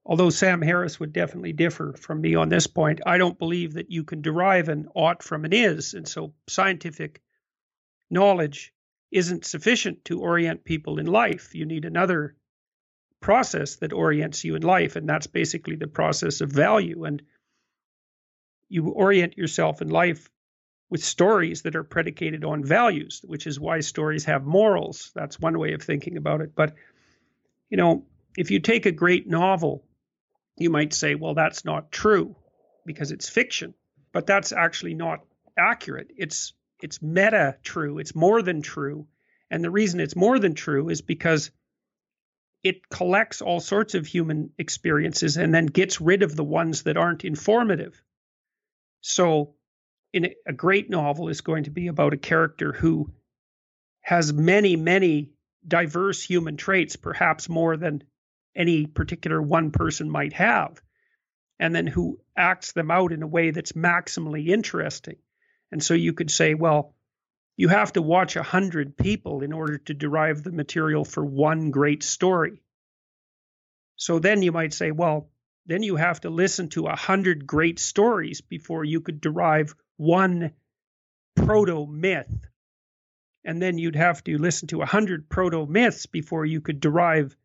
although 0.04 0.32
Sam 0.32 0.64
Harris 0.64 1.00
would 1.00 1.14
definitely 1.14 1.54
differ 1.54 1.94
from 1.94 2.22
me 2.22 2.34
on 2.34 2.50
this 2.50 2.66
point, 2.66 3.02
I 3.06 3.20
don't 3.20 3.38
believe 3.38 3.74
that 3.74 3.92
you 3.92 4.04
can 4.04 4.22
derive 4.22 4.68
an 4.68 4.88
ought 4.96 5.22
from 5.22 5.46
an 5.46 5.54
is. 5.54 5.94
And 5.94 6.08
so 6.08 6.34
scientific 6.48 7.22
knowledge 8.10 8.74
isn't 9.12 9.46
sufficient 9.46 10.06
to 10.06 10.22
orient 10.22 10.64
people 10.64 11.00
in 11.00 11.06
life. 11.06 11.56
You 11.56 11.66
need 11.66 11.86
another 11.86 12.36
process 13.20 13.78
that 13.78 13.94
orients 13.94 14.44
you 14.44 14.56
in 14.56 14.62
life, 14.62 14.96
and 14.96 15.08
that's 15.08 15.28
basically 15.28 15.76
the 15.76 15.88
process 15.88 16.42
of 16.42 16.52
value. 16.52 17.06
And 17.06 17.22
you 18.70 18.90
orient 18.90 19.38
yourself 19.38 19.82
in 19.82 19.90
life 19.90 20.30
with 20.90 21.04
stories 21.04 21.64
that 21.64 21.76
are 21.76 21.84
predicated 21.84 22.46
on 22.46 22.64
values, 22.64 23.22
which 23.26 23.48
is 23.48 23.60
why 23.60 23.80
stories 23.80 24.26
have 24.26 24.46
morals. 24.46 25.12
That's 25.16 25.40
one 25.40 25.58
way 25.60 25.74
of 25.74 25.82
thinking 25.82 26.18
about 26.18 26.42
it. 26.42 26.56
But, 26.56 26.76
you 27.70 27.78
know, 27.78 28.06
if 28.38 28.52
you 28.52 28.60
take 28.60 28.86
a 28.86 28.92
great 28.92 29.28
novel, 29.28 29.84
you 30.58 30.70
might 30.70 30.94
say, 30.94 31.16
well, 31.16 31.34
that's 31.34 31.66
not 31.66 31.92
true 31.92 32.36
because 32.86 33.12
it's 33.12 33.28
fiction. 33.30 33.74
But 34.14 34.28
that's 34.28 34.52
actually 34.52 34.94
not 34.94 35.20
accurate. 35.58 36.12
It's 36.16 36.54
it's 36.82 37.02
meta 37.02 37.58
true. 37.64 38.00
It's 38.00 38.16
more 38.16 38.42
than 38.42 38.62
true. 38.62 39.08
And 39.50 39.64
the 39.64 39.72
reason 39.72 40.00
it's 40.00 40.16
more 40.16 40.40
than 40.40 40.54
true 40.54 40.90
is 40.90 41.02
because 41.02 41.52
it 42.64 42.90
collects 42.90 43.42
all 43.42 43.60
sorts 43.60 43.96
of 43.96 44.06
human 44.06 44.52
experiences 44.58 45.38
and 45.38 45.54
then 45.54 45.68
gets 45.68 46.02
rid 46.02 46.24
of 46.24 46.36
the 46.36 46.44
ones 46.44 46.84
that 46.84 46.98
aren't 46.98 47.24
informative. 47.24 48.02
So, 49.02 49.56
in 50.14 50.34
a 50.46 50.54
great 50.54 50.90
novel 50.90 51.30
is 51.30 51.42
going 51.42 51.66
to 51.66 51.70
be 51.70 51.88
about 51.88 52.14
a 52.14 52.18
character 52.18 52.74
who 52.74 53.12
has 54.02 54.34
many, 54.34 54.76
many 54.76 55.32
diverse 55.68 56.24
human 56.24 56.58
traits, 56.58 56.96
perhaps 56.96 57.50
more 57.50 57.78
than 57.78 58.04
any 58.56 58.86
particular 58.86 59.42
one 59.42 59.72
person 59.72 60.10
might 60.10 60.34
have, 60.34 60.82
and 61.60 61.76
then 61.76 61.88
who 61.88 62.20
acts 62.36 62.72
them 62.72 62.90
out 62.90 63.12
in 63.12 63.22
a 63.22 63.28
way 63.28 63.52
that's 63.52 63.74
maximally 63.74 64.48
interesting. 64.48 65.18
And 65.72 65.84
so 65.84 65.94
you 65.94 66.14
could 66.14 66.32
say, 66.32 66.54
well, 66.54 66.96
you 67.58 67.68
have 67.70 67.94
to 67.94 68.02
watch 68.02 68.36
a 68.36 68.44
hundred 68.44 68.98
people 68.98 69.42
in 69.42 69.52
order 69.52 69.80
to 69.80 69.94
derive 69.94 70.44
the 70.44 70.52
material 70.52 71.04
for 71.04 71.26
one 71.26 71.72
great 71.72 72.04
story. 72.04 72.62
So 73.96 74.20
then 74.20 74.44
you 74.44 74.52
might 74.52 74.74
say, 74.74 74.92
well, 74.92 75.30
then 75.66 75.84
you 75.84 75.96
have 75.96 76.22
to 76.22 76.30
listen 76.30 76.70
to 76.70 76.86
a 76.86 76.96
hundred 76.96 77.48
great 77.48 77.80
stories 77.80 78.42
before 78.42 78.86
you 78.86 79.02
could 79.02 79.20
derive 79.20 79.76
one 79.98 80.52
proto 81.36 81.86
myth. 81.88 82.32
And 83.44 83.62
then 83.62 83.78
you'd 83.78 83.96
have 83.96 84.24
to 84.26 84.38
listen 84.38 84.68
to 84.70 84.82
a 84.82 84.86
hundred 84.86 85.30
proto 85.30 85.66
myths 85.66 86.06
before 86.06 86.46
you 86.46 86.62
could 86.62 86.80
derive 86.80 87.36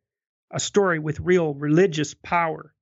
a 0.50 0.60
story 0.60 0.98
with 0.98 1.20
real 1.20 1.54
religious 1.54 2.14
power. 2.14 2.74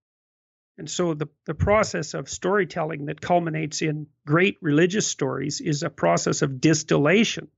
And 0.81 0.89
so 0.89 1.13
the, 1.13 1.29
the 1.45 1.53
process 1.53 2.15
of 2.15 2.31
storytelling 2.31 3.05
that 3.05 3.21
culminates 3.21 3.83
in 3.83 4.07
great 4.27 4.57
religious 4.63 5.07
stories 5.07 5.61
is 5.61 5.83
a 5.83 5.91
process 5.91 6.41
of 6.41 6.59
distillation. 6.59 7.49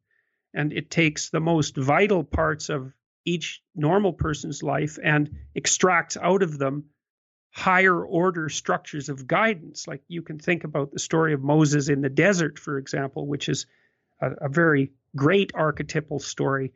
And 0.52 0.72
it 0.72 0.90
takes 0.90 1.30
the 1.30 1.38
most 1.38 1.76
vital 1.76 2.24
parts 2.24 2.68
of 2.68 2.92
each 3.24 3.62
normal 3.76 4.12
person's 4.12 4.64
life 4.64 4.98
and 5.00 5.30
extracts 5.54 6.16
out 6.16 6.42
of 6.42 6.58
them 6.58 6.86
higher 7.52 8.04
order 8.04 8.48
structures 8.48 9.08
of 9.08 9.28
guidance. 9.28 9.86
Like 9.86 10.02
you 10.08 10.22
can 10.22 10.40
think 10.40 10.64
about 10.64 10.90
the 10.90 10.98
story 10.98 11.32
of 11.32 11.44
Moses 11.44 11.88
in 11.88 12.00
the 12.00 12.10
desert, 12.10 12.58
for 12.58 12.76
example, 12.76 13.28
which 13.28 13.48
is 13.48 13.66
a, 14.20 14.46
a 14.46 14.48
very 14.48 14.90
great 15.14 15.52
archetypal 15.54 16.18
story. 16.18 16.72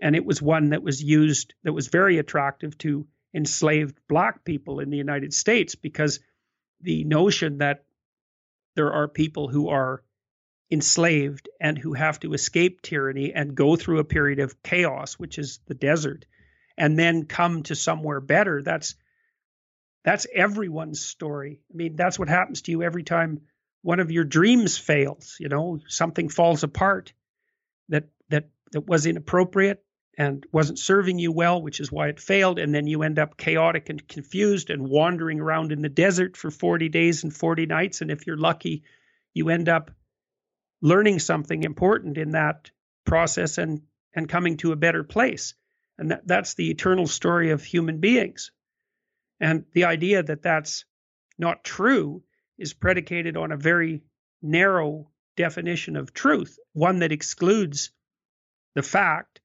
And 0.00 0.16
it 0.16 0.26
was 0.26 0.42
one 0.42 0.70
that 0.70 0.82
was 0.82 1.00
used, 1.00 1.54
that 1.62 1.72
was 1.72 1.86
very 1.86 2.18
attractive 2.18 2.76
to 2.78 3.06
enslaved 3.36 4.00
black 4.08 4.44
people 4.44 4.80
in 4.80 4.88
the 4.88 4.96
United 4.96 5.34
States 5.34 5.74
because 5.74 6.18
the 6.80 7.04
notion 7.04 7.58
that 7.58 7.84
there 8.74 8.92
are 8.92 9.06
people 9.06 9.48
who 9.48 9.68
are 9.68 10.02
enslaved 10.70 11.48
and 11.60 11.78
who 11.78 11.92
have 11.92 12.18
to 12.20 12.32
escape 12.32 12.82
tyranny 12.82 13.32
and 13.32 13.54
go 13.54 13.76
through 13.76 14.00
a 14.00 14.04
period 14.04 14.40
of 14.40 14.62
chaos, 14.62 15.14
which 15.14 15.38
is 15.38 15.60
the 15.66 15.74
desert, 15.74 16.24
and 16.76 16.98
then 16.98 17.26
come 17.26 17.62
to 17.62 17.74
somewhere 17.74 18.20
better. 18.20 18.62
That's 18.62 18.96
that's 20.02 20.26
everyone's 20.32 21.00
story. 21.00 21.60
I 21.72 21.76
mean, 21.76 21.96
that's 21.96 22.18
what 22.18 22.28
happens 22.28 22.62
to 22.62 22.70
you 22.70 22.82
every 22.82 23.02
time 23.02 23.42
one 23.82 24.00
of 24.00 24.10
your 24.10 24.24
dreams 24.24 24.78
fails, 24.78 25.36
you 25.38 25.48
know, 25.48 25.78
something 25.88 26.28
falls 26.28 26.62
apart 26.62 27.12
that 27.88 28.08
that 28.30 28.48
that 28.72 28.86
was 28.86 29.06
inappropriate 29.06 29.84
and 30.16 30.46
wasn't 30.50 30.78
serving 30.78 31.18
you 31.18 31.30
well, 31.30 31.60
which 31.60 31.80
is 31.80 31.92
why 31.92 32.08
it 32.08 32.20
failed. 32.20 32.58
And 32.58 32.74
then 32.74 32.86
you 32.86 33.02
end 33.02 33.18
up 33.18 33.36
chaotic 33.36 33.90
and 33.90 34.06
confused 34.08 34.70
and 34.70 34.88
wandering 34.88 35.40
around 35.40 35.72
in 35.72 35.82
the 35.82 35.90
desert 35.90 36.36
for 36.36 36.50
40 36.50 36.88
days 36.88 37.22
and 37.22 37.34
40 37.34 37.66
nights. 37.66 38.00
And 38.00 38.10
if 38.10 38.26
you're 38.26 38.38
lucky, 38.38 38.84
you 39.34 39.50
end 39.50 39.68
up 39.68 39.90
learning 40.80 41.18
something 41.18 41.62
important 41.64 42.16
in 42.16 42.30
that 42.30 42.70
process 43.04 43.58
and, 43.58 43.82
and 44.14 44.28
coming 44.28 44.56
to 44.58 44.72
a 44.72 44.76
better 44.76 45.04
place. 45.04 45.54
And 45.98 46.10
that, 46.10 46.26
that's 46.26 46.54
the 46.54 46.70
eternal 46.70 47.06
story 47.06 47.50
of 47.50 47.62
human 47.62 48.00
beings. 48.00 48.52
And 49.38 49.64
the 49.72 49.84
idea 49.84 50.22
that 50.22 50.42
that's 50.42 50.86
not 51.38 51.64
true 51.64 52.22
is 52.58 52.72
predicated 52.72 53.36
on 53.36 53.52
a 53.52 53.56
very 53.56 54.02
narrow 54.40 55.10
definition 55.36 55.96
of 55.96 56.14
truth, 56.14 56.58
one 56.72 57.00
that 57.00 57.12
excludes 57.12 57.90
the 58.74 58.82
fact 58.82 59.35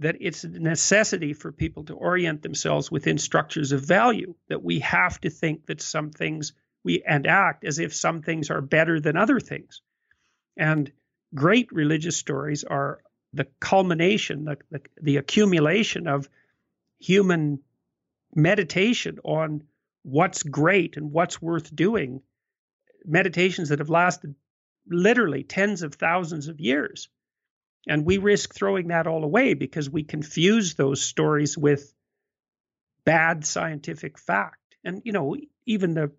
that 0.00 0.16
it's 0.20 0.44
a 0.44 0.48
necessity 0.48 1.32
for 1.32 1.52
people 1.52 1.84
to 1.84 1.94
orient 1.94 2.42
themselves 2.42 2.90
within 2.90 3.18
structures 3.18 3.72
of 3.72 3.80
value, 3.80 4.34
that 4.48 4.62
we 4.62 4.80
have 4.80 5.20
to 5.20 5.30
think 5.30 5.66
that 5.66 5.80
some 5.80 6.10
things 6.10 6.52
we 6.82 7.02
and 7.02 7.26
act 7.26 7.64
as 7.64 7.78
if 7.78 7.94
some 7.94 8.22
things 8.22 8.50
are 8.50 8.60
better 8.60 9.00
than 9.00 9.16
other 9.16 9.40
things. 9.40 9.80
And 10.56 10.92
great 11.34 11.72
religious 11.72 12.16
stories 12.16 12.64
are 12.64 13.00
the 13.32 13.46
culmination, 13.60 14.44
the, 14.44 14.58
the, 14.70 14.80
the 15.00 15.16
accumulation 15.16 16.06
of 16.06 16.28
human 16.98 17.60
meditation 18.34 19.18
on 19.24 19.62
what's 20.02 20.42
great 20.42 20.96
and 20.96 21.12
what's 21.12 21.40
worth 21.40 21.74
doing, 21.74 22.20
meditations 23.04 23.70
that 23.70 23.78
have 23.78 23.90
lasted 23.90 24.34
literally 24.88 25.42
tens 25.42 25.82
of 25.82 25.94
thousands 25.94 26.48
of 26.48 26.60
years. 26.60 27.08
And 27.86 28.06
we 28.06 28.18
risk 28.18 28.54
throwing 28.54 28.88
that 28.88 29.06
all 29.06 29.24
away 29.24 29.54
because 29.54 29.90
we 29.90 30.04
confuse 30.04 30.74
those 30.74 31.02
stories 31.02 31.56
with 31.58 31.92
bad 33.04 33.44
scientific 33.44 34.18
fact. 34.18 34.76
And, 34.84 35.02
you 35.04 35.12
know, 35.12 35.36
even 35.66 35.94
the 35.94 36.12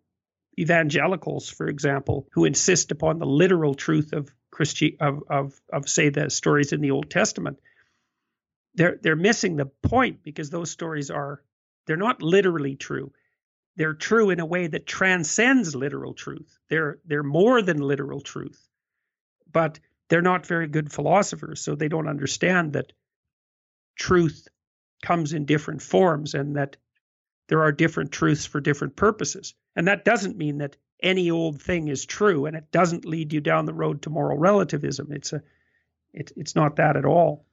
evangelicals, 0.59 1.49
for 1.49 1.68
example, 1.68 2.28
who 2.34 2.45
insist 2.45 2.91
upon 2.91 3.20
the 3.20 3.26
literal 3.26 3.74
truth 3.74 4.13
of 4.13 4.34
Christi- 4.51 4.97
of, 4.99 5.24
of, 5.30 5.59
of 5.72 5.89
say 5.89 6.09
the 6.09 6.30
stories 6.30 6.72
in 6.72 6.82
the 6.82 6.91
Old 6.91 7.09
Testament, 7.09 7.59
they're 8.76 8.97
they're 9.01 9.16
missing 9.16 9.55
the 9.55 9.66
point 9.66 10.24
because 10.24 10.49
those 10.49 10.70
stories 10.70 11.09
are 11.09 11.41
they're 11.86 11.97
not 11.97 12.22
literally 12.22 12.76
true. 12.76 13.11
They're 13.78 13.93
true 13.93 14.30
in 14.30 14.39
a 14.39 14.45
way 14.45 14.68
that 14.68 14.86
transcends 14.86 15.76
literal 15.76 16.13
truth. 16.13 16.57
They're 16.70 16.99
they're 17.05 17.24
more 17.24 17.61
than 17.61 17.78
literal 17.78 18.22
truth. 18.22 18.68
But 19.51 19.80
they're 20.10 20.22
not 20.22 20.45
very 20.45 20.68
good 20.68 20.91
philosophers, 20.91 21.62
so 21.62 21.76
they 21.76 21.88
don't 21.88 22.08
understand 22.08 22.74
that 22.74 22.93
truth 23.97 24.47
comes 25.03 25.34
in 25.34 25.45
different 25.45 25.82
forms 25.82 26.34
and 26.34 26.56
that 26.56 26.78
there 27.47 27.62
are 27.62 27.72
different 27.72 28.12
truths 28.12 28.45
for 28.45 28.60
different 28.60 28.95
purposes. 28.95 29.53
And 29.76 29.88
that 29.88 30.06
doesn't 30.06 30.38
mean 30.38 30.60
that 30.60 30.78
any 31.01 31.30
old 31.30 31.62
thing 31.62 31.88
is 31.88 32.06
true 32.06 32.45
and 32.45 32.56
it 32.56 32.72
doesn't 32.72 33.06
lead 33.06 33.34
you 33.34 33.41
down 33.41 33.66
the 33.66 33.74
road 33.74 34.01
to 34.03 34.10
moral 34.10 34.38
relativism. 34.38 35.12
It's 35.12 35.34
a 35.34 35.41
it, 36.14 36.32
it's 36.38 36.56
not 36.56 36.78
that 36.78 36.95
at 36.95 37.06
all. 37.06 37.45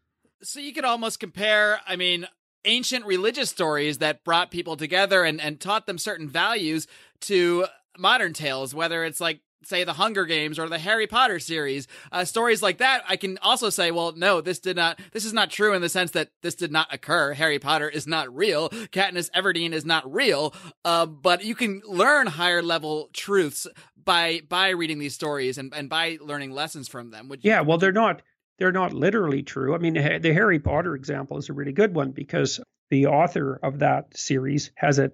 So 0.42 0.60
you 0.60 0.72
could 0.72 0.84
almost 0.84 1.18
compare, 1.18 1.80
I 1.86 1.96
mean, 1.96 2.26
ancient 2.64 3.04
religious 3.04 3.50
stories 3.50 3.98
that 3.98 4.24
brought 4.24 4.52
people 4.52 4.76
together 4.76 5.24
and, 5.24 5.40
and 5.40 5.60
taught 5.60 5.86
them 5.86 5.98
certain 5.98 6.28
values 6.28 6.86
to 7.22 7.66
modern 7.98 8.32
tales, 8.32 8.72
whether 8.72 9.04
it's 9.04 9.20
like 9.20 9.40
say 9.64 9.84
the 9.84 9.92
Hunger 9.92 10.24
Games 10.24 10.58
or 10.58 10.68
the 10.68 10.78
Harry 10.78 11.06
Potter 11.06 11.38
series, 11.38 11.86
uh, 12.10 12.24
stories 12.24 12.62
like 12.62 12.78
that, 12.78 13.02
I 13.08 13.16
can 13.16 13.38
also 13.38 13.70
say, 13.70 13.90
well, 13.90 14.12
no, 14.16 14.40
this 14.40 14.58
did 14.58 14.76
not, 14.76 15.00
this 15.12 15.24
is 15.24 15.32
not 15.32 15.50
true 15.50 15.74
in 15.74 15.82
the 15.82 15.88
sense 15.88 16.12
that 16.12 16.30
this 16.42 16.54
did 16.54 16.72
not 16.72 16.92
occur. 16.92 17.32
Harry 17.32 17.58
Potter 17.58 17.88
is 17.88 18.06
not 18.06 18.34
real. 18.34 18.68
Katniss 18.68 19.30
Everdeen 19.30 19.72
is 19.72 19.84
not 19.84 20.10
real. 20.12 20.54
Uh, 20.84 21.06
but 21.06 21.44
you 21.44 21.54
can 21.54 21.82
learn 21.86 22.26
higher 22.26 22.62
level 22.62 23.08
truths 23.12 23.66
by, 24.04 24.40
by 24.48 24.70
reading 24.70 24.98
these 24.98 25.14
stories 25.14 25.58
and, 25.58 25.72
and 25.74 25.88
by 25.88 26.18
learning 26.20 26.52
lessons 26.52 26.88
from 26.88 27.10
them. 27.10 27.28
Would 27.28 27.44
yeah, 27.44 27.60
well, 27.60 27.78
they're 27.78 27.92
not, 27.92 28.22
they're 28.58 28.72
not 28.72 28.92
literally 28.92 29.42
true. 29.42 29.74
I 29.74 29.78
mean, 29.78 29.94
the 29.94 30.32
Harry 30.32 30.58
Potter 30.58 30.94
example 30.94 31.38
is 31.38 31.48
a 31.48 31.52
really 31.52 31.72
good 31.72 31.94
one 31.94 32.12
because 32.12 32.60
the 32.90 33.06
author 33.06 33.58
of 33.62 33.78
that 33.78 34.16
series 34.16 34.70
has 34.74 34.98
a 34.98 35.12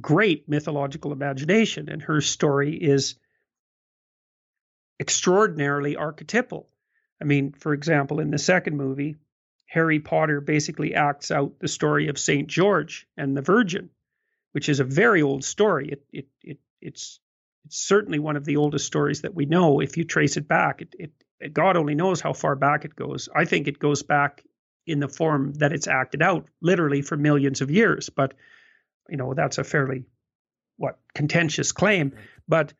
great 0.00 0.48
mythological 0.48 1.12
imagination 1.12 1.88
and 1.88 2.02
her 2.02 2.20
story 2.20 2.74
is 2.74 3.14
extraordinarily 5.00 5.96
archetypal. 5.96 6.68
I 7.20 7.24
mean, 7.24 7.52
for 7.52 7.72
example, 7.72 8.20
in 8.20 8.30
the 8.30 8.38
second 8.38 8.76
movie, 8.76 9.16
Harry 9.66 9.98
Potter 9.98 10.40
basically 10.40 10.94
acts 10.94 11.30
out 11.30 11.58
the 11.58 11.68
story 11.68 12.08
of 12.08 12.18
St. 12.18 12.48
George 12.48 13.06
and 13.16 13.36
the 13.36 13.42
Virgin, 13.42 13.90
which 14.52 14.68
is 14.68 14.80
a 14.80 14.84
very 14.84 15.22
old 15.22 15.44
story. 15.44 15.88
It, 15.88 16.04
it, 16.12 16.28
it, 16.42 16.58
it's, 16.80 17.18
it's 17.64 17.78
certainly 17.78 18.18
one 18.18 18.36
of 18.36 18.44
the 18.44 18.56
oldest 18.56 18.86
stories 18.86 19.22
that 19.22 19.34
we 19.34 19.46
know 19.46 19.80
if 19.80 19.96
you 19.96 20.04
trace 20.04 20.36
it 20.36 20.46
back. 20.46 20.82
It, 20.82 21.12
it, 21.40 21.52
God 21.54 21.76
only 21.76 21.94
knows 21.94 22.20
how 22.20 22.32
far 22.32 22.56
back 22.56 22.84
it 22.84 22.94
goes. 22.94 23.28
I 23.34 23.46
think 23.46 23.66
it 23.66 23.78
goes 23.78 24.02
back 24.02 24.44
in 24.86 25.00
the 25.00 25.08
form 25.08 25.54
that 25.54 25.72
it's 25.72 25.88
acted 25.88 26.22
out, 26.22 26.46
literally 26.60 27.02
for 27.02 27.16
millions 27.16 27.60
of 27.60 27.70
years. 27.70 28.10
But, 28.10 28.34
you 29.08 29.16
know, 29.16 29.34
that's 29.34 29.58
a 29.58 29.64
fairly, 29.64 30.04
what, 30.76 30.98
contentious 31.14 31.72
claim. 31.72 32.14
But 32.46 32.74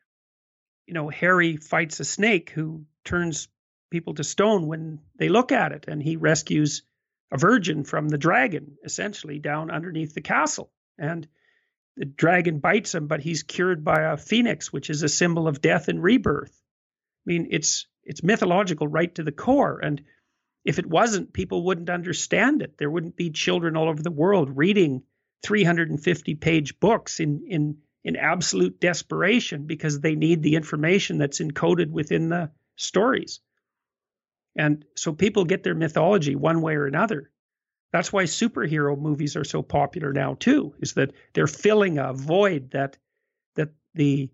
you 0.87 0.93
know, 0.93 1.09
Harry 1.09 1.57
fights 1.57 1.99
a 1.99 2.05
snake 2.05 2.51
who 2.51 2.85
turns 3.03 3.47
people 3.89 4.13
to 4.15 4.23
stone 4.23 4.67
when 4.67 4.99
they 5.17 5.29
look 5.29 5.51
at 5.51 5.71
it, 5.71 5.85
and 5.87 6.01
he 6.01 6.15
rescues 6.15 6.83
a 7.31 7.37
virgin 7.37 7.83
from 7.83 8.07
the 8.07 8.17
dragon, 8.17 8.77
essentially 8.83 9.39
down 9.39 9.71
underneath 9.71 10.13
the 10.13 10.21
castle. 10.21 10.71
And 10.97 11.27
the 11.97 12.05
dragon 12.05 12.59
bites 12.59 12.93
him, 12.93 13.07
but 13.07 13.21
he's 13.21 13.43
cured 13.43 13.83
by 13.83 14.01
a 14.01 14.17
phoenix, 14.17 14.71
which 14.71 14.89
is 14.89 15.01
a 15.01 15.09
symbol 15.09 15.47
of 15.47 15.61
death 15.61 15.87
and 15.87 16.01
rebirth. 16.01 16.51
I 16.51 17.25
mean, 17.25 17.47
it's 17.51 17.87
it's 18.03 18.23
mythological 18.23 18.87
right 18.87 19.13
to 19.15 19.23
the 19.23 19.31
core. 19.31 19.79
And 19.81 20.03
if 20.63 20.77
it 20.77 20.85
wasn't, 20.85 21.33
people 21.33 21.63
wouldn't 21.63 21.89
understand 21.89 22.61
it. 22.61 22.77
There 22.77 22.89
wouldn't 22.89 23.15
be 23.15 23.31
children 23.31 23.75
all 23.75 23.89
over 23.89 24.03
the 24.03 24.11
world 24.11 24.55
reading 24.55 25.03
350 25.43 26.35
page 26.35 26.79
books 26.79 27.19
in 27.19 27.45
in 27.47 27.77
in 28.05 28.15
absolute 28.15 28.79
desperation 28.79 29.65
because 29.65 29.99
they 29.99 30.15
need 30.15 30.43
the 30.43 30.55
information 30.55 31.17
that's 31.17 31.41
encoded 31.41 31.89
within 31.89 32.29
the 32.29 32.51
stories. 32.75 33.39
And 34.55 34.85
so 34.95 35.11
people 35.11 35.43
get 35.43 35.63
their 35.63 35.73
mythology 35.73 36.35
one 36.35 36.61
way 36.61 36.75
or 36.75 36.85
another. 36.85 37.31
That's 37.91 38.13
why 38.13 38.25
superhero 38.25 38.97
movies 38.97 39.35
are 39.35 39.43
so 39.43 39.63
popular 39.63 40.13
now 40.13 40.35
too, 40.35 40.75
is 40.79 40.93
that 40.93 41.13
they're 41.33 41.47
filling 41.47 41.97
a 41.97 42.13
void 42.13 42.71
that 42.71 42.97
that 43.55 43.69
the 43.95 44.29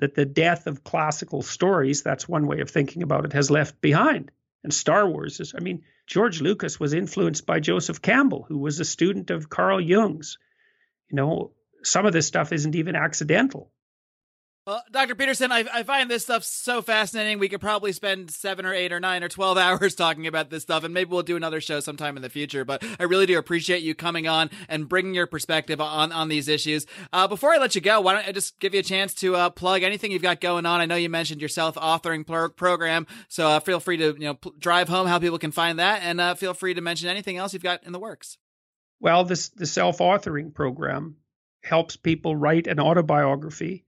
that 0.00 0.16
the 0.16 0.26
death 0.26 0.66
of 0.66 0.82
classical 0.82 1.42
stories, 1.42 2.02
that's 2.02 2.28
one 2.28 2.48
way 2.48 2.60
of 2.60 2.70
thinking 2.70 3.04
about 3.04 3.24
it, 3.24 3.34
has 3.34 3.50
left 3.50 3.80
behind. 3.80 4.32
And 4.64 4.74
Star 4.74 5.08
Wars 5.08 5.38
is, 5.38 5.54
I 5.56 5.60
mean, 5.60 5.84
George 6.08 6.40
Lucas 6.40 6.80
was 6.80 6.92
influenced 6.92 7.46
by 7.46 7.60
Joseph 7.60 8.02
Campbell, 8.02 8.44
who 8.48 8.58
was 8.58 8.80
a 8.80 8.84
student 8.84 9.30
of 9.30 9.48
Carl 9.48 9.80
Jung's. 9.80 10.38
You 11.08 11.16
know, 11.16 11.52
some 11.84 12.06
of 12.06 12.12
this 12.12 12.26
stuff 12.26 12.52
isn't 12.52 12.74
even 12.74 12.96
accidental. 12.96 13.70
Well, 14.64 14.80
Dr. 14.92 15.16
Peterson, 15.16 15.50
I, 15.50 15.64
I, 15.72 15.82
find 15.82 16.08
this 16.08 16.22
stuff 16.22 16.44
so 16.44 16.82
fascinating. 16.82 17.40
We 17.40 17.48
could 17.48 17.60
probably 17.60 17.90
spend 17.90 18.30
seven 18.30 18.64
or 18.64 18.72
eight 18.72 18.92
or 18.92 19.00
nine 19.00 19.24
or 19.24 19.28
12 19.28 19.58
hours 19.58 19.96
talking 19.96 20.28
about 20.28 20.50
this 20.50 20.62
stuff, 20.62 20.84
and 20.84 20.94
maybe 20.94 21.10
we'll 21.10 21.24
do 21.24 21.34
another 21.34 21.60
show 21.60 21.80
sometime 21.80 22.14
in 22.14 22.22
the 22.22 22.30
future. 22.30 22.64
But 22.64 22.84
I 23.00 23.02
really 23.02 23.26
do 23.26 23.36
appreciate 23.38 23.82
you 23.82 23.96
coming 23.96 24.28
on 24.28 24.50
and 24.68 24.88
bringing 24.88 25.14
your 25.14 25.26
perspective 25.26 25.80
on, 25.80 26.12
on 26.12 26.28
these 26.28 26.46
issues. 26.46 26.86
Uh, 27.12 27.26
before 27.26 27.52
I 27.52 27.58
let 27.58 27.74
you 27.74 27.80
go, 27.80 28.00
why 28.00 28.14
don't 28.14 28.28
I 28.28 28.30
just 28.30 28.60
give 28.60 28.72
you 28.72 28.78
a 28.78 28.84
chance 28.84 29.14
to 29.14 29.34
uh, 29.34 29.50
plug 29.50 29.82
anything 29.82 30.12
you've 30.12 30.22
got 30.22 30.40
going 30.40 30.64
on? 30.64 30.80
I 30.80 30.86
know 30.86 30.94
you 30.94 31.08
mentioned 31.08 31.40
your 31.40 31.48
self 31.48 31.74
authoring 31.74 32.24
pro- 32.24 32.50
program, 32.50 33.08
so 33.26 33.48
uh, 33.48 33.58
feel 33.58 33.80
free 33.80 33.96
to 33.96 34.14
you 34.16 34.26
know 34.26 34.34
p- 34.34 34.52
drive 34.60 34.88
home 34.88 35.08
how 35.08 35.18
people 35.18 35.40
can 35.40 35.50
find 35.50 35.80
that, 35.80 36.02
and 36.04 36.20
uh, 36.20 36.36
feel 36.36 36.54
free 36.54 36.74
to 36.74 36.80
mention 36.80 37.08
anything 37.08 37.36
else 37.36 37.52
you've 37.52 37.64
got 37.64 37.82
in 37.82 37.90
the 37.90 37.98
works. 37.98 38.38
Well, 39.00 39.24
this 39.24 39.48
the 39.48 39.66
self 39.66 39.98
authoring 39.98 40.54
program 40.54 41.16
helps 41.62 41.96
people 41.96 42.36
write 42.36 42.66
an 42.66 42.80
autobiography 42.80 43.84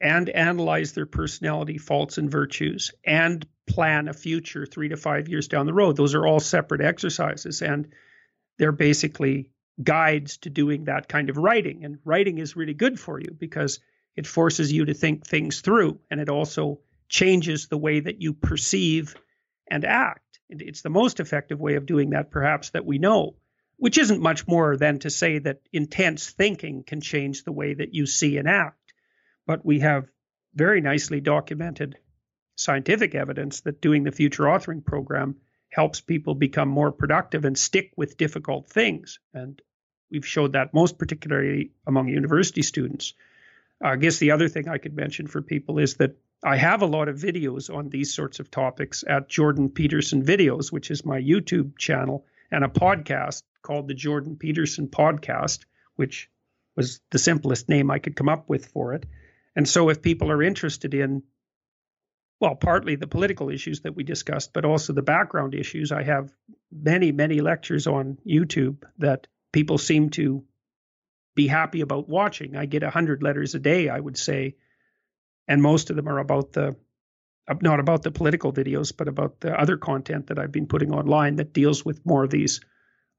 and 0.00 0.28
analyze 0.30 0.92
their 0.92 1.06
personality 1.06 1.76
faults 1.78 2.18
and 2.18 2.30
virtues 2.30 2.92
and 3.04 3.46
plan 3.66 4.08
a 4.08 4.12
future 4.12 4.64
three 4.66 4.88
to 4.88 4.96
five 4.96 5.28
years 5.28 5.46
down 5.46 5.66
the 5.66 5.74
road. 5.74 5.96
Those 5.96 6.14
are 6.14 6.26
all 6.26 6.40
separate 6.40 6.80
exercises 6.80 7.60
and 7.62 7.88
they're 8.58 8.72
basically 8.72 9.50
guides 9.82 10.38
to 10.38 10.50
doing 10.50 10.84
that 10.84 11.08
kind 11.08 11.30
of 11.30 11.36
writing. 11.36 11.84
And 11.84 11.98
writing 12.04 12.38
is 12.38 12.56
really 12.56 12.74
good 12.74 12.98
for 12.98 13.20
you 13.20 13.36
because 13.38 13.80
it 14.16 14.26
forces 14.26 14.72
you 14.72 14.86
to 14.86 14.94
think 14.94 15.26
things 15.26 15.60
through 15.60 16.00
and 16.10 16.20
it 16.20 16.28
also 16.28 16.80
changes 17.08 17.66
the 17.66 17.78
way 17.78 18.00
that 18.00 18.20
you 18.20 18.32
perceive 18.32 19.14
and 19.70 19.84
act. 19.84 20.40
It's 20.48 20.82
the 20.82 20.90
most 20.90 21.20
effective 21.20 21.60
way 21.60 21.74
of 21.74 21.86
doing 21.86 22.10
that, 22.10 22.30
perhaps, 22.30 22.70
that 22.70 22.84
we 22.84 22.98
know, 22.98 23.36
which 23.80 23.96
isn't 23.96 24.20
much 24.20 24.46
more 24.46 24.76
than 24.76 24.98
to 24.98 25.08
say 25.08 25.38
that 25.38 25.62
intense 25.72 26.28
thinking 26.28 26.84
can 26.84 27.00
change 27.00 27.44
the 27.44 27.52
way 27.52 27.72
that 27.72 27.94
you 27.94 28.04
see 28.04 28.36
and 28.36 28.46
act. 28.46 28.92
But 29.46 29.64
we 29.64 29.80
have 29.80 30.06
very 30.54 30.82
nicely 30.82 31.22
documented 31.22 31.96
scientific 32.56 33.14
evidence 33.14 33.62
that 33.62 33.80
doing 33.80 34.04
the 34.04 34.12
future 34.12 34.42
authoring 34.42 34.84
program 34.84 35.36
helps 35.70 36.02
people 36.02 36.34
become 36.34 36.68
more 36.68 36.92
productive 36.92 37.46
and 37.46 37.56
stick 37.56 37.92
with 37.96 38.18
difficult 38.18 38.68
things. 38.68 39.18
And 39.32 39.62
we've 40.10 40.26
showed 40.26 40.52
that 40.52 40.74
most 40.74 40.98
particularly 40.98 41.70
among 41.86 42.08
university 42.08 42.60
students. 42.60 43.14
I 43.82 43.96
guess 43.96 44.18
the 44.18 44.32
other 44.32 44.48
thing 44.48 44.68
I 44.68 44.76
could 44.76 44.94
mention 44.94 45.26
for 45.26 45.40
people 45.40 45.78
is 45.78 45.94
that 45.94 46.18
I 46.44 46.56
have 46.56 46.82
a 46.82 46.86
lot 46.86 47.08
of 47.08 47.16
videos 47.16 47.74
on 47.74 47.88
these 47.88 48.12
sorts 48.12 48.40
of 48.40 48.50
topics 48.50 49.04
at 49.08 49.30
Jordan 49.30 49.70
Peterson 49.70 50.22
Videos, 50.22 50.70
which 50.70 50.90
is 50.90 51.06
my 51.06 51.18
YouTube 51.18 51.78
channel, 51.78 52.26
and 52.50 52.62
a 52.62 52.68
podcast 52.68 53.42
called 53.62 53.88
the 53.88 53.94
Jordan 53.94 54.36
Peterson 54.36 54.88
Podcast, 54.88 55.60
which 55.96 56.30
was 56.76 57.00
the 57.10 57.18
simplest 57.18 57.68
name 57.68 57.90
I 57.90 57.98
could 57.98 58.16
come 58.16 58.28
up 58.28 58.48
with 58.48 58.66
for 58.66 58.94
it. 58.94 59.06
And 59.56 59.68
so, 59.68 59.88
if 59.88 60.02
people 60.02 60.30
are 60.30 60.42
interested 60.42 60.94
in, 60.94 61.22
well, 62.40 62.54
partly 62.54 62.96
the 62.96 63.06
political 63.06 63.50
issues 63.50 63.80
that 63.80 63.94
we 63.94 64.04
discussed, 64.04 64.52
but 64.52 64.64
also 64.64 64.92
the 64.92 65.02
background 65.02 65.54
issues, 65.54 65.92
I 65.92 66.04
have 66.04 66.32
many, 66.70 67.12
many 67.12 67.40
lectures 67.40 67.86
on 67.86 68.18
YouTube 68.26 68.84
that 68.98 69.26
people 69.52 69.78
seem 69.78 70.10
to 70.10 70.44
be 71.34 71.46
happy 71.46 71.80
about 71.80 72.08
watching. 72.08 72.56
I 72.56 72.66
get 72.66 72.82
100 72.82 73.22
letters 73.22 73.54
a 73.54 73.58
day, 73.58 73.88
I 73.88 73.98
would 73.98 74.16
say, 74.16 74.56
and 75.48 75.62
most 75.62 75.90
of 75.90 75.96
them 75.96 76.08
are 76.08 76.18
about 76.18 76.52
the 76.52 76.76
not 77.60 77.80
about 77.80 78.02
the 78.02 78.12
political 78.12 78.52
videos, 78.52 78.96
but 78.96 79.08
about 79.08 79.40
the 79.40 79.58
other 79.58 79.76
content 79.76 80.28
that 80.28 80.38
I've 80.38 80.52
been 80.52 80.68
putting 80.68 80.92
online 80.92 81.36
that 81.36 81.52
deals 81.52 81.84
with 81.84 82.06
more 82.06 82.22
of 82.22 82.30
these 82.30 82.60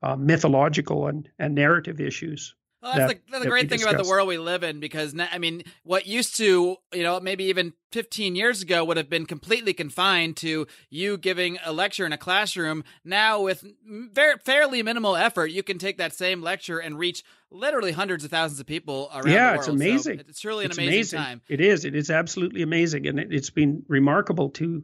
uh, 0.02 0.16
mythological 0.16 1.08
and, 1.08 1.30
and 1.40 1.56
narrative 1.56 2.00
issues. 2.00 2.56
Well, 2.82 2.94
that's, 2.96 3.14
that, 3.14 3.26
the, 3.26 3.32
that's 3.32 3.44
the 3.44 3.50
great 3.50 3.70
thing 3.70 3.84
about 3.84 4.02
the 4.04 4.10
world 4.10 4.28
we 4.28 4.40
live 4.40 4.64
in 4.64 4.80
because, 4.80 5.16
I 5.16 5.38
mean, 5.38 5.62
what 5.84 6.08
used 6.08 6.36
to, 6.38 6.78
you 6.92 7.04
know, 7.04 7.20
maybe 7.20 7.44
even 7.44 7.74
15 7.92 8.36
years 8.36 8.64
ago 8.64 8.84
would 8.84 8.98
have 8.98 9.08
been 9.08 9.28
completely 9.28 9.74
confined 9.74 10.36
to 10.38 10.66
you 10.90 11.18
giving 11.18 11.60
a 11.64 11.72
lecture 11.74 12.08
in 12.08 12.14
a 12.14 12.18
classroom. 12.18 12.84
Now, 13.06 13.44
with 13.44 13.64
very, 13.86 14.40
fairly 14.40 14.82
minimal 14.82 15.16
effort, 15.16 15.52
you 15.52 15.62
can 15.62 15.78
take 15.78 16.00
that 16.00 16.16
same 16.16 16.42
lecture 16.42 16.80
and 16.80 16.98
reach 16.98 17.24
literally 17.52 17.92
hundreds 17.92 18.24
of 18.24 18.32
thousands 18.32 18.60
of 18.60 18.66
people 18.66 19.12
around 19.14 19.28
yeah, 19.28 19.32
the 19.32 19.36
world. 19.36 19.54
Yeah, 19.54 19.60
it's 19.60 19.68
amazing. 19.68 20.18
So 20.18 20.26
it's 20.30 20.40
truly 20.40 20.66
an 20.66 20.72
it's 20.72 20.78
amazing, 20.80 21.20
amazing, 21.20 21.20
time. 21.20 21.42
It 21.50 21.62
is. 21.62 21.86
It 21.86 21.94
is 21.94 22.10
absolutely 22.10 22.64
amazing. 22.64 23.06
And 23.06 23.20
it, 23.20 23.28
it's 23.32 23.52
been 23.52 23.84
remarkable 23.90 24.50
to 24.52 24.84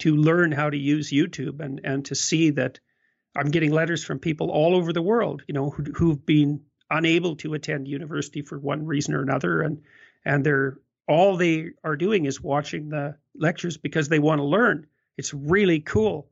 to 0.00 0.16
learn 0.16 0.50
how 0.50 0.68
to 0.68 0.76
use 0.76 1.10
YouTube 1.10 1.60
and, 1.60 1.80
and 1.84 2.04
to 2.06 2.14
see 2.14 2.50
that 2.50 2.80
I'm 3.36 3.50
getting 3.50 3.72
letters 3.72 4.04
from 4.04 4.18
people 4.18 4.50
all 4.50 4.74
over 4.74 4.92
the 4.92 5.02
world, 5.02 5.42
you 5.46 5.54
know, 5.54 5.70
who, 5.70 5.84
who've 5.94 6.24
been 6.26 6.60
unable 6.90 7.36
to 7.36 7.54
attend 7.54 7.88
university 7.88 8.42
for 8.42 8.58
one 8.58 8.84
reason 8.84 9.14
or 9.14 9.22
another. 9.22 9.62
And 9.62 9.82
and 10.24 10.44
they're 10.44 10.78
all 11.08 11.36
they 11.36 11.70
are 11.84 11.96
doing 11.96 12.24
is 12.26 12.40
watching 12.40 12.88
the 12.88 13.16
lectures 13.34 13.76
because 13.76 14.08
they 14.08 14.18
want 14.18 14.38
to 14.38 14.44
learn. 14.44 14.86
It's 15.16 15.34
really 15.34 15.80
cool 15.80 16.29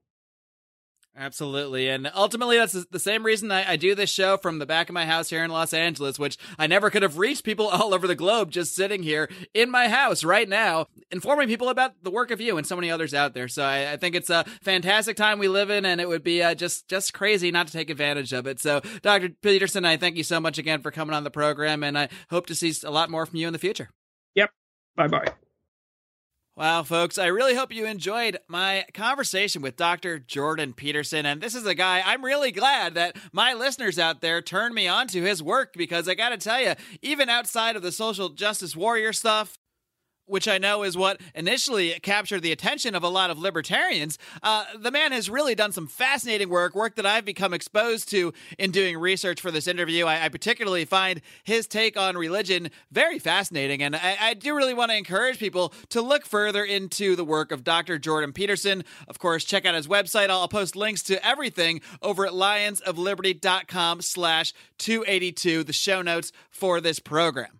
Absolutely. 1.20 1.88
And 1.88 2.08
ultimately, 2.14 2.58
that's 2.58 2.84
the 2.84 2.98
same 3.00 3.26
reason 3.26 3.50
I, 3.50 3.72
I, 3.72 3.76
do 3.76 3.96
this 3.96 4.08
show 4.08 4.36
from 4.36 4.60
the 4.60 4.66
back 4.66 4.88
of 4.88 4.94
my 4.94 5.04
house 5.04 5.28
here 5.28 5.42
in 5.42 5.50
Los 5.50 5.72
Angeles, 5.72 6.16
which 6.16 6.38
I 6.60 6.68
never 6.68 6.90
could 6.90 7.02
have 7.02 7.18
reached 7.18 7.42
people 7.42 7.66
all 7.68 7.92
over 7.92 8.06
the 8.06 8.14
globe 8.14 8.52
just 8.52 8.76
sitting 8.76 9.02
here 9.02 9.28
in 9.52 9.68
my 9.68 9.88
house 9.88 10.22
right 10.22 10.48
now, 10.48 10.86
informing 11.10 11.48
people 11.48 11.70
about 11.70 12.04
the 12.04 12.10
work 12.12 12.30
of 12.30 12.40
you 12.40 12.56
and 12.56 12.64
so 12.64 12.76
many 12.76 12.88
others 12.88 13.14
out 13.14 13.34
there. 13.34 13.48
So 13.48 13.64
I, 13.64 13.94
I 13.94 13.96
think 13.96 14.14
it's 14.14 14.30
a 14.30 14.44
fantastic 14.62 15.16
time 15.16 15.40
we 15.40 15.48
live 15.48 15.70
in, 15.70 15.84
and 15.84 16.00
it 16.00 16.08
would 16.08 16.22
be 16.22 16.40
uh, 16.40 16.54
just, 16.54 16.86
just 16.86 17.12
crazy 17.12 17.50
not 17.50 17.66
to 17.66 17.72
take 17.72 17.90
advantage 17.90 18.32
of 18.32 18.46
it. 18.46 18.60
So, 18.60 18.80
Dr. 19.02 19.30
Peterson, 19.42 19.84
I 19.84 19.96
thank 19.96 20.16
you 20.16 20.24
so 20.24 20.38
much 20.38 20.56
again 20.56 20.82
for 20.82 20.92
coming 20.92 21.16
on 21.16 21.24
the 21.24 21.32
program, 21.32 21.82
and 21.82 21.98
I 21.98 22.10
hope 22.30 22.46
to 22.46 22.54
see 22.54 22.72
a 22.84 22.92
lot 22.92 23.10
more 23.10 23.26
from 23.26 23.38
you 23.38 23.48
in 23.48 23.52
the 23.52 23.58
future. 23.58 23.90
Yep. 24.36 24.50
Bye 24.94 25.08
bye. 25.08 25.47
Wow, 26.58 26.82
folks, 26.82 27.18
I 27.18 27.26
really 27.26 27.54
hope 27.54 27.72
you 27.72 27.86
enjoyed 27.86 28.36
my 28.48 28.84
conversation 28.92 29.62
with 29.62 29.76
Dr. 29.76 30.18
Jordan 30.18 30.72
Peterson. 30.72 31.24
And 31.24 31.40
this 31.40 31.54
is 31.54 31.64
a 31.64 31.74
guy 31.76 32.02
I'm 32.04 32.24
really 32.24 32.50
glad 32.50 32.94
that 32.94 33.16
my 33.32 33.54
listeners 33.54 33.96
out 33.96 34.22
there 34.22 34.42
turned 34.42 34.74
me 34.74 34.88
on 34.88 35.06
to 35.06 35.22
his 35.22 35.40
work 35.40 35.74
because 35.74 36.08
I 36.08 36.16
got 36.16 36.30
to 36.30 36.36
tell 36.36 36.60
you, 36.60 36.74
even 37.00 37.28
outside 37.28 37.76
of 37.76 37.82
the 37.82 37.92
social 37.92 38.30
justice 38.30 38.74
warrior 38.74 39.12
stuff, 39.12 39.56
which 40.28 40.46
I 40.48 40.58
know 40.58 40.82
is 40.82 40.96
what 40.96 41.20
initially 41.34 41.98
captured 42.00 42.42
the 42.42 42.52
attention 42.52 42.94
of 42.94 43.02
a 43.02 43.08
lot 43.08 43.30
of 43.30 43.38
libertarians, 43.38 44.18
uh, 44.42 44.64
the 44.78 44.90
man 44.90 45.12
has 45.12 45.28
really 45.30 45.54
done 45.54 45.72
some 45.72 45.86
fascinating 45.86 46.48
work, 46.48 46.74
work 46.74 46.96
that 46.96 47.06
I've 47.06 47.24
become 47.24 47.54
exposed 47.54 48.10
to 48.10 48.32
in 48.58 48.70
doing 48.70 48.98
research 48.98 49.40
for 49.40 49.50
this 49.50 49.66
interview. 49.66 50.06
I, 50.06 50.26
I 50.26 50.28
particularly 50.28 50.84
find 50.84 51.20
his 51.44 51.66
take 51.66 51.96
on 51.96 52.16
religion 52.16 52.70
very 52.90 53.18
fascinating, 53.18 53.82
and 53.82 53.96
I, 53.96 54.16
I 54.20 54.34
do 54.34 54.54
really 54.54 54.74
want 54.74 54.90
to 54.90 54.96
encourage 54.96 55.38
people 55.38 55.72
to 55.90 56.02
look 56.02 56.26
further 56.26 56.64
into 56.64 57.16
the 57.16 57.24
work 57.24 57.52
of 57.52 57.64
Dr. 57.64 57.98
Jordan 57.98 58.32
Peterson. 58.32 58.84
Of 59.08 59.18
course, 59.18 59.44
check 59.44 59.66
out 59.66 59.74
his 59.74 59.88
website. 59.88 60.30
I'll, 60.30 60.40
I'll 60.40 60.48
post 60.48 60.76
links 60.76 61.02
to 61.04 61.24
everything 61.26 61.80
over 62.02 62.26
at 62.26 62.32
lionsofliberty.com 62.32 64.02
slash 64.02 64.52
282, 64.78 65.64
the 65.64 65.72
show 65.72 66.02
notes 66.02 66.32
for 66.50 66.80
this 66.80 66.98
program. 66.98 67.57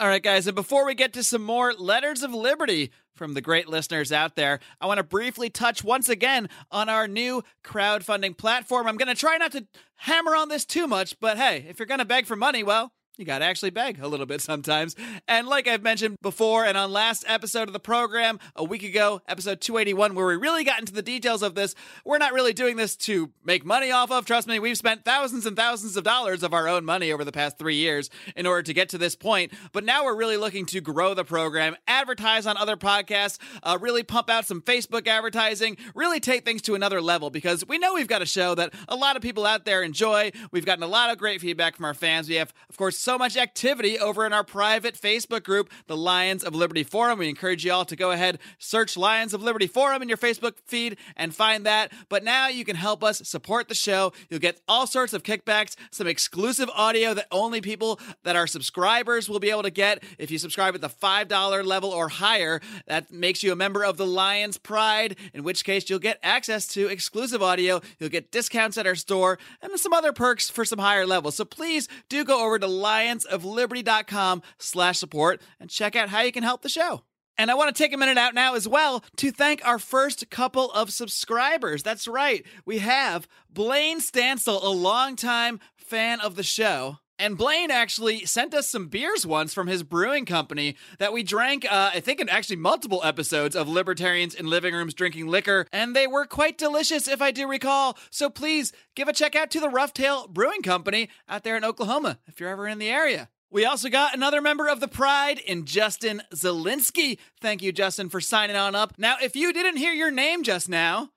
All 0.00 0.08
right, 0.08 0.22
guys, 0.22 0.48
and 0.48 0.56
before 0.56 0.84
we 0.84 0.94
get 0.94 1.12
to 1.12 1.22
some 1.22 1.44
more 1.44 1.72
letters 1.72 2.24
of 2.24 2.34
liberty 2.34 2.90
from 3.14 3.34
the 3.34 3.40
great 3.40 3.68
listeners 3.68 4.10
out 4.10 4.34
there, 4.34 4.58
I 4.80 4.86
want 4.86 4.98
to 4.98 5.04
briefly 5.04 5.48
touch 5.48 5.84
once 5.84 6.08
again 6.08 6.48
on 6.72 6.88
our 6.88 7.06
new 7.06 7.44
crowdfunding 7.62 8.36
platform. 8.36 8.88
I'm 8.88 8.96
going 8.96 9.14
to 9.14 9.14
try 9.14 9.36
not 9.36 9.52
to 9.52 9.66
hammer 9.96 10.34
on 10.34 10.48
this 10.48 10.64
too 10.64 10.88
much, 10.88 11.20
but 11.20 11.36
hey, 11.36 11.66
if 11.68 11.78
you're 11.78 11.86
going 11.86 12.00
to 12.00 12.04
beg 12.04 12.26
for 12.26 12.34
money, 12.34 12.64
well, 12.64 12.92
you 13.18 13.26
got 13.26 13.40
to 13.40 13.44
actually 13.44 13.70
beg 13.70 14.00
a 14.00 14.08
little 14.08 14.24
bit 14.24 14.40
sometimes. 14.40 14.96
And 15.28 15.46
like 15.46 15.68
I've 15.68 15.82
mentioned 15.82 16.16
before, 16.22 16.64
and 16.64 16.78
on 16.78 16.90
last 16.90 17.24
episode 17.28 17.68
of 17.68 17.74
the 17.74 17.80
program 17.80 18.38
a 18.56 18.64
week 18.64 18.82
ago, 18.82 19.20
episode 19.28 19.60
281, 19.60 20.14
where 20.14 20.26
we 20.26 20.36
really 20.36 20.64
got 20.64 20.80
into 20.80 20.94
the 20.94 21.02
details 21.02 21.42
of 21.42 21.54
this, 21.54 21.74
we're 22.06 22.16
not 22.16 22.32
really 22.32 22.54
doing 22.54 22.76
this 22.76 22.96
to 22.96 23.30
make 23.44 23.66
money 23.66 23.90
off 23.90 24.10
of. 24.10 24.24
Trust 24.24 24.48
me, 24.48 24.58
we've 24.58 24.78
spent 24.78 25.04
thousands 25.04 25.44
and 25.44 25.54
thousands 25.56 25.96
of 25.98 26.04
dollars 26.04 26.42
of 26.42 26.54
our 26.54 26.66
own 26.68 26.86
money 26.86 27.12
over 27.12 27.22
the 27.22 27.32
past 27.32 27.58
three 27.58 27.76
years 27.76 28.08
in 28.34 28.46
order 28.46 28.62
to 28.62 28.72
get 28.72 28.88
to 28.90 28.98
this 28.98 29.14
point. 29.14 29.52
But 29.72 29.84
now 29.84 30.04
we're 30.04 30.16
really 30.16 30.38
looking 30.38 30.64
to 30.66 30.80
grow 30.80 31.12
the 31.12 31.24
program, 31.24 31.76
advertise 31.86 32.46
on 32.46 32.56
other 32.56 32.76
podcasts, 32.76 33.38
uh, 33.62 33.76
really 33.78 34.04
pump 34.04 34.30
out 34.30 34.46
some 34.46 34.62
Facebook 34.62 35.06
advertising, 35.06 35.76
really 35.94 36.18
take 36.18 36.46
things 36.46 36.62
to 36.62 36.74
another 36.74 37.02
level 37.02 37.28
because 37.28 37.66
we 37.68 37.76
know 37.76 37.92
we've 37.92 38.08
got 38.08 38.22
a 38.22 38.26
show 38.26 38.54
that 38.54 38.72
a 38.88 38.96
lot 38.96 39.16
of 39.16 39.22
people 39.22 39.44
out 39.44 39.66
there 39.66 39.82
enjoy. 39.82 40.32
We've 40.50 40.64
gotten 40.64 40.82
a 40.82 40.88
lot 40.88 41.10
of 41.10 41.18
great 41.18 41.42
feedback 41.42 41.76
from 41.76 41.84
our 41.84 41.94
fans. 41.94 42.26
We 42.26 42.36
have, 42.36 42.54
of 42.70 42.78
course, 42.78 43.01
so 43.02 43.18
much 43.18 43.36
activity 43.36 43.98
over 43.98 44.24
in 44.24 44.32
our 44.32 44.44
private 44.44 44.94
Facebook 44.94 45.42
group, 45.42 45.68
the 45.88 45.96
Lions 45.96 46.44
of 46.44 46.54
Liberty 46.54 46.84
Forum. 46.84 47.18
We 47.18 47.28
encourage 47.28 47.64
you 47.64 47.72
all 47.72 47.84
to 47.86 47.96
go 47.96 48.12
ahead, 48.12 48.38
search 48.60 48.96
Lions 48.96 49.34
of 49.34 49.42
Liberty 49.42 49.66
Forum 49.66 50.02
in 50.02 50.08
your 50.08 50.16
Facebook 50.16 50.54
feed 50.66 50.96
and 51.16 51.34
find 51.34 51.66
that. 51.66 51.90
But 52.08 52.22
now 52.22 52.46
you 52.46 52.64
can 52.64 52.76
help 52.76 53.02
us 53.02 53.28
support 53.28 53.68
the 53.68 53.74
show. 53.74 54.12
You'll 54.30 54.38
get 54.38 54.60
all 54.68 54.86
sorts 54.86 55.12
of 55.12 55.24
kickbacks, 55.24 55.74
some 55.90 56.06
exclusive 56.06 56.70
audio 56.76 57.12
that 57.12 57.26
only 57.32 57.60
people 57.60 57.98
that 58.22 58.36
are 58.36 58.46
subscribers 58.46 59.28
will 59.28 59.40
be 59.40 59.50
able 59.50 59.64
to 59.64 59.70
get. 59.70 60.04
If 60.16 60.30
you 60.30 60.38
subscribe 60.38 60.76
at 60.76 60.80
the 60.80 60.88
$5 60.88 61.66
level 61.66 61.90
or 61.90 62.08
higher, 62.08 62.60
that 62.86 63.10
makes 63.10 63.42
you 63.42 63.50
a 63.50 63.56
member 63.56 63.84
of 63.84 63.96
the 63.96 64.06
Lions 64.06 64.58
Pride, 64.58 65.16
in 65.34 65.42
which 65.42 65.64
case 65.64 65.90
you'll 65.90 65.98
get 65.98 66.20
access 66.22 66.68
to 66.68 66.86
exclusive 66.86 67.42
audio. 67.42 67.80
You'll 67.98 68.10
get 68.10 68.30
discounts 68.30 68.78
at 68.78 68.86
our 68.86 68.94
store 68.94 69.40
and 69.60 69.76
some 69.80 69.92
other 69.92 70.12
perks 70.12 70.48
for 70.48 70.64
some 70.64 70.78
higher 70.78 71.04
levels. 71.04 71.34
So 71.34 71.44
please 71.44 71.88
do 72.08 72.24
go 72.24 72.44
over 72.44 72.60
to 72.60 72.68
lionsofliberty.com 72.92 74.42
slash 74.58 74.98
support 74.98 75.40
and 75.60 75.70
check 75.70 75.96
out 75.96 76.08
how 76.08 76.20
you 76.20 76.32
can 76.32 76.42
help 76.42 76.62
the 76.62 76.68
show. 76.68 77.04
And 77.38 77.50
I 77.50 77.54
want 77.54 77.74
to 77.74 77.82
take 77.82 77.94
a 77.94 77.96
minute 77.96 78.18
out 78.18 78.34
now 78.34 78.54
as 78.54 78.68
well 78.68 79.02
to 79.16 79.30
thank 79.30 79.64
our 79.64 79.78
first 79.78 80.28
couple 80.30 80.70
of 80.72 80.92
subscribers. 80.92 81.82
That's 81.82 82.06
right. 82.06 82.44
We 82.66 82.78
have 82.78 83.26
Blaine 83.50 84.00
Stansel, 84.00 84.62
a 84.62 84.68
longtime 84.68 85.60
fan 85.76 86.20
of 86.20 86.36
the 86.36 86.42
show. 86.42 86.98
And 87.18 87.38
Blaine 87.38 87.70
actually 87.70 88.24
sent 88.24 88.52
us 88.54 88.68
some 88.68 88.88
beers 88.88 89.24
once 89.24 89.54
from 89.54 89.66
his 89.66 89.82
brewing 89.82 90.24
company 90.24 90.76
that 90.98 91.12
we 91.12 91.22
drank, 91.22 91.64
uh, 91.70 91.90
I 91.94 92.00
think, 92.00 92.20
in 92.20 92.28
actually 92.28 92.56
multiple 92.56 93.00
episodes 93.04 93.54
of 93.54 93.68
Libertarians 93.68 94.34
in 94.34 94.46
Living 94.46 94.74
Rooms 94.74 94.94
Drinking 94.94 95.28
Liquor, 95.28 95.66
and 95.72 95.94
they 95.94 96.06
were 96.06 96.24
quite 96.24 96.58
delicious, 96.58 97.06
if 97.06 97.22
I 97.22 97.30
do 97.30 97.48
recall. 97.48 97.96
So 98.10 98.28
please 98.28 98.72
give 98.96 99.08
a 99.08 99.12
check 99.12 99.36
out 99.36 99.50
to 99.52 99.60
the 99.60 99.68
Roughtail 99.68 100.28
Brewing 100.30 100.62
Company 100.62 101.08
out 101.28 101.44
there 101.44 101.56
in 101.56 101.64
Oklahoma 101.64 102.18
if 102.26 102.40
you're 102.40 102.50
ever 102.50 102.66
in 102.66 102.78
the 102.78 102.88
area. 102.90 103.28
We 103.50 103.66
also 103.66 103.90
got 103.90 104.14
another 104.14 104.40
member 104.40 104.66
of 104.66 104.80
the 104.80 104.88
Pride 104.88 105.38
in 105.38 105.66
Justin 105.66 106.22
Zelinsky. 106.34 107.18
Thank 107.40 107.62
you, 107.62 107.70
Justin, 107.70 108.08
for 108.08 108.20
signing 108.20 108.56
on 108.56 108.74
up. 108.74 108.94
Now, 108.96 109.16
if 109.22 109.36
you 109.36 109.52
didn't 109.52 109.76
hear 109.76 109.92
your 109.92 110.10
name 110.10 110.42
just 110.42 110.70
now, 110.70 111.10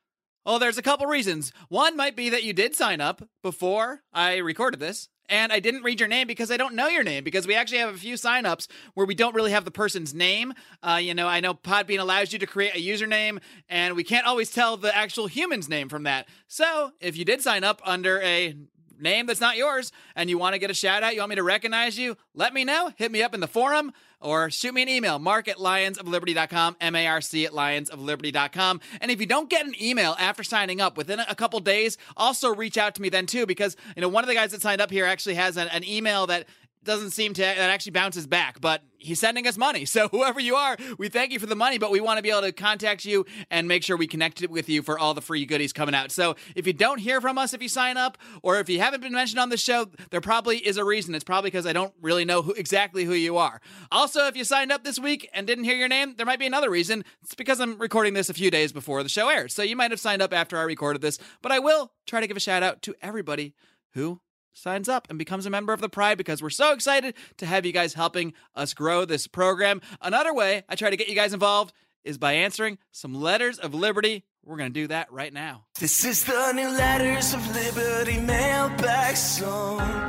well, 0.46 0.60
there's 0.60 0.78
a 0.78 0.84
couple 0.84 1.08
reasons. 1.08 1.54
One 1.70 1.96
might 1.96 2.18
be 2.18 2.30
that 2.30 2.44
you 2.44 2.52
did 2.52 2.76
sign 2.76 3.00
up 3.00 3.28
before 3.42 4.02
I 4.14 4.38
recorded 4.38 4.82
this. 4.82 5.08
And 5.30 5.52
I 5.52 5.60
didn't 5.60 5.84
read 5.84 6.00
your 6.00 6.10
name 6.10 6.28
because 6.28 6.52
I 6.52 6.58
don't 6.58 6.76
know 6.76 6.88
your 6.88 7.04
name 7.04 7.24
because 7.24 7.48
we 7.48 7.56
actually 7.56 7.80
have 7.80 7.94
a 7.94 7.98
few 7.98 8.16
signups 8.16 8.68
where 8.94 9.06
we 9.06 9.16
don't 9.16 9.36
really 9.36 9.52
have 9.52 9.66
the 9.66 9.72
person's 9.72 10.14
name. 10.14 10.54
Uh, 10.84 11.00
you 11.02 11.14
know, 11.14 11.28
I 11.28 11.40
know 11.40 11.54
Podbean 11.54 12.00
allows 12.00 12.32
you 12.34 12.40
to 12.40 12.46
create 12.46 12.76
a 12.76 12.80
username 12.80 13.40
and 13.70 13.96
we 13.96 14.04
can't 14.04 14.28
always 14.28 14.52
tell 14.52 14.78
the 14.78 14.96
actual 14.96 15.28
human's 15.28 15.68
name 15.68 15.90
from 15.90 16.04
that. 16.04 16.28
So 16.48 16.92
if 17.00 17.18
you 17.18 17.26
did 17.26 17.42
sign 17.42 17.64
up 17.64 17.82
under 17.84 18.22
a 18.22 18.56
name 19.00 19.26
that's 19.26 19.42
not 19.42 19.58
yours 19.58 19.92
and 20.16 20.30
you 20.30 20.38
want 20.38 20.54
to 20.54 20.60
get 20.60 20.70
a 20.70 20.74
shout 20.74 21.04
out, 21.04 21.14
you 21.14 21.20
want 21.20 21.32
me 21.32 21.36
to 21.36 21.44
recognize 21.44 21.98
you, 21.98 22.18
let 22.34 22.54
me 22.54 22.64
know. 22.64 22.92
Hit 22.96 23.12
me 23.12 23.22
up 23.24 23.34
in 23.34 23.40
the 23.40 23.48
forum 23.48 23.92
or 24.20 24.50
shoot 24.50 24.74
me 24.74 24.82
an 24.82 24.90
email, 24.90 25.20
marc 25.20 25.48
at 25.48 25.58
lionsofliberty.com, 25.58 26.78
M-A-R-C 26.82 27.46
at 27.46 27.52
lionsofliberty.com. 27.52 28.82
And 29.02 29.12
if 29.12 29.20
you 29.20 29.26
don't 29.26 29.50
get 29.50 29.66
an 29.66 29.74
email 29.82 30.16
after 30.20 30.44
signing 30.44 30.82
up 30.82 30.98
within 30.98 31.20
a 31.20 31.36
couple 31.36 31.60
days, 31.60 31.98
also 32.18 32.54
reach 32.54 32.78
out 32.78 32.96
to 32.96 33.02
me 33.02 33.10
then 33.10 33.26
too, 33.26 33.46
because, 33.46 33.76
you 33.96 34.02
know, 34.02 34.10
one 34.10 34.24
of 34.24 34.28
the 34.28 34.34
guys 34.34 34.52
that 34.52 34.62
signed 34.62 34.82
up 34.82 34.92
here 34.92 35.06
actually 35.06 35.36
has 35.36 35.58
an, 35.58 35.68
an 35.70 35.84
email 35.84 36.28
that 36.28 36.48
doesn't 36.86 37.12
seem 37.12 37.34
to 37.34 37.42
that 37.42 37.58
actually 37.58 37.92
bounces 37.92 38.28
back, 38.28 38.62
but 38.62 38.82
he's 38.98 39.20
sending 39.20 39.48
us 39.48 39.58
money. 39.58 39.86
So 39.96 40.10
whoever 40.10 40.42
you 40.42 40.56
are, 40.56 40.76
we 40.98 41.08
thank 41.08 41.32
you 41.32 41.40
for 41.40 41.46
the 41.46 41.56
money, 41.56 41.78
but 41.78 41.90
we 41.90 42.02
want 42.02 42.18
to 42.18 42.22
be 42.22 42.30
able 42.30 42.42
to 42.42 42.52
contact 42.52 43.06
you 43.06 43.26
and 43.50 43.66
make 43.66 43.82
sure 43.82 43.96
we 43.96 44.08
connect 44.08 44.46
with 44.50 44.68
you 44.68 44.82
for 44.82 45.00
all 45.00 45.14
the 45.14 45.22
free 45.22 45.46
goodies 45.46 45.72
coming 45.72 45.96
out. 45.96 46.12
So 46.12 46.36
if 46.54 46.68
you 46.68 46.74
don't 46.74 46.98
hear 46.98 47.22
from 47.22 47.38
us 47.38 47.54
if 47.54 47.62
you 47.62 47.70
sign 47.70 47.96
up, 47.96 48.18
or 48.44 48.60
if 48.60 48.68
you 48.68 48.80
haven't 48.80 49.00
been 49.00 49.14
mentioned 49.14 49.40
on 49.40 49.48
the 49.48 49.58
show, 49.58 49.88
there 50.10 50.20
probably 50.20 50.58
is 50.58 50.76
a 50.76 50.84
reason. 50.84 51.16
It's 51.16 51.24
probably 51.24 51.50
because 51.50 51.66
I 51.66 51.72
don't 51.72 51.94
really 52.02 52.26
know 52.26 52.42
who, 52.42 52.52
exactly 52.54 53.06
who 53.06 53.14
you 53.14 53.38
are. 53.38 53.62
Also, 53.90 54.28
if 54.28 54.36
you 54.36 54.44
signed 54.44 54.74
up 54.74 54.84
this 54.84 55.00
week 55.00 55.30
and 55.34 55.48
didn't 55.48 55.64
hear 55.64 55.78
your 55.78 55.88
name, 55.88 56.16
there 56.18 56.26
might 56.26 56.40
be 56.40 56.48
another 56.48 56.70
reason. 56.70 57.06
It's 57.24 57.36
because 57.36 57.62
I'm 57.62 57.78
recording 57.78 58.16
this 58.16 58.30
a 58.30 58.34
few 58.34 58.52
days 58.52 58.74
before 58.74 59.02
the 59.02 59.10
show 59.10 59.30
airs. 59.30 59.54
So 59.54 59.64
you 59.64 59.78
might 59.78 59.92
have 59.92 60.00
signed 60.02 60.22
up 60.22 60.34
after 60.34 60.58
I 60.58 60.64
recorded 60.64 61.02
this, 61.02 61.20
but 61.42 61.54
I 61.54 61.60
will 61.60 61.94
try 62.06 62.20
to 62.20 62.28
give 62.28 62.36
a 62.36 62.42
shout 62.42 62.64
out 62.64 62.82
to 62.82 62.96
everybody 63.02 63.54
who 63.94 64.20
signs 64.56 64.90
up 64.90 65.08
and 65.10 65.20
becomes 65.20 65.46
a 65.46 65.50
member 65.50 65.74
of 65.74 65.82
the 65.82 65.90
Pride 65.90 66.18
because 66.18 66.42
we're 66.42 66.50
so 66.50 66.74
excited 66.74 67.14
to 67.38 67.46
have 67.46 67.66
you 67.66 67.72
guys 67.72 67.94
helping 67.94 68.34
us 68.56 68.74
grow 68.74 69.06
this 69.06 69.28
program. 69.28 69.82
Another 70.02 70.34
way 70.34 70.64
I 70.68 70.76
try 70.76 70.90
to 70.90 70.98
get 70.98 71.08
you 71.08 71.16
guys 71.16 71.34
involved 71.34 71.74
is 72.04 72.18
by 72.18 72.34
answering 72.34 72.78
some 72.92 73.14
letters 73.14 73.60
of 73.60 73.74
liberty. 73.74 74.24
We're 74.44 74.58
going 74.58 74.72
to 74.72 74.80
do 74.80 74.88
that 74.88 75.12
right 75.12 75.34
now. 75.34 75.66
This 75.80 76.06
is 76.06 76.24
the 76.24 76.52
new 76.54 76.70
Letters 76.70 77.34
of 77.34 77.56
Liberty 77.56 78.20
mailbag 78.20 79.18
song. 79.18 80.06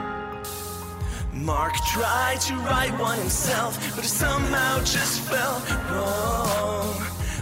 Marc 1.33 1.75
tried 1.87 2.41
to 2.43 2.55
write 2.57 2.99
one 2.99 3.19
himself, 3.19 3.95
but 3.95 4.05
it 4.05 4.09
somehow 4.09 4.79
just 4.81 5.21
felt 5.23 5.71
wrong. 5.91 6.95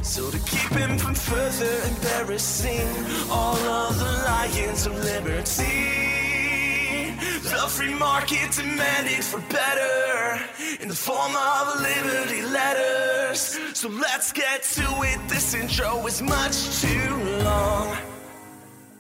So 0.02 0.30
to 0.30 0.38
keep 0.40 0.70
him 0.70 0.98
from 0.98 1.14
further 1.14 1.80
embarrassing 1.88 2.88
all 3.30 3.57
of 3.57 3.98
the 3.98 4.05
lions 4.05 4.86
of 4.86 4.94
liberty. 5.02 6.03
The 7.55 7.68
free 7.68 7.94
market 7.94 8.50
demanded 8.50 9.24
for 9.24 9.38
better 9.42 10.44
in 10.82 10.88
the 10.88 10.94
form 10.94 11.36
of 11.36 11.80
liberty 11.80 12.42
letters. 12.42 13.59
So 13.74 13.88
let's 13.88 14.32
get 14.32 14.64
to 14.64 14.82
it. 14.82 15.28
This 15.28 15.55
intro 15.55 16.05
is 16.05 16.20
much 16.20 16.80
too 16.80 17.14
long. 17.44 17.96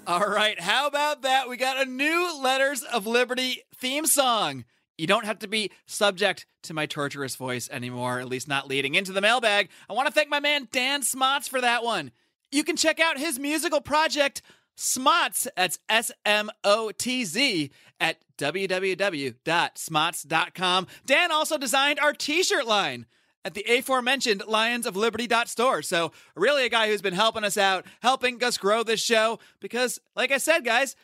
All 0.06 0.28
right, 0.28 0.58
how 0.60 0.86
about 0.86 1.22
that? 1.22 1.48
We 1.48 1.56
got 1.56 1.84
a 1.84 1.90
new 1.90 2.40
Letters 2.40 2.84
of 2.84 3.08
Liberty 3.08 3.62
theme 3.74 4.06
song. 4.06 4.64
You 4.96 5.08
don't 5.08 5.24
have 5.24 5.40
to 5.40 5.48
be 5.48 5.72
subject 5.86 6.46
to 6.62 6.74
my 6.74 6.86
torturous 6.86 7.34
voice 7.34 7.68
anymore, 7.72 8.20
at 8.20 8.28
least 8.28 8.46
not 8.46 8.68
leading 8.68 8.94
into 8.94 9.12
the 9.12 9.20
mailbag. 9.20 9.68
I 9.90 9.94
want 9.94 10.06
to 10.06 10.14
thank 10.14 10.28
my 10.28 10.40
man 10.40 10.68
Dan 10.70 11.02
Smotz 11.02 11.48
for 11.48 11.60
that 11.60 11.82
one. 11.82 12.12
You 12.52 12.62
can 12.62 12.76
check 12.76 13.00
out 13.00 13.18
his 13.18 13.36
musical 13.40 13.80
project, 13.80 14.42
Smotz, 14.76 15.46
that's 15.56 15.78
S 15.88 16.10
M 16.24 16.50
O 16.64 16.90
T 16.90 17.24
Z, 17.24 17.70
at 18.00 18.16
www.smotz.com. 18.38 20.86
Dan 21.06 21.32
also 21.32 21.58
designed 21.58 22.00
our 22.00 22.12
t 22.12 22.42
shirt 22.42 22.66
line 22.66 23.06
at 23.44 23.54
the 23.54 23.64
aforementioned 23.68 24.42
Lions 24.46 24.86
of 24.86 24.96
Liberty 24.96 25.28
store. 25.46 25.82
So, 25.82 26.12
really, 26.34 26.64
a 26.64 26.68
guy 26.68 26.88
who's 26.88 27.02
been 27.02 27.14
helping 27.14 27.44
us 27.44 27.56
out, 27.56 27.86
helping 28.00 28.42
us 28.42 28.58
grow 28.58 28.82
this 28.82 29.02
show, 29.02 29.38
because, 29.60 30.00
like 30.16 30.32
I 30.32 30.38
said, 30.38 30.64
guys, 30.64 30.96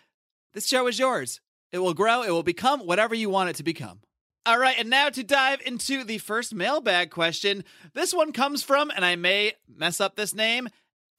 this 0.52 0.66
show 0.66 0.86
is 0.86 0.98
yours. 0.98 1.40
It 1.70 1.78
will 1.78 1.94
grow, 1.94 2.22
it 2.22 2.30
will 2.30 2.42
become 2.42 2.80
whatever 2.80 3.14
you 3.14 3.30
want 3.30 3.50
it 3.50 3.56
to 3.56 3.62
become. 3.62 4.00
All 4.46 4.58
right, 4.58 4.76
and 4.78 4.88
now 4.88 5.10
to 5.10 5.22
dive 5.22 5.60
into 5.64 6.02
the 6.02 6.18
first 6.18 6.54
mailbag 6.54 7.10
question. 7.10 7.62
This 7.92 8.14
one 8.14 8.32
comes 8.32 8.62
from, 8.62 8.90
and 8.90 9.04
I 9.04 9.14
may 9.14 9.52
mess 9.68 10.00
up 10.00 10.16
this 10.16 10.34
name, 10.34 10.68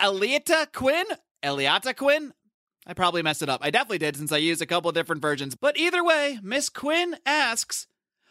Eliata 0.02 0.74
Quinn. 0.74 1.06
Eliata 1.44 1.96
Quinn? 1.96 2.34
I 2.86 2.94
probably 2.94 3.22
messed 3.22 3.42
it 3.42 3.50
up. 3.50 3.62
I 3.64 3.70
definitely 3.70 4.00
did 4.00 4.16
since 4.16 4.32
I 4.32 4.38
used 4.38 4.62
a 4.62 4.66
couple 4.66 4.92
different 4.92 5.22
versions. 5.22 5.56
But 5.56 5.78
either 5.78 6.04
way, 6.04 6.40
Miss 6.42 6.70
Quinn 6.70 7.16
asks, 7.26 7.88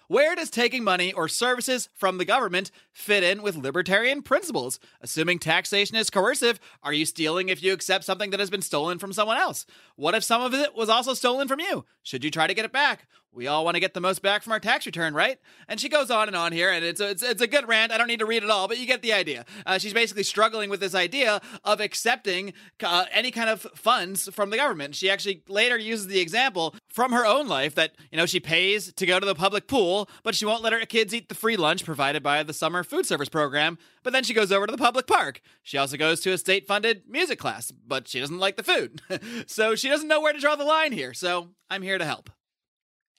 where 0.09 0.35
does 0.35 0.51
taking 0.51 0.83
money 0.83 1.13
or 1.13 1.29
services 1.29 1.89
from 1.95 2.19
the 2.19 2.25
government 2.25 2.73
fit 2.91 3.23
in 3.23 3.43
with 3.43 3.55
libertarian 3.55 4.23
principles? 4.23 4.81
Assuming 5.01 5.39
taxation 5.39 5.95
is 5.95 6.11
coercive, 6.11 6.59
are 6.83 6.93
you 6.93 7.07
stealing 7.07 7.49
if 7.49 7.63
you 7.63 7.73
accept 7.73 8.03
something 8.03 8.31
that 8.31 8.41
has 8.41 8.51
been 8.51 8.61
stolen 8.61 8.99
from 8.99 9.13
someone 9.13 9.37
else? 9.37 9.67
What 9.95 10.17
if 10.17 10.25
some 10.25 10.43
of 10.43 10.53
it 10.53 10.75
was 10.75 10.89
also 10.89 11.15
stolen 11.15 11.47
from 11.47 11.61
you? 11.61 11.85
Should 12.03 12.25
you 12.25 12.33
try 12.33 12.49
to 12.49 12.55
get 12.55 12.65
it 12.65 12.73
back? 12.73 13.07
We 13.33 13.47
all 13.47 13.65
want 13.65 13.77
to 13.77 13.81
get 13.81 13.95
the 13.95 14.01
most 14.01 14.23
back 14.23 14.43
from 14.43 14.53
our 14.53 14.59
tax 14.59 14.87
return, 14.87 15.15
right? 15.15 15.39
And 15.69 15.79
she 15.79 15.89
goes 15.89 16.11
on 16.11 16.27
and 16.27 16.37
on 16.37 16.51
here, 16.51 16.71
and 16.71 16.85
it's 16.85 17.01
a, 17.01 17.11
it's, 17.11 17.23
it's 17.23 17.41
a 17.41 17.47
good 17.47 17.69
rant. 17.69 17.93
I 17.93 17.99
don't 17.99 18.09
need 18.09 18.19
to 18.19 18.27
read 18.27 18.43
it 18.43 18.51
all, 18.51 18.67
but 18.67 18.79
you 18.79 18.87
get 18.87 19.03
the 19.03 19.13
idea. 19.13 19.45
Uh, 19.65 19.79
she's 19.79 19.95
basically 19.95 20.25
struggling 20.25 20.69
with 20.69 20.81
this 20.81 20.97
idea 20.97 21.41
of 21.65 21.81
accepting 21.81 22.53
uh, 22.83 23.05
any 23.13 23.31
kind 23.31 23.49
of 23.49 23.63
funds 23.77 24.29
from 24.33 24.51
the 24.51 24.57
government. 24.57 24.97
She 24.97 25.09
actually 25.09 25.45
later 25.49 25.79
uses 25.79 26.09
the 26.09 26.19
example 26.19 26.75
from 26.89 27.13
her 27.13 27.25
own 27.25 27.47
life 27.47 27.77
that, 27.77 27.95
you 28.11 28.19
know, 28.19 28.27
she 28.27 28.41
pays 28.41 28.93
to 28.95 29.07
go 29.07 29.21
to 29.21 29.27
the 29.27 29.37
public 29.37 29.69
pool, 29.69 30.09
but 30.25 30.35
she 30.35 30.45
won't 30.45 30.63
let 30.63 30.73
her 30.73 30.85
kids 30.85 31.15
eat 31.15 31.29
the 31.29 31.37
free 31.37 31.57
lunch 31.57 31.85
provided 31.85 32.25
by 32.25 32.43
the 32.43 32.53
summer 32.53 32.83
food 32.83 33.07
service 33.07 33.29
program. 33.29 33.79
But 34.03 34.13
then 34.13 34.25
she 34.25 34.35
goes 34.35 34.51
over 34.51 34.67
to 34.67 34.73
the 34.73 34.79
public 34.79 35.07
park. 35.07 35.41
She 35.63 35.79
also 35.79 35.97
goes 35.97 36.21
to 36.23 36.33
a 36.33 36.39
state 36.39 36.67
funded 36.67 37.05
music 37.09 37.39
class, 37.39 37.71
but 37.71 38.09
she 38.09 38.19
doesn't 38.19 38.39
like 38.39 38.57
the 38.57 38.65
food. 38.65 39.03
so 39.47 39.77
she 39.77 39.89
doesn't 39.89 40.09
know 40.09 40.21
where 40.21 40.33
to 40.33 40.41
draw 40.41 40.57
the 40.57 40.65
line 40.65 40.91
here. 40.91 41.15
So 41.15 41.51
I'm 41.69 41.83
here 41.83 41.99
to 41.99 42.05
help. 42.05 42.29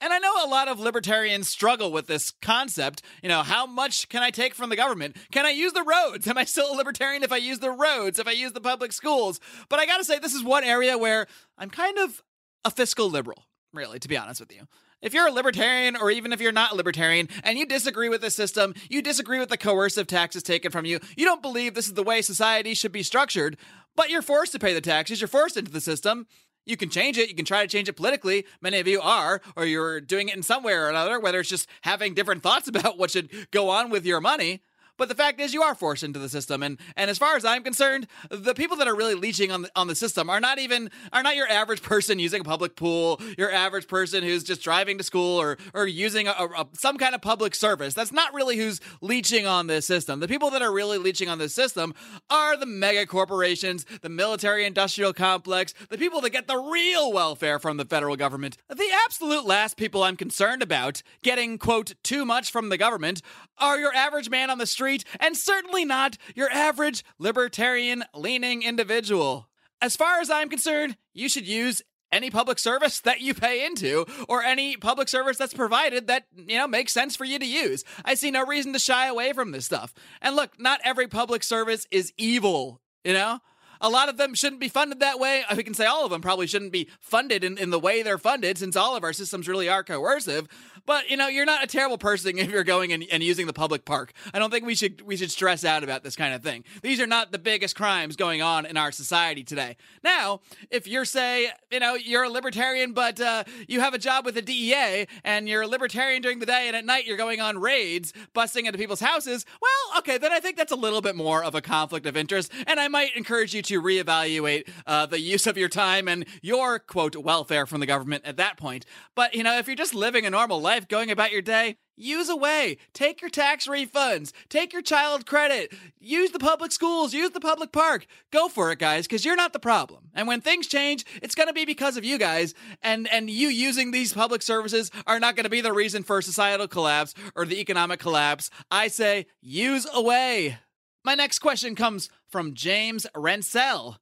And 0.02 0.12
I 0.12 0.18
know 0.18 0.44
a 0.44 0.50
lot 0.50 0.68
of 0.68 0.80
libertarians 0.80 1.48
struggle 1.48 1.92
with 1.92 2.08
this 2.08 2.32
concept. 2.42 3.04
You 3.22 3.30
know, 3.30 3.44
how 3.44 3.68
much 3.68 4.10
can 4.10 4.24
I 4.24 4.32
take 4.32 4.56
from 4.56 4.72
the 4.72 4.76
government? 4.76 5.16
Can 5.32 5.46
I 5.46 5.52
use 5.52 5.74
the 5.74 5.84
roads? 5.84 6.28
Am 6.32 6.40
I 6.40 6.44
still 6.44 6.74
a 6.74 6.76
libertarian 6.76 7.24
if 7.24 7.32
I 7.32 7.38
use 7.38 7.60
the 7.60 7.70
roads, 7.70 8.18
if 8.18 8.28
I 8.28 8.32
use 8.32 8.54
the 8.54 8.62
public 8.62 8.94
schools? 8.94 9.40
But 9.70 9.80
I 9.80 9.86
gotta 9.86 10.04
say, 10.04 10.18
this 10.18 10.34
is 10.34 10.44
one 10.44 10.64
area 10.64 10.98
where 10.98 11.28
I'm 11.56 11.70
kind 11.70 12.00
of 12.00 12.24
a 12.66 12.72
fiscal 12.72 13.10
liberal, 13.10 13.46
really, 13.74 14.00
to 14.00 14.08
be 14.08 14.18
honest 14.18 14.40
with 14.40 14.52
you. 14.52 14.68
If 15.04 15.14
you're 15.14 15.28
a 15.28 15.32
libertarian, 15.32 15.96
or 15.96 16.12
even 16.12 16.32
if 16.32 16.42
you're 16.42 16.52
not 16.52 16.72
a 16.72 16.76
libertarian, 16.76 17.28
and 17.44 17.58
you 17.58 17.66
disagree 17.66 18.10
with 18.10 18.22
the 18.22 18.30
system, 18.30 18.76
you 18.90 19.02
disagree 19.02 19.40
with 19.40 19.50
the 19.50 19.58
coercive 19.58 20.06
taxes 20.06 20.44
taken 20.44 20.72
from 20.72 20.86
you, 20.86 21.00
you 21.16 21.26
don't 21.26 21.42
believe 21.42 21.74
this 21.74 21.88
is 21.88 21.96
the 21.96 22.04
way 22.04 22.22
society 22.22 22.76
should 22.76 22.92
be 22.92 23.02
structured, 23.02 23.58
but 23.96 24.10
you're 24.10 24.22
forced 24.22 24.52
to 24.52 24.60
pay 24.60 24.74
the 24.74 24.82
taxes, 24.82 25.20
you're 25.20 25.28
forced 25.28 25.58
into 25.58 25.72
the 25.72 25.82
system, 25.82 26.28
You 26.66 26.78
can 26.78 26.90
change 26.90 27.18
it. 27.18 27.30
You 27.30 27.36
can 27.36 27.46
try 27.46 27.62
to 27.62 27.68
change 27.68 27.90
it 27.90 27.94
politically. 27.94 28.46
Many 28.62 28.80
of 28.80 28.88
you 28.88 29.02
are, 29.02 29.42
or 29.56 29.66
you're 29.66 30.00
doing 30.00 30.30
it 30.30 30.36
in 30.36 30.44
some 30.44 30.64
way 30.64 30.74
or 30.74 30.90
another, 30.90 31.20
whether 31.20 31.40
it's 31.40 31.50
just 31.50 31.68
having 31.82 32.14
different 32.14 32.44
thoughts 32.44 32.68
about 32.68 32.98
what 32.98 33.12
should 33.12 33.30
go 33.52 33.70
on 33.70 33.90
with 33.90 34.06
your 34.06 34.22
money. 34.22 34.62
But 35.02 35.10
the 35.10 35.16
fact 35.16 35.42
is, 35.42 35.52
you 35.52 35.64
are 35.64 35.74
forced 35.74 36.04
into 36.04 36.20
the 36.20 36.30
system, 36.30 36.62
and 36.62 36.78
and 36.96 37.10
as 37.10 37.18
far 37.18 37.36
as 37.36 37.44
I'm 37.44 37.64
concerned, 37.64 38.06
the 38.30 38.54
people 38.54 38.78
that 38.78 38.88
are 38.88 38.96
really 38.96 39.16
leeching 39.16 39.52
on 39.52 39.64
the, 39.64 39.72
on 39.76 39.88
the 39.88 39.96
system 39.96 40.30
are 40.30 40.40
not 40.40 40.60
even 40.60 40.92
are 41.12 41.24
not 41.24 41.36
your 41.36 41.50
average 41.50 41.82
person 41.82 42.20
using 42.20 42.42
a 42.42 42.44
public 42.44 42.76
pool, 42.76 43.20
your 43.36 43.52
average 43.52 43.88
person 43.88 44.22
who's 44.24 44.44
just 44.44 44.62
driving 44.62 45.00
to 45.00 45.04
school 45.04 45.42
or 45.42 45.58
or 45.74 45.88
using 45.88 46.28
a, 46.28 46.34
a, 46.34 46.68
some 46.74 47.00
kind 47.00 47.16
of 47.16 47.22
public 47.24 47.56
service. 47.56 47.96
That's 47.96 48.12
not 48.12 48.32
really 48.36 48.58
who's 48.58 48.80
leeching 49.02 49.48
on 49.48 49.66
this 49.66 49.88
system. 49.88 50.20
The 50.20 50.28
people 50.28 50.52
that 50.52 50.62
are 50.62 50.72
really 50.72 51.00
leeching 51.00 51.30
on 51.30 51.40
this 51.40 51.56
system 51.56 51.96
are 52.30 52.56
the 52.56 52.68
mega 52.68 53.08
corporations, 53.08 53.88
the 54.04 54.10
military-industrial 54.10 55.14
complex, 55.14 55.74
the 55.90 55.98
people 55.98 56.22
that 56.22 56.30
get 56.30 56.46
the 56.46 56.60
real 56.60 57.12
welfare 57.12 57.58
from 57.58 57.78
the 57.78 57.86
federal 57.86 58.16
government. 58.16 58.56
The 58.70 58.92
absolute 59.04 59.48
last 59.48 59.78
people 59.78 60.04
I'm 60.04 60.16
concerned 60.16 60.62
about 60.62 61.02
getting 61.24 61.58
quote 61.58 61.96
too 62.04 62.24
much 62.24 62.52
from 62.52 62.70
the 62.70 62.78
government 62.78 63.24
are 63.58 63.80
your 63.80 63.96
average 63.96 64.30
man 64.30 64.52
on 64.52 64.60
the 64.60 64.68
street 64.68 64.91
and 65.20 65.36
certainly 65.36 65.86
not 65.86 66.18
your 66.36 66.50
average 66.50 67.04
libertarian 67.20 68.04
leaning 68.14 68.64
individual. 68.64 69.48
As 69.82 69.96
far 69.96 70.20
as 70.20 70.30
I'm 70.30 70.50
concerned, 70.50 70.98
you 71.14 71.28
should 71.30 71.48
use 71.48 71.82
any 72.12 72.30
public 72.30 72.60
service 72.60 73.00
that 73.02 73.22
you 73.22 73.34
pay 73.34 73.66
into 73.66 74.06
or 74.28 74.44
any 74.44 74.76
public 74.78 75.08
service 75.08 75.38
that's 75.38 75.54
provided 75.54 76.08
that 76.08 76.26
you 76.36 76.58
know 76.58 76.68
makes 76.68 76.92
sense 76.92 77.16
for 77.16 77.24
you 77.24 77.40
to 77.40 77.46
use 77.46 77.86
i 78.04 78.14
see 78.14 78.30
no 78.30 78.46
reason 78.46 78.74
to 78.74 78.80
shy 78.80 79.08
away 79.08 79.32
from 79.32 79.52
this 79.52 79.66
stuff 79.66 79.94
and 80.22 80.36
look 80.36 80.60
not 80.60 80.82
every 80.84 81.08
public 81.08 81.42
service 81.42 81.88
is 81.90 82.12
evil 82.18 82.82
you 83.06 83.14
know 83.14 83.40
a 83.82 83.90
lot 83.90 84.10
of 84.10 84.18
them 84.18 84.36
shouldn't 84.36 84.62
be 84.62 84.70
funded 84.70 85.00
that 85.00 85.20
way. 85.20 85.44
Uh, 85.50 85.56
we 85.58 85.64
can 85.64 85.74
say 85.74 85.86
all 85.86 86.06
of 86.06 86.12
them 86.12 86.22
probably 86.22 86.48
shouldn't 86.48 86.72
be 86.72 86.88
funded 87.00 87.44
in, 87.44 87.58
in 87.58 87.72
the 87.72 87.80
way 87.80 88.04
they're 88.04 88.20
funded, 88.20 88.58
since 88.60 88.76
all 88.76 88.96
of 88.96 89.04
our 89.04 89.12
systems 89.12 89.48
really 89.48 89.68
are 89.68 89.84
coercive. 89.84 90.48
But 90.86 91.10
you 91.10 91.18
know, 91.18 91.28
you're 91.28 91.46
not 91.46 91.64
a 91.64 91.68
terrible 91.68 91.98
person 91.98 92.38
if 92.38 92.50
you're 92.50 92.64
going 92.64 92.94
and, 92.94 93.06
and 93.12 93.24
using 93.24 93.48
the 93.48 93.54
public 93.54 93.86
park. 93.86 94.14
I 94.34 94.40
don't 94.40 94.52
think 94.52 94.66
we 94.66 94.76
should 94.76 95.02
we 95.02 95.18
should 95.18 95.32
stress 95.32 95.64
out 95.66 95.84
about 95.84 96.04
this 96.04 96.16
kind 96.16 96.34
of 96.34 96.44
thing. 96.44 96.64
These 96.82 97.00
are 97.00 97.08
not 97.08 97.32
the 97.32 97.40
biggest 97.40 97.76
crimes 97.76 98.16
going 98.16 98.42
on 98.42 98.66
in 98.66 98.78
our 98.78 98.92
society 98.92 99.44
today. 99.44 99.78
Now, 100.04 100.42
if 100.70 100.88
you're 100.88 101.06
say, 101.06 101.50
you 101.72 101.80
know, 101.80 101.96
you're 101.96 102.24
a 102.24 102.30
libertarian, 102.30 102.94
but 102.94 103.20
uh, 103.20 103.44
you 103.68 103.80
have 103.82 103.94
a 103.94 103.98
job 103.98 104.26
with 104.26 104.36
the 104.36 104.42
DEA 104.42 105.08
and 105.24 105.48
you're 105.48 105.64
a 105.64 105.68
libertarian 105.68 106.22
during 106.22 106.40
the 106.40 106.46
day, 106.46 106.68
and 106.68 106.76
at 106.76 106.86
night 106.86 107.06
you're 107.06 107.18
going 107.18 107.42
on 107.42 107.60
raids, 107.60 108.14
busting 108.34 108.66
into 108.66 108.78
people's 108.78 109.00
houses. 109.00 109.46
Well, 109.62 110.00
okay, 110.00 110.18
then 110.18 110.32
I 110.32 110.40
think 110.40 110.58
that's 110.58 110.72
a 110.72 110.76
little 110.76 111.02
bit 111.02 111.16
more 111.16 111.44
of 111.44 111.56
a 111.56 111.62
conflict 111.62 112.06
of 112.06 112.18
interest, 112.18 112.52
and 112.68 112.80
I 112.80 112.88
might 112.88 113.16
encourage 113.16 113.54
you 113.54 113.62
to 113.64 113.82
reevaluate 113.82 114.70
uh, 114.88 115.06
the 115.06 115.20
use 115.20 115.48
of 115.48 115.58
your 115.58 115.70
time 115.70 116.08
and 116.08 116.26
your 116.42 116.80
quote 116.80 117.16
welfare 117.16 117.66
from 117.66 117.80
the 117.80 117.86
government 117.86 118.26
at 118.26 118.38
that 118.38 118.58
point. 118.58 118.86
But 119.16 119.36
you 119.36 119.44
know, 119.44 119.58
if 119.58 119.68
you're 119.68 119.76
just 119.76 119.94
living 119.94 120.26
a 120.26 120.30
normal 120.30 120.62
life 120.62 120.71
life 120.72 120.88
going 120.88 121.12
about 121.12 121.34
your 121.34 121.42
day, 121.42 121.76
use 121.98 122.30
away. 122.30 122.78
Take 122.94 123.20
your 123.20 123.30
tax 123.30 123.68
refunds. 123.68 124.32
Take 124.48 124.72
your 124.72 124.82
child 124.82 125.26
credit. 125.26 125.74
Use 126.00 126.32
the 126.32 126.40
public 126.40 126.72
schools. 126.72 127.14
Use 127.14 127.32
the 127.32 127.42
public 127.42 127.74
park. 127.74 128.06
Go 128.32 128.48
for 128.48 128.72
it, 128.72 128.80
guys, 128.80 129.06
because 129.06 129.26
you're 129.26 129.36
not 129.36 129.52
the 129.52 129.60
problem. 129.60 130.06
And 130.14 130.30
when 130.30 130.40
things 130.40 130.68
change, 130.68 131.04
it's 131.22 131.36
going 131.36 131.50
to 131.50 131.54
be 131.54 131.66
because 131.66 131.98
of 131.98 132.06
you 132.06 132.18
guys. 132.18 132.54
And, 132.82 133.06
and 133.12 133.30
you 133.30 133.50
using 133.50 133.92
these 133.92 134.14
public 134.14 134.42
services 134.42 134.92
are 135.06 135.20
not 135.20 135.36
going 135.36 135.44
to 135.44 135.50
be 135.50 135.60
the 135.60 135.74
reason 135.74 136.04
for 136.04 136.22
societal 136.22 136.70
collapse 136.70 137.14
or 137.36 137.46
the 137.46 137.60
economic 137.60 138.00
collapse. 138.00 138.50
I 138.72 138.88
say 138.88 139.26
use 139.42 139.86
away. 139.94 140.58
My 141.04 141.16
next 141.16 141.40
question 141.40 141.76
comes 141.76 142.10
from 142.30 142.54
James 142.54 143.06
Rensell. 143.14 143.98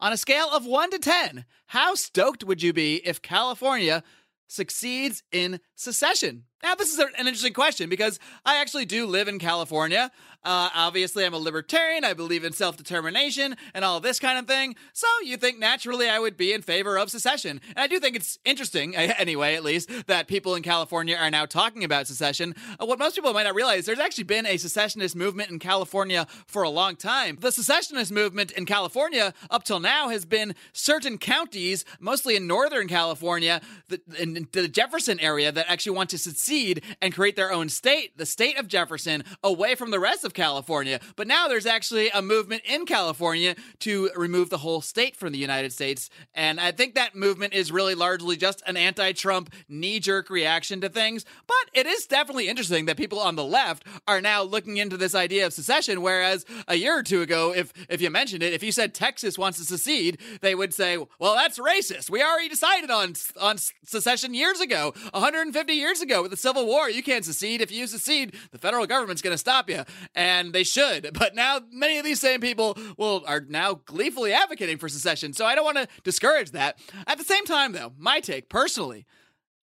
On 0.00 0.10
a 0.10 0.16
scale 0.16 0.48
of 0.50 0.64
1 0.64 0.90
to 0.92 0.98
10, 0.98 1.44
how 1.66 1.94
stoked 1.94 2.44
would 2.44 2.62
you 2.62 2.72
be 2.72 2.96
if 3.04 3.20
California 3.20 4.02
succeeds 4.46 5.22
in 5.32 5.60
secession? 5.74 6.44
Now, 6.62 6.74
this 6.74 6.92
is 6.92 6.98
an 6.98 7.10
interesting 7.18 7.52
question 7.52 7.88
because 7.88 8.18
I 8.44 8.56
actually 8.56 8.86
do 8.86 9.06
live 9.06 9.28
in 9.28 9.38
California. 9.38 10.10
Uh, 10.44 10.68
obviously, 10.74 11.24
I'm 11.24 11.32
a 11.32 11.38
libertarian. 11.38 12.04
I 12.04 12.12
believe 12.12 12.44
in 12.44 12.52
self 12.52 12.76
determination 12.76 13.56
and 13.72 13.84
all 13.84 14.00
this 14.00 14.18
kind 14.18 14.38
of 14.38 14.46
thing. 14.46 14.76
So 14.92 15.06
you 15.24 15.36
think 15.36 15.58
naturally 15.58 16.08
I 16.08 16.18
would 16.18 16.36
be 16.36 16.52
in 16.52 16.60
favor 16.62 16.98
of 16.98 17.10
secession. 17.10 17.60
And 17.68 17.78
I 17.78 17.86
do 17.86 17.98
think 17.98 18.14
it's 18.14 18.38
interesting, 18.44 18.94
anyway, 18.96 19.54
at 19.54 19.64
least, 19.64 19.90
that 20.06 20.28
people 20.28 20.54
in 20.54 20.62
California 20.62 21.16
are 21.16 21.30
now 21.30 21.46
talking 21.46 21.82
about 21.82 22.06
secession. 22.06 22.54
Uh, 22.78 22.86
what 22.86 22.98
most 22.98 23.14
people 23.14 23.32
might 23.32 23.44
not 23.44 23.54
realize, 23.54 23.86
there's 23.86 23.98
actually 23.98 24.24
been 24.24 24.44
a 24.46 24.58
secessionist 24.58 25.16
movement 25.16 25.50
in 25.50 25.58
California 25.58 26.26
for 26.46 26.62
a 26.62 26.70
long 26.70 26.96
time. 26.96 27.38
The 27.40 27.50
secessionist 27.50 28.12
movement 28.12 28.50
in 28.52 28.66
California, 28.66 29.32
up 29.50 29.64
till 29.64 29.80
now, 29.80 30.08
has 30.10 30.26
been 30.26 30.54
certain 30.72 31.16
counties, 31.16 31.84
mostly 32.00 32.36
in 32.36 32.46
Northern 32.46 32.88
California, 32.88 33.62
the, 33.88 34.00
in 34.18 34.46
the 34.52 34.68
Jefferson 34.68 35.18
area, 35.20 35.50
that 35.50 35.66
actually 35.70 35.96
want 35.96 36.10
to 36.10 36.18
secede 36.18 36.82
and 37.00 37.14
create 37.14 37.36
their 37.36 37.52
own 37.52 37.68
state, 37.70 38.18
the 38.18 38.26
state 38.26 38.58
of 38.58 38.68
Jefferson, 38.68 39.24
away 39.42 39.74
from 39.74 39.90
the 39.90 39.98
rest 39.98 40.24
of 40.24 40.33
California. 40.34 41.00
But 41.16 41.26
now 41.26 41.48
there's 41.48 41.66
actually 41.66 42.10
a 42.10 42.22
movement 42.22 42.62
in 42.64 42.86
California 42.86 43.54
to 43.80 44.10
remove 44.16 44.50
the 44.50 44.58
whole 44.58 44.80
state 44.80 45.16
from 45.16 45.32
the 45.32 45.38
United 45.38 45.72
States. 45.72 46.10
And 46.34 46.60
I 46.60 46.72
think 46.72 46.94
that 46.94 47.14
movement 47.14 47.54
is 47.54 47.72
really 47.72 47.94
largely 47.94 48.36
just 48.36 48.62
an 48.66 48.76
anti 48.76 49.12
Trump 49.12 49.52
knee 49.68 50.00
jerk 50.00 50.30
reaction 50.30 50.80
to 50.80 50.88
things. 50.88 51.24
But 51.46 51.56
it 51.72 51.86
is 51.86 52.06
definitely 52.06 52.48
interesting 52.48 52.84
that 52.86 52.96
people 52.96 53.18
on 53.20 53.36
the 53.36 53.44
left 53.44 53.84
are 54.06 54.20
now 54.20 54.42
looking 54.42 54.76
into 54.76 54.96
this 54.96 55.14
idea 55.14 55.46
of 55.46 55.52
secession. 55.52 56.02
Whereas 56.02 56.44
a 56.68 56.74
year 56.74 56.98
or 56.98 57.02
two 57.02 57.22
ago, 57.22 57.54
if, 57.54 57.72
if 57.88 58.00
you 58.00 58.10
mentioned 58.10 58.42
it, 58.42 58.52
if 58.52 58.62
you 58.62 58.72
said 58.72 58.94
Texas 58.94 59.38
wants 59.38 59.58
to 59.58 59.64
secede, 59.64 60.18
they 60.40 60.54
would 60.54 60.74
say, 60.74 60.98
well, 61.18 61.34
that's 61.34 61.58
racist. 61.58 62.10
We 62.10 62.22
already 62.22 62.48
decided 62.48 62.90
on, 62.90 63.14
on 63.40 63.56
secession 63.84 64.34
years 64.34 64.60
ago, 64.60 64.94
150 65.12 65.72
years 65.72 66.00
ago 66.00 66.22
with 66.22 66.30
the 66.30 66.36
Civil 66.36 66.66
War. 66.66 66.90
You 66.90 67.02
can't 67.02 67.24
secede. 67.24 67.60
If 67.60 67.70
you 67.70 67.86
secede, 67.86 68.34
the 68.50 68.58
federal 68.58 68.86
government's 68.86 69.22
going 69.22 69.34
to 69.34 69.38
stop 69.38 69.68
you. 69.68 69.82
And 70.14 70.23
and 70.24 70.54
they 70.54 70.64
should. 70.64 71.10
But 71.24 71.34
now 71.34 71.60
many 71.70 71.98
of 71.98 72.04
these 72.04 72.20
same 72.20 72.40
people 72.40 72.76
will 72.98 73.24
are 73.26 73.40
now 73.40 73.74
gleefully 73.74 74.32
advocating 74.32 74.78
for 74.78 74.88
secession. 74.88 75.32
So 75.32 75.46
I 75.46 75.54
don't 75.54 75.64
want 75.64 75.78
to 75.78 75.88
discourage 76.02 76.50
that. 76.50 76.78
At 77.06 77.18
the 77.18 77.24
same 77.24 77.44
time, 77.44 77.72
though, 77.72 77.92
my 77.98 78.20
take 78.20 78.48
personally 78.48 79.06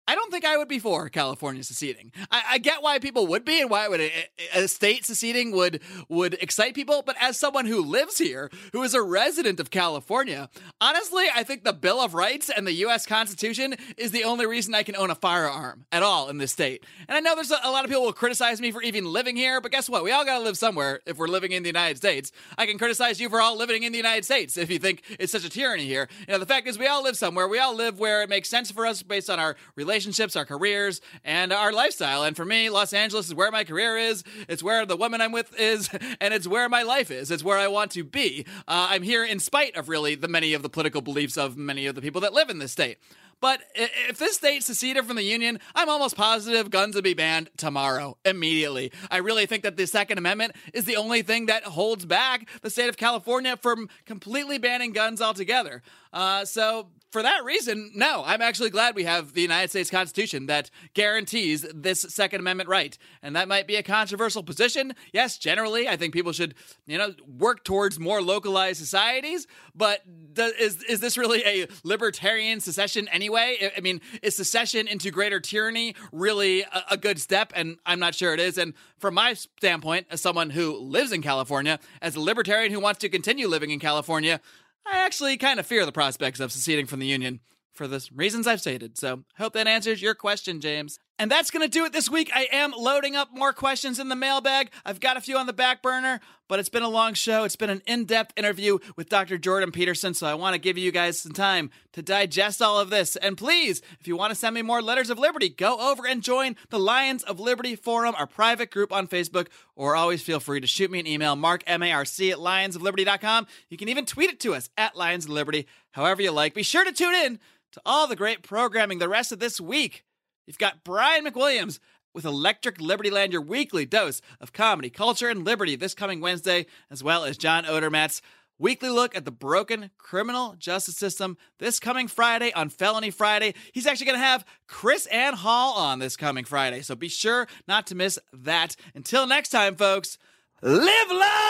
I 0.08 0.16
don't 0.16 0.32
think 0.32 0.46
I 0.46 0.58
would 0.58 0.68
be 0.68 0.80
for 0.80 1.10
California 1.10 1.64
seceding. 1.64 2.12
I, 2.32 2.44
I 2.52 2.58
get 2.58 2.82
why 2.82 2.98
people 2.98 3.28
would 3.28 3.46
be 3.46 3.62
and 3.62 3.70
why 3.70 3.88
would 3.88 4.02
a, 4.02 4.12
a, 4.56 4.68
state 4.68 5.06
seceding 5.06 5.52
would 5.52 5.80
would 6.10 6.34
excite 6.42 6.74
people, 6.74 7.04
but 7.06 7.16
as 7.20 7.38
someone 7.38 7.66
who 7.66 7.82
lives 7.82 8.18
here, 8.18 8.50
who 8.74 8.82
is 8.82 8.96
a 8.96 9.02
resident 9.02 9.60
of 9.60 9.70
California, 9.70 10.50
honestly, 10.82 11.26
I 11.34 11.44
think 11.44 11.64
the 11.64 11.72
Bill 11.72 12.02
of 12.02 12.16
Rights 12.16 12.50
and 12.50 12.66
the 12.66 12.74
U.S. 12.74 13.06
Constitution 13.06 13.76
is 13.96 14.12
the 14.12 14.24
only 14.24 14.48
reason 14.48 14.74
I 14.74 14.84
can 14.84 14.96
own 14.96 15.12
a 15.12 15.16
firearm 15.16 15.86
at 15.92 16.02
all 16.02 16.30
in 16.30 16.40
this 16.40 16.52
state. 16.52 16.84
And 17.08 17.16
I 17.16 17.20
know 17.20 17.36
there's 17.36 17.52
a, 17.52 17.60
a 17.64 17.72
lot 17.72 17.86
of 17.86 17.90
people 17.90 18.04
will 18.04 18.12
criticize 18.12 18.60
me 18.60 18.72
for 18.72 18.82
even 18.82 19.06
living 19.06 19.36
here, 19.36 19.62
but 19.62 19.72
guess 19.72 19.88
what? 19.88 20.04
We 20.04 20.12
all 20.12 20.26
got 20.26 20.40
to 20.40 20.44
live 20.44 20.58
somewhere 20.58 21.02
if 21.06 21.18
we're 21.18 21.28
living 21.28 21.52
in 21.52 21.62
the 21.62 21.70
United 21.70 21.98
States. 21.98 22.32
I 22.58 22.66
can 22.66 22.80
criticize 22.80 23.22
you 23.22 23.30
for 23.30 23.40
all 23.40 23.56
living 23.56 23.84
in 23.84 23.92
the 23.92 24.00
United 24.00 24.26
States 24.26 24.58
if 24.58 24.72
you 24.72 24.80
think 24.80 25.04
it's 25.20 25.32
such 25.32 25.46
a 25.46 25.50
tyranny 25.50 25.86
here. 25.86 26.10
You 26.28 26.34
know, 26.34 26.40
the 26.40 26.48
fact 26.48 26.68
is 26.68 26.80
we 26.80 26.88
all 26.88 27.04
live 27.04 27.16
somewhere. 27.16 27.48
We 27.48 27.60
all 27.60 27.76
live 27.76 28.00
where 28.00 28.24
it 28.24 28.30
makes 28.30 28.50
sense 28.50 28.72
for 28.72 28.86
us 28.88 29.04
based 29.04 29.30
on 29.30 29.40
our 29.40 29.56
relationship 29.76 29.91
relationships, 29.92 30.38
our 30.38 30.46
careers, 30.46 31.02
and 31.26 31.52
our 31.52 31.74
lifestyle. 31.74 32.24
And 32.24 32.34
for 32.34 32.46
me, 32.46 32.70
Los 32.70 32.94
Angeles 32.94 33.28
is 33.28 33.36
where 33.36 33.52
my 33.52 33.66
career 33.66 33.98
is. 33.98 34.24
It's 34.48 34.64
where 34.64 34.86
the 34.86 34.96
woman 34.96 35.20
I'm 35.20 35.34
with 35.34 35.54
is, 35.60 35.90
and 36.22 36.34
it's 36.34 36.48
where 36.48 36.70
my 36.70 36.84
life 36.84 37.12
is. 37.12 37.30
It's 37.30 37.44
where 37.44 37.58
I 37.58 37.68
want 37.68 37.92
to 37.92 38.06
be. 38.06 38.46
Uh, 38.70 38.88
I'm 38.92 39.04
here 39.04 39.26
in 39.26 39.40
spite 39.40 39.76
of 39.76 39.90
really 39.90 40.16
the 40.16 40.30
many 40.30 40.54
of 40.54 40.62
the 40.62 40.70
political 40.70 41.02
beliefs 41.02 41.38
of 41.38 41.58
many 41.58 41.88
of 41.88 41.96
the 41.96 42.02
people 42.02 42.22
that 42.22 42.32
live 42.32 42.50
in 42.50 42.60
this 42.60 42.72
state. 42.72 43.00
But 43.42 43.64
if 43.76 44.18
this 44.18 44.36
state 44.36 44.64
seceded 44.64 45.06
from 45.06 45.18
the 45.18 45.24
Union, 45.24 45.60
I'm 45.76 45.90
almost 45.90 46.16
positive 46.16 46.70
guns 46.70 46.96
would 46.96 47.04
be 47.04 47.16
banned 47.16 47.50
tomorrow, 47.58 48.16
immediately. 48.24 48.94
I 49.10 49.18
really 49.18 49.46
think 49.46 49.64
that 49.64 49.76
the 49.76 49.88
Second 49.88 50.20
Amendment 50.20 50.56
is 50.74 50.86
the 50.86 50.96
only 50.96 51.22
thing 51.22 51.48
that 51.48 51.64
holds 51.64 52.06
back 52.06 52.48
the 52.62 52.70
state 52.70 52.88
of 52.88 52.96
California 52.96 53.58
from 53.58 53.90
completely 54.06 54.58
banning 54.58 54.94
guns 54.94 55.22
altogether. 55.22 55.82
Uh, 56.14 56.46
so 56.46 56.88
for 57.12 57.22
that 57.22 57.44
reason, 57.44 57.92
no, 57.94 58.24
I'm 58.26 58.42
actually 58.42 58.70
glad 58.70 58.96
we 58.96 59.04
have 59.04 59.34
the 59.34 59.42
United 59.42 59.70
States 59.70 59.90
Constitution 59.90 60.46
that 60.46 60.72
guarantees 60.94 61.66
this 61.74 62.02
Second 62.02 62.40
Amendment 62.40 62.70
right. 62.70 62.98
And 63.22 63.36
that 63.36 63.50
might 63.50 63.68
be 63.68 63.76
a 63.76 63.84
controversial 63.84 64.44
position. 64.44 64.94
Yes, 65.12 65.38
generally, 65.38 65.90
I 65.90 65.98
think 65.98 66.14
people 66.14 66.32
should, 66.32 66.56
you 66.86 66.98
know, 66.98 67.14
work 67.28 67.66
towards 67.66 68.00
more 68.00 68.22
localized 68.22 68.80
societies. 68.80 69.46
But 69.76 70.02
does, 70.34 70.54
is 70.54 70.84
is 70.84 71.00
this 71.02 71.18
really 71.18 71.44
a 71.46 71.68
libertarian 71.84 72.62
secession 72.62 73.10
anyway? 73.10 73.72
I 73.76 73.82
mean, 73.82 74.00
is 74.22 74.36
secession 74.36 74.88
into 74.88 75.12
greater 75.12 75.42
tyranny 75.42 75.96
really 76.14 76.62
a, 76.62 76.84
a 76.92 76.98
good 76.98 77.20
step? 77.20 77.52
And 77.56 77.78
I'm 77.86 78.00
not 78.00 78.16
sure 78.16 78.34
it 78.34 78.40
is. 78.40 78.58
And 78.58 78.74
from 79.00 79.16
my 79.16 79.34
standpoint, 79.34 80.08
as 80.10 80.22
someone 80.22 80.50
who 80.50 80.78
lives 80.78 81.12
in 81.12 81.22
California, 81.22 81.80
as 82.02 82.16
a 82.16 82.22
libertarian 82.22 82.72
who 82.72 82.80
wants 82.80 83.00
to 83.00 83.10
continue 83.10 83.48
living 83.48 83.72
in 83.72 83.80
California, 83.80 84.40
I 84.86 85.06
actually 85.06 85.38
kind 85.38 85.60
of 85.60 85.66
fear 85.66 85.86
the 85.86 85.92
prospects 85.92 86.40
of 86.40 86.52
seceding 86.52 86.86
from 86.86 87.00
the 87.00 87.08
Union 87.08 87.40
for 87.74 87.88
the 87.88 88.06
reasons 88.14 88.48
I've 88.48 88.62
stated. 88.62 88.98
So, 88.98 89.24
hope 89.38 89.54
that 89.54 89.68
answers 89.68 90.02
your 90.02 90.16
question, 90.16 90.60
James. 90.60 91.00
And 91.22 91.30
that's 91.30 91.52
going 91.52 91.62
to 91.62 91.70
do 91.70 91.86
it 91.86 91.94
this 91.94 92.10
week. 92.10 92.32
I 92.34 92.48
am 92.52 92.74
loading 92.76 93.16
up 93.16 93.30
more 93.32 93.54
questions 93.54 94.00
in 94.00 94.10
the 94.10 94.16
mailbag. 94.16 94.72
I've 94.84 95.00
got 95.00 95.18
a 95.18 95.22
few 95.22 95.38
on 95.38 95.46
the 95.46 95.54
back 95.54 95.84
burner, 95.84 96.20
but 96.48 96.58
it's 96.58 96.68
been 96.68 96.82
a 96.82 96.90
long 96.90 97.14
show. 97.14 97.44
It's 97.44 97.56
been 97.56 97.70
an 97.70 97.84
in 97.86 98.06
depth 98.06 98.34
interview 98.36 98.80
with 98.96 99.08
Dr. 99.08 99.38
Jordan 99.38 99.72
Peterson, 99.72 100.16
so 100.16 100.26
I 100.26 100.34
want 100.34 100.56
to 100.56 100.60
give 100.60 100.80
you 100.80 100.92
guys 100.92 101.20
some 101.20 101.32
time 101.32 101.70
to 101.94 102.02
digest 102.02 102.60
all 102.60 102.80
of 102.80 102.90
this. 102.90 103.18
And 103.18 103.38
please, 103.38 103.84
if 104.00 104.08
you 104.08 104.18
want 104.18 104.32
to 104.32 104.36
send 104.36 104.56
me 104.56 104.64
more 104.64 104.82
letters 104.82 105.12
of 105.12 105.20
liberty, 105.20 105.48
go 105.48 105.92
over 105.92 106.08
and 106.08 106.24
join 106.24 106.56
the 106.72 106.80
Lions 106.80 107.22
of 107.22 107.40
Liberty 107.40 107.76
Forum, 107.76 108.16
our 108.18 108.26
private 108.26 108.72
group 108.72 108.92
on 108.92 109.08
Facebook, 109.08 109.46
or 109.76 109.96
always 109.96 110.24
feel 110.24 110.40
free 110.40 110.60
to 110.60 110.66
shoot 110.66 110.90
me 110.90 111.02
an 111.02 111.06
email, 111.06 111.36
marc, 111.36 111.64
M-A-R-C, 111.68 112.32
at 112.32 112.40
lionsofliberty.com. 112.40 113.46
You 113.70 113.78
can 113.78 113.90
even 113.90 114.08
tweet 114.08 114.32
it 114.32 114.40
to 114.40 114.56
us 114.56 114.72
at 114.76 114.96
Lions 114.96 115.26
of 115.26 115.30
Liberty, 115.30 115.68
however 115.92 116.24
you 116.24 116.32
like. 116.32 116.56
Be 116.56 116.64
sure 116.64 116.84
to 116.84 116.92
tune 116.92 117.14
in 117.14 117.40
to 117.74 117.82
all 117.86 118.08
the 118.08 118.16
great 118.16 118.42
programming 118.42 118.98
the 118.98 119.08
rest 119.08 119.32
of 119.32 119.38
this 119.38 119.62
week. 119.62 120.04
You've 120.46 120.58
got 120.58 120.84
Brian 120.84 121.26
McWilliams 121.26 121.80
with 122.14 122.26
Electric 122.26 122.82
Liberty 122.82 123.10
Land, 123.10 123.32
your 123.32 123.42
weekly 123.42 123.86
dose 123.86 124.22
of 124.40 124.54
comedy, 124.54 124.90
culture, 124.90 125.30
and 125.30 125.46
liberty 125.46 125.76
this 125.76 125.94
coming 125.94 126.20
Wednesday, 126.22 126.66
as 126.90 127.04
well 127.04 127.24
as 127.24 127.38
John 127.38 127.64
Odermatt's 127.64 128.22
weekly 128.60 128.90
look 128.90 129.16
at 129.16 129.26
the 129.26 129.32
broken 129.32 129.90
criminal 129.98 130.56
justice 130.58 130.98
system 130.98 131.38
this 131.58 131.80
coming 131.80 132.08
Friday 132.08 132.54
on 132.54 132.70
Felony 132.70 133.10
Friday. 133.10 133.56
He's 133.72 133.88
actually 133.88 134.06
going 134.08 134.20
to 134.20 134.26
have 134.26 134.46
KrisAnne 134.68 135.34
Hall 135.34 135.76
on 135.76 136.00
this 136.00 136.16
coming 136.16 136.46
Friday, 136.46 136.82
so 136.82 136.96
be 136.96 137.08
sure 137.08 137.48
not 137.68 137.88
to 137.88 137.96
miss 137.96 138.20
that. 138.34 138.76
Until 138.94 139.26
next 139.26 139.50
time, 139.50 139.76
folks, 139.76 140.18
live 140.62 141.12
long 141.12 141.50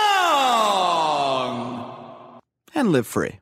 and 2.74 2.92
live 2.92 3.08
free. 3.08 3.40